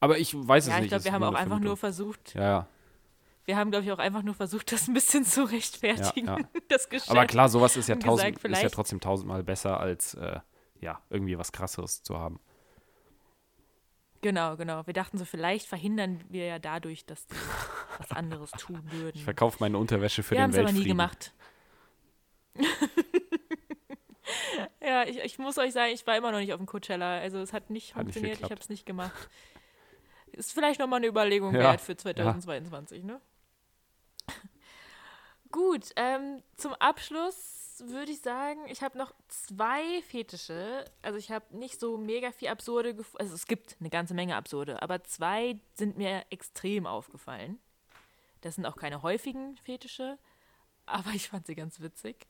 Aber 0.00 0.18
ich 0.18 0.34
weiß 0.34 0.64
es 0.64 0.70
ja, 0.70 0.76
nicht. 0.76 0.84
ich 0.84 0.88
glaube, 0.90 1.04
wir 1.04 1.12
haben 1.12 1.22
auch 1.22 1.28
eine 1.28 1.38
einfach 1.38 1.58
nur 1.58 1.76
versucht, 1.76 2.34
Ja, 2.34 2.42
ja. 2.42 2.68
wir 3.46 3.56
haben, 3.56 3.70
glaube 3.70 3.84
ich, 3.86 3.92
auch 3.92 3.98
einfach 3.98 4.22
nur 4.22 4.34
versucht, 4.34 4.70
das 4.72 4.88
ein 4.88 4.94
bisschen 4.94 5.24
zu 5.24 5.44
rechtfertigen, 5.44 6.26
Ja, 6.26 6.38
ja. 6.38 6.48
das 6.68 6.88
Geschäft. 6.88 7.10
Aber 7.10 7.24
klar, 7.26 7.48
sowas 7.48 7.76
ist 7.76 7.88
ja, 7.88 7.96
tausend, 7.96 8.36
gesagt, 8.36 8.56
ist 8.56 8.62
ja 8.62 8.68
trotzdem 8.68 9.00
tausendmal 9.00 9.42
besser 9.42 9.80
als 9.80 10.14
äh, 10.14 10.40
ja, 10.80 11.00
irgendwie 11.08 11.38
was 11.38 11.50
krasseres 11.50 12.02
zu 12.02 12.18
haben. 12.18 12.40
Genau, 14.20 14.56
genau. 14.56 14.86
Wir 14.86 14.94
dachten 14.94 15.16
so, 15.18 15.24
vielleicht 15.24 15.66
verhindern 15.66 16.24
wir 16.28 16.44
ja 16.46 16.58
dadurch, 16.58 17.06
dass 17.06 17.26
die 17.26 17.36
was 17.98 18.10
anderes 18.10 18.50
tun 18.52 18.82
würden. 18.90 19.16
Ich 19.16 19.24
verkaufe 19.24 19.58
meine 19.60 19.78
Unterwäsche 19.78 20.22
für 20.22 20.32
wir 20.32 20.38
den 20.38 20.42
haben 20.44 20.50
es 20.50 20.56
aber 20.56 20.66
Weltfrieden. 20.66 20.82
nie 20.82 20.88
gemacht. 20.88 21.32
ja, 24.82 25.04
ich, 25.04 25.18
ich 25.18 25.38
muss 25.38 25.58
euch 25.58 25.72
sagen, 25.72 25.92
ich 25.92 26.06
war 26.06 26.16
immer 26.16 26.32
noch 26.32 26.38
nicht 26.38 26.52
auf 26.52 26.58
dem 26.58 26.66
Coachella. 26.66 27.18
Also 27.18 27.38
es 27.38 27.52
hat 27.52 27.70
nicht 27.70 27.94
Hat 27.94 28.06
nicht 28.06 28.14
funktioniert, 28.14 28.32
ich 28.34 28.38
geklappt. 28.40 28.50
habe 28.52 28.60
es 28.60 28.68
nicht 28.68 28.86
gemacht. 28.86 29.28
Ist 30.32 30.52
vielleicht 30.52 30.80
nochmal 30.80 30.98
eine 30.98 31.06
Überlegung 31.06 31.54
Ja, 31.54 31.60
wert 31.60 31.80
für 31.80 31.96
2022, 31.96 33.02
ne? 33.04 33.20
Gut, 35.50 35.90
ähm, 35.96 36.42
zum 36.56 36.74
Abschluss 36.74 37.57
würde 37.86 38.12
ich 38.12 38.20
sagen, 38.20 38.60
ich 38.66 38.82
habe 38.82 38.98
noch 38.98 39.12
zwei 39.28 40.02
Fetische. 40.02 40.84
Also 41.02 41.18
ich 41.18 41.30
habe 41.30 41.56
nicht 41.56 41.78
so 41.78 41.96
mega 41.96 42.32
viel 42.32 42.48
absurde 42.48 42.94
gefunden. 42.94 43.22
Also 43.22 43.34
es 43.34 43.46
gibt 43.46 43.76
eine 43.80 43.90
ganze 43.90 44.14
Menge 44.14 44.36
absurde, 44.36 44.82
aber 44.82 45.04
zwei 45.04 45.58
sind 45.74 45.96
mir 45.96 46.24
extrem 46.30 46.86
aufgefallen. 46.86 47.58
Das 48.40 48.54
sind 48.54 48.66
auch 48.66 48.76
keine 48.76 49.02
häufigen 49.02 49.56
Fetische, 49.56 50.18
aber 50.86 51.10
ich 51.10 51.28
fand 51.28 51.46
sie 51.46 51.54
ganz 51.54 51.80
witzig. 51.80 52.26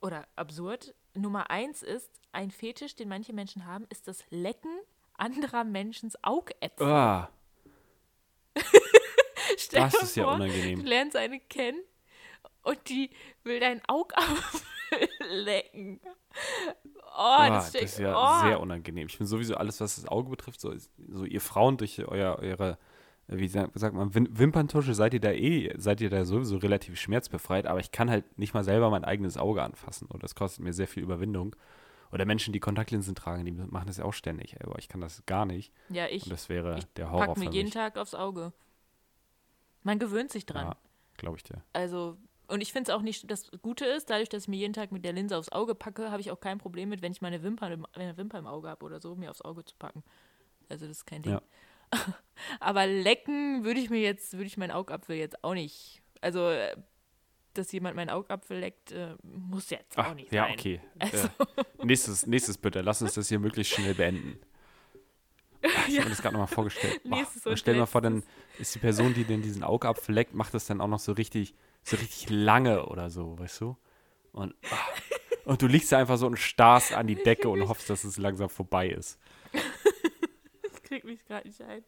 Oder 0.00 0.26
absurd. 0.36 0.94
Nummer 1.14 1.50
eins 1.50 1.82
ist, 1.82 2.10
ein 2.32 2.50
Fetisch, 2.50 2.96
den 2.96 3.08
manche 3.08 3.32
Menschen 3.32 3.66
haben, 3.66 3.86
ist 3.90 4.08
das 4.08 4.24
Lecken 4.30 4.78
anderer 5.14 5.64
Menschens 5.64 6.16
Augäpfel. 6.24 6.86
Ah, 6.86 7.30
Stell 9.56 9.82
das 9.82 9.94
ist 10.02 10.16
ja 10.16 10.24
vor, 10.24 10.34
unangenehm. 10.34 10.80
Du 10.80 10.86
lernst 10.86 11.16
eine 11.16 11.38
kennen 11.40 11.80
und 12.62 12.88
die 12.88 13.10
will 13.44 13.60
deinen 13.60 13.80
Augapfel 13.86 14.60
lecken. 15.30 16.00
Oh, 17.14 17.18
ah, 17.18 17.48
das, 17.50 17.72
das 17.72 17.82
ist 17.82 17.98
ja 17.98 18.14
oh. 18.16 18.46
sehr 18.46 18.60
unangenehm. 18.60 19.06
Ich 19.06 19.16
finde 19.16 19.28
sowieso 19.28 19.56
alles, 19.56 19.80
was 19.80 19.96
das 19.96 20.08
Auge 20.08 20.30
betrifft, 20.30 20.60
so, 20.60 20.72
so 21.08 21.24
ihr 21.24 21.40
Frauen 21.40 21.76
durch 21.76 22.06
euer, 22.06 22.38
eure, 22.38 22.78
äh, 23.28 23.36
wie 23.36 23.48
sagt, 23.48 23.74
man, 23.92 24.12
Wim- 24.14 24.28
Wimperntusche, 24.30 24.94
seid 24.94 25.12
ihr 25.14 25.20
da 25.20 25.32
eh, 25.32 25.74
seid 25.76 26.00
ihr 26.00 26.08
da 26.08 26.24
sowieso 26.24 26.56
relativ 26.56 26.98
schmerzbefreit, 26.98 27.66
aber 27.66 27.80
ich 27.80 27.92
kann 27.92 28.10
halt 28.10 28.38
nicht 28.38 28.54
mal 28.54 28.64
selber 28.64 28.88
mein 28.90 29.04
eigenes 29.04 29.36
Auge 29.36 29.62
anfassen 29.62 30.06
und 30.06 30.22
das 30.22 30.34
kostet 30.34 30.64
mir 30.64 30.72
sehr 30.72 30.88
viel 30.88 31.02
Überwindung. 31.02 31.54
Oder 32.12 32.26
Menschen, 32.26 32.52
die 32.52 32.60
Kontaktlinsen 32.60 33.14
tragen, 33.14 33.46
die 33.46 33.52
machen 33.52 33.86
das 33.86 33.96
ja 33.96 34.04
auch 34.04 34.12
ständig, 34.12 34.62
aber 34.62 34.78
ich 34.78 34.88
kann 34.88 35.00
das 35.00 35.24
gar 35.24 35.46
nicht. 35.46 35.72
Ja, 35.88 36.06
ich, 36.08 36.24
Und 36.24 36.32
das 36.32 36.50
wäre 36.50 36.78
ich 36.78 36.84
der 36.94 37.10
Horror 37.10 37.28
pack 37.28 37.38
mir 37.38 37.50
jeden. 37.50 37.70
Tag 37.70 37.96
aufs 37.96 38.14
Auge. 38.14 38.52
Man 39.82 39.98
gewöhnt 39.98 40.30
sich 40.30 40.44
dran. 40.44 40.66
Ja, 40.66 40.76
glaube 41.16 41.38
ich 41.38 41.42
dir. 41.42 41.62
Also, 41.72 42.18
und 42.52 42.60
ich 42.60 42.72
finde 42.72 42.90
es 42.90 42.96
auch 42.96 43.02
nicht, 43.02 43.30
das 43.30 43.50
Gute 43.62 43.84
ist, 43.86 44.10
dadurch, 44.10 44.28
dass 44.28 44.44
ich 44.44 44.48
mir 44.48 44.56
jeden 44.58 44.72
Tag 44.72 44.92
mit 44.92 45.04
der 45.04 45.12
Linse 45.12 45.36
aufs 45.36 45.50
Auge 45.50 45.74
packe, 45.74 46.10
habe 46.10 46.20
ich 46.20 46.30
auch 46.30 46.40
kein 46.40 46.58
Problem 46.58 46.88
mit, 46.88 47.02
wenn 47.02 47.12
ich 47.12 47.20
meine 47.22 47.42
Wimpern, 47.42 47.72
im- 47.72 47.86
eine 47.92 48.16
Wimper 48.16 48.38
im 48.38 48.46
Auge 48.46 48.68
habe 48.68 48.84
oder 48.84 49.00
so, 49.00 49.14
mir 49.16 49.30
aufs 49.30 49.42
Auge 49.42 49.64
zu 49.64 49.74
packen. 49.78 50.02
Also, 50.68 50.86
das 50.86 50.98
ist 50.98 51.06
kein 51.06 51.22
Ding. 51.22 51.32
Ja. 51.32 51.42
Aber 52.60 52.86
lecken 52.86 53.64
würde 53.64 53.80
ich 53.80 53.90
mir 53.90 54.00
jetzt, 54.00 54.32
würde 54.34 54.46
ich 54.46 54.56
meinen 54.56 54.70
Augapfel 54.70 55.16
jetzt 55.16 55.42
auch 55.44 55.54
nicht. 55.54 56.02
Also, 56.20 56.48
äh, 56.50 56.76
dass 57.54 57.70
jemand 57.72 57.96
meinen 57.96 58.08
Augapfel 58.10 58.58
leckt, 58.58 58.92
äh, 58.92 59.14
muss 59.22 59.68
jetzt 59.70 59.98
auch 59.98 60.04
Ach, 60.04 60.14
nicht 60.14 60.32
ja, 60.32 60.44
sein. 60.44 60.52
okay. 60.54 60.80
Also, 60.98 61.28
Äh, 61.28 61.30
nächstes, 61.84 62.26
nächstes 62.26 62.56
bitte. 62.56 62.80
Lass 62.80 63.02
uns 63.02 63.14
das 63.14 63.28
hier 63.28 63.38
möglichst 63.38 63.74
schnell 63.74 63.94
beenden. 63.94 64.38
Ach, 65.64 65.86
Ich 65.88 65.96
habe 65.96 66.04
mir 66.04 66.10
das 66.10 66.22
gerade 66.22 66.34
nochmal 66.34 66.46
vorgestellt. 66.48 67.02
Boah, 67.04 67.26
stell 67.56 67.74
dir 67.74 67.80
mal 67.80 67.86
vor, 67.86 68.00
dann 68.00 68.22
ist 68.58 68.74
die 68.74 68.78
Person, 68.78 69.12
die 69.14 69.24
denn 69.24 69.42
diesen 69.42 69.62
Augapfel 69.62 70.14
leckt, 70.14 70.34
macht 70.34 70.54
das 70.54 70.66
dann 70.66 70.80
auch 70.80 70.88
noch 70.88 70.98
so 70.98 71.12
richtig, 71.12 71.54
so 71.82 71.96
richtig 71.96 72.30
lange 72.30 72.86
oder 72.86 73.10
so, 73.10 73.38
weißt 73.38 73.60
du? 73.60 73.76
Und, 74.32 74.54
ah, 74.70 74.88
und 75.44 75.60
du 75.62 75.66
liegst 75.66 75.92
da 75.92 75.98
einfach 75.98 76.16
so 76.16 76.26
und 76.26 76.38
starrst 76.38 76.92
an 76.92 77.06
die 77.06 77.16
Decke 77.16 77.48
und 77.48 77.68
hoffst, 77.68 77.90
dass 77.90 78.04
es 78.04 78.18
langsam 78.18 78.48
vorbei 78.48 78.88
ist. 78.88 79.18
ich 80.62 80.82
krieg 80.82 81.04
mich 81.04 81.24
gerade 81.24 81.46
nicht 81.48 81.60
ein. 81.62 81.84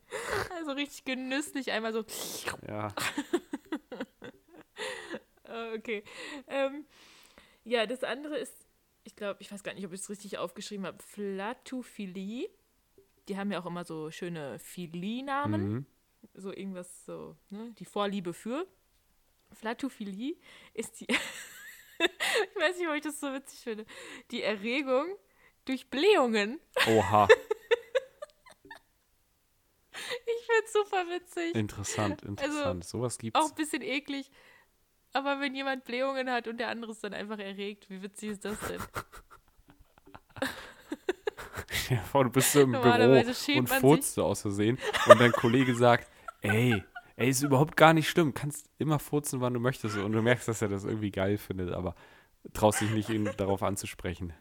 Also 0.57 0.73
richtig 0.73 1.05
genüsslich 1.05 1.71
einmal 1.73 1.93
so. 1.93 2.05
Ja, 2.67 2.93
Äh, 5.45 5.75
okay. 5.77 6.05
Ähm, 6.49 6.85
ja, 7.65 7.87
das 7.87 8.05
andere 8.05 8.37
ist, 8.39 8.69
ich 9.05 9.17
glaube, 9.17 9.41
ich 9.41 9.51
weiß 9.53 9.63
gar 9.63 9.75
nicht, 9.75 9.87
ob 9.87 9.93
ich 9.93 10.01
es 10.01 10.11
richtig 10.11 10.39
aufgeschrieben 10.39 10.87
habe. 10.87 11.03
Flatophilie. 11.03 12.49
Die 13.29 13.39
haben 13.39 13.51
ja 13.51 13.61
auch 13.61 13.67
immer 13.67 13.85
so 13.85 14.11
schöne 14.11 14.59
Philie-Namen. 14.59 15.73
mhm. 15.73 15.87
So 16.35 16.53
irgendwas 16.53 17.05
so, 17.05 17.37
ne? 17.51 17.73
Die 17.79 17.85
Vorliebe 17.85 18.33
für. 18.33 18.67
Flatophilie 19.55 20.37
ist 20.73 21.01
die. 21.01 21.07
ich 21.09 22.61
weiß 22.61 22.79
nicht, 22.79 22.89
ob 22.89 22.95
ich 22.95 23.03
das 23.03 23.21
so 23.21 23.33
witzig 23.33 23.61
finde. 23.61 23.87
Die 24.31 24.43
Erregung 24.43 25.07
durch 25.65 25.89
Blähungen. 25.89 26.61
Oha, 26.87 27.29
Ich 29.95 30.47
finde 30.47 30.65
es 30.65 30.73
super 30.73 31.07
witzig. 31.09 31.55
interessant, 31.55 32.23
interessant. 32.23 32.85
Sowas 32.85 33.19
gibt's. 33.19 33.39
Auch 33.39 33.49
ein 33.49 33.55
bisschen 33.55 33.83
eklig. 33.83 34.31
Aber 35.13 35.41
wenn 35.41 35.55
jemand 35.55 35.85
Blähungen 35.85 36.31
hat 36.31 36.49
und 36.49 36.59
der 36.59 36.69
andere 36.69 36.91
ist 36.91 37.05
dann 37.05 37.15
einfach 37.15 37.39
erregt, 37.39 37.89
wie 37.89 38.03
witzig 38.03 38.31
ist 38.31 38.45
das 38.45 38.59
denn? 38.69 38.81
Vor, 42.11 42.25
du 42.25 42.31
bist 42.31 42.53
so 42.53 42.63
im 42.63 42.73
Büro 42.73 43.23
und 43.57 43.69
furzt 43.69 44.15
so 44.15 44.25
aus 44.25 44.43
Versehen 44.43 44.79
und 45.07 45.21
dein 45.21 45.33
Kollege 45.33 45.75
sagt, 45.75 46.11
ey, 46.41 46.83
ey, 47.17 47.29
ist 47.29 47.43
überhaupt 47.43 47.77
gar 47.77 47.93
nicht 47.93 48.09
schlimm, 48.09 48.35
kannst 48.35 48.69
immer 48.79 48.99
furzen, 48.99 49.41
wann 49.41 49.55
du 49.55 49.61
möchtest 49.61 49.97
und 49.97 50.13
du 50.13 50.23
merkst, 50.23 50.49
dass 50.49 50.63
er 50.63 50.69
das 50.69 50.85
irgendwie 50.85 51.11
geil 51.11 51.39
findet, 51.39 51.73
aber 51.73 51.95
traust 52.53 52.81
dich 52.81 52.91
nicht, 52.91 53.09
ihn 53.09 53.31
darauf 53.37 53.63
anzusprechen. 53.63 54.33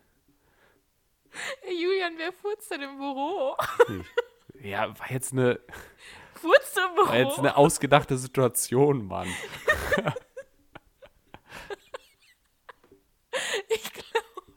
Julian, 1.67 2.13
wer 2.17 2.31
furzt 2.31 2.69
denn 2.71 2.81
im 2.81 2.97
Büro? 2.97 3.55
Ja, 4.61 4.97
war 4.97 5.11
jetzt 5.11 5.33
eine, 5.33 5.59
Furzt 6.35 6.77
im 6.77 6.95
Büro? 6.95 7.07
war 7.07 7.17
jetzt 7.17 7.39
eine 7.39 7.57
ausgedachte 7.57 8.17
Situation, 8.17 9.05
Mann. 9.07 9.27
Ich 13.69 13.91
glaube, 13.91 14.53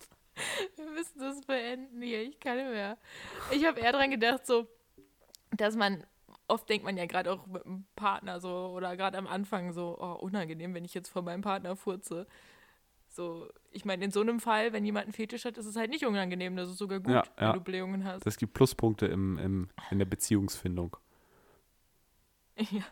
wir 0.76 0.90
müssen 0.90 1.18
das 1.18 1.40
beenden 1.42 2.02
hier. 2.02 2.22
Ich 2.22 2.38
kann 2.40 2.56
nicht 2.56 2.70
mehr. 2.70 2.98
Ich 3.50 3.64
habe 3.64 3.80
eher 3.80 3.92
dran 3.92 4.10
gedacht, 4.10 4.46
so, 4.46 4.68
dass 5.52 5.76
man, 5.76 6.04
oft 6.48 6.68
denkt 6.68 6.84
man 6.84 6.96
ja 6.96 7.06
gerade 7.06 7.32
auch 7.32 7.46
mit 7.46 7.64
einem 7.66 7.86
Partner 7.96 8.40
so, 8.40 8.68
oder 8.68 8.96
gerade 8.96 9.18
am 9.18 9.26
Anfang 9.26 9.72
so, 9.72 9.96
oh, 10.00 10.12
unangenehm, 10.24 10.74
wenn 10.74 10.84
ich 10.84 10.94
jetzt 10.94 11.08
vor 11.08 11.22
meinem 11.22 11.42
Partner 11.42 11.76
furze. 11.76 12.26
So, 13.08 13.48
ich 13.70 13.84
meine, 13.84 14.04
in 14.04 14.10
so 14.10 14.20
einem 14.20 14.40
Fall, 14.40 14.72
wenn 14.72 14.84
jemand 14.84 15.04
einen 15.06 15.12
Fetisch 15.12 15.44
hat, 15.44 15.56
ist 15.56 15.66
es 15.66 15.76
halt 15.76 15.90
nicht 15.90 16.04
unangenehm. 16.04 16.56
Das 16.56 16.68
ist 16.68 16.78
sogar 16.78 17.00
gut, 17.00 17.14
Ja, 17.14 17.24
wenn 17.36 17.44
ja. 17.48 17.52
du 17.52 17.60
Blähungen 17.60 18.04
hast. 18.04 18.26
Das 18.26 18.36
gibt 18.36 18.52
Pluspunkte 18.54 19.06
im, 19.06 19.38
im, 19.38 19.68
in 19.90 19.98
der 19.98 20.06
Beziehungsfindung. 20.06 20.96
Ja, 22.70 22.84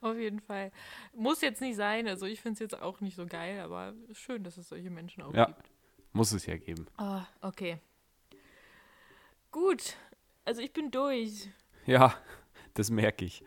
auf 0.00 0.16
jeden 0.16 0.40
Fall. 0.40 0.70
Muss 1.14 1.40
jetzt 1.40 1.60
nicht 1.60 1.76
sein. 1.76 2.06
Also 2.08 2.26
ich 2.26 2.40
finde 2.40 2.54
es 2.54 2.58
jetzt 2.60 2.80
auch 2.80 3.00
nicht 3.00 3.16
so 3.16 3.26
geil, 3.26 3.60
aber 3.60 3.94
ist 4.08 4.18
schön, 4.18 4.42
dass 4.44 4.56
es 4.56 4.68
solche 4.68 4.90
Menschen 4.90 5.22
auch 5.22 5.32
Ja. 5.34 5.46
gibt. 5.46 5.70
Muss 6.12 6.32
es 6.32 6.46
ja 6.46 6.56
geben. 6.56 6.86
Ah, 6.96 7.24
okay. 7.40 7.78
Gut. 9.50 9.96
Also 10.44 10.60
ich 10.60 10.72
bin 10.72 10.90
durch. 10.90 11.48
Ja, 11.86 12.14
das 12.74 12.90
merke 12.90 13.24
ich. 13.24 13.42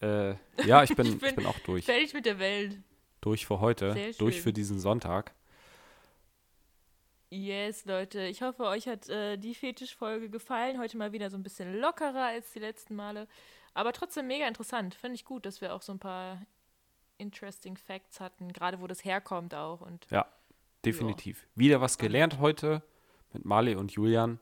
Äh, 0.00 0.34
ja, 0.64 0.82
ich 0.82 0.94
bin, 0.96 1.06
Ich 1.06 1.14
ich 1.14 1.20
bin 1.20 1.36
bin 1.36 1.46
auch 1.46 1.58
durch. 1.60 1.84
Fertig 1.84 2.12
mit 2.14 2.26
der 2.26 2.38
Welt. 2.38 2.78
Durch 3.20 3.46
für 3.46 3.60
heute, 3.60 3.92
Sehr 3.92 4.12
durch 4.14 4.34
schön. 4.36 4.42
für 4.42 4.52
diesen 4.52 4.80
Sonntag. 4.80 5.32
Yes, 7.30 7.86
Leute. 7.86 8.26
Ich 8.26 8.42
hoffe, 8.42 8.64
euch 8.64 8.86
hat 8.88 9.08
äh, 9.08 9.38
die 9.38 9.54
Fetischfolge 9.54 10.28
gefallen. 10.28 10.78
Heute 10.78 10.98
mal 10.98 11.12
wieder 11.12 11.30
so 11.30 11.38
ein 11.38 11.42
bisschen 11.42 11.80
lockerer 11.80 12.26
als 12.26 12.52
die 12.52 12.58
letzten 12.58 12.94
Male. 12.94 13.26
Aber 13.72 13.92
trotzdem 13.94 14.26
mega 14.26 14.46
interessant. 14.46 14.94
Finde 14.94 15.14
ich 15.14 15.24
gut, 15.24 15.46
dass 15.46 15.62
wir 15.62 15.72
auch 15.72 15.80
so 15.80 15.92
ein 15.92 15.98
paar 15.98 16.42
interesting 17.16 17.78
Facts 17.78 18.20
hatten. 18.20 18.52
Gerade 18.52 18.80
wo 18.82 18.86
das 18.86 19.04
herkommt 19.04 19.54
auch. 19.54 19.80
Und 19.80 20.06
Ja, 20.10 20.26
definitiv. 20.84 21.46
Wieder 21.54 21.80
was 21.80 21.96
gelernt 21.96 22.38
heute 22.38 22.82
mit 23.32 23.46
Marley 23.46 23.76
und 23.76 23.92
Julian. 23.92 24.38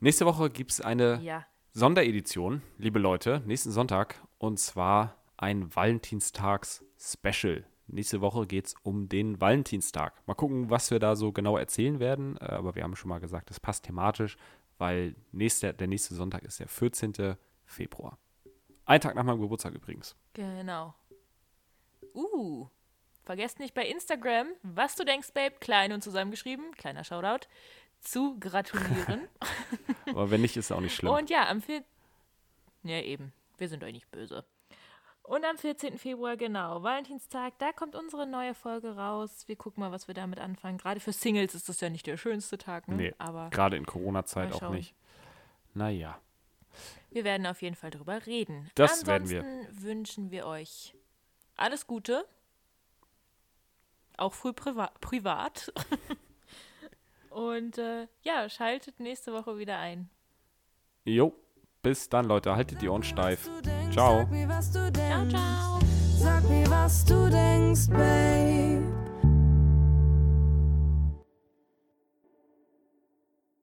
Nächste 0.00 0.26
Woche 0.26 0.50
gibt 0.50 0.72
es 0.72 0.80
eine 0.82 1.20
ja, 1.22 1.46
Sonderedition, 1.78 2.60
liebe 2.78 2.98
Leute, 2.98 3.40
nächsten 3.46 3.70
Sonntag. 3.70 4.20
Und 4.38 4.58
zwar 4.58 5.14
ein 5.36 5.72
Valentinstags-Special. 5.76 7.64
Nächste 7.86 8.20
Woche 8.20 8.48
geht 8.48 8.66
es 8.66 8.74
um 8.82 9.08
den 9.08 9.40
Valentinstag. 9.40 10.20
Mal 10.26 10.34
gucken, 10.34 10.70
was 10.70 10.90
wir 10.90 10.98
da 10.98 11.14
so 11.14 11.30
genau 11.30 11.56
erzählen 11.56 12.00
werden. 12.00 12.36
Äh, 12.38 12.46
Aber 12.46 12.74
wir 12.74 12.82
haben 12.82 12.96
schon 12.96 13.10
mal 13.10 13.20
gesagt, 13.20 13.50
das 13.50 13.60
passt 13.60 13.84
thematisch, 13.84 14.36
weil 14.78 15.14
nächste, 15.30 15.72
der 15.72 15.86
nächste 15.86 16.16
Sonntag 16.16 16.42
ist 16.42 16.58
der 16.58 16.66
14. 16.66 17.36
Februar. 17.64 18.18
Ein 18.84 19.00
Tag 19.00 19.14
nach 19.14 19.22
meinem 19.22 19.40
Geburtstag 19.40 19.72
übrigens. 19.72 20.16
genau. 20.34 20.96
Uh. 22.12 22.66
Vergesst 23.22 23.60
nicht 23.60 23.74
bei 23.74 23.86
Instagram, 23.86 24.48
was 24.62 24.96
du 24.96 25.04
denkst, 25.04 25.32
Babe, 25.32 25.54
klein 25.60 25.92
und 25.92 26.02
zusammengeschrieben, 26.02 26.72
kleiner 26.72 27.04
Shoutout, 27.04 27.46
zu 28.00 28.38
gratulieren. 28.38 29.28
Aber 30.06 30.30
wenn 30.30 30.40
nicht, 30.40 30.56
ist 30.56 30.72
auch 30.72 30.80
nicht 30.80 30.94
schlimm. 30.94 31.12
Und 31.12 31.30
ja, 31.30 31.48
am 31.48 31.60
4. 31.60 31.82
Ja, 32.84 33.00
eben. 33.00 33.32
Wir 33.56 33.68
sind 33.68 33.82
euch 33.84 33.92
nicht 33.92 34.10
böse. 34.10 34.44
Und 35.22 35.44
am 35.44 35.58
14. 35.58 35.98
Februar, 35.98 36.38
genau, 36.38 36.82
Valentinstag, 36.82 37.58
da 37.58 37.72
kommt 37.72 37.94
unsere 37.94 38.26
neue 38.26 38.54
Folge 38.54 38.96
raus. 38.96 39.46
Wir 39.46 39.56
gucken 39.56 39.82
mal, 39.82 39.92
was 39.92 40.08
wir 40.08 40.14
damit 40.14 40.38
anfangen. 40.38 40.78
Gerade 40.78 41.00
für 41.00 41.12
Singles 41.12 41.54
ist 41.54 41.68
das 41.68 41.82
ja 41.82 41.90
nicht 41.90 42.06
der 42.06 42.16
schönste 42.16 42.56
Tag, 42.56 42.88
ne? 42.88 42.96
Nee, 42.96 43.14
Aber 43.18 43.50
gerade 43.50 43.76
in 43.76 43.84
Corona-Zeit 43.84 44.52
auch 44.54 44.70
nicht. 44.70 44.94
Naja, 45.74 46.18
Wir 47.10 47.24
werden 47.24 47.46
auf 47.46 47.60
jeden 47.60 47.76
Fall 47.76 47.90
drüber 47.90 48.24
reden. 48.24 48.70
Das 48.74 49.06
werden 49.06 49.28
wir. 49.28 49.40
Ansonsten 49.40 49.82
wünschen 49.82 50.30
wir 50.30 50.46
euch 50.46 50.94
alles 51.56 51.86
Gute. 51.86 52.24
Auch 54.16 54.32
früh 54.32 54.52
priva 54.52 54.92
privat. 55.00 55.72
Und 57.30 57.78
äh, 57.78 58.06
ja, 58.22 58.48
schaltet 58.48 59.00
nächste 59.00 59.32
Woche 59.32 59.58
wieder 59.58 59.78
ein. 59.78 60.08
jo, 61.04 61.32
bis 61.82 62.08
dann, 62.08 62.26
Leute. 62.26 62.54
Haltet 62.56 62.82
die 62.82 62.88
Ohren 62.88 63.02
steif. 63.02 63.48
Ciao. 63.92 64.18
Sag 64.18 64.30
mir, 64.30 64.48
was 64.48 64.70
du 64.72 64.78
Ciao, 64.78 64.90
denkst. 64.90 65.34
ciao. 65.34 65.78
Sag 66.18 66.48
mir, 66.48 66.70
was 66.70 67.04
du 67.04 67.30
denkst, 67.30 67.88
Babe. 67.90 69.07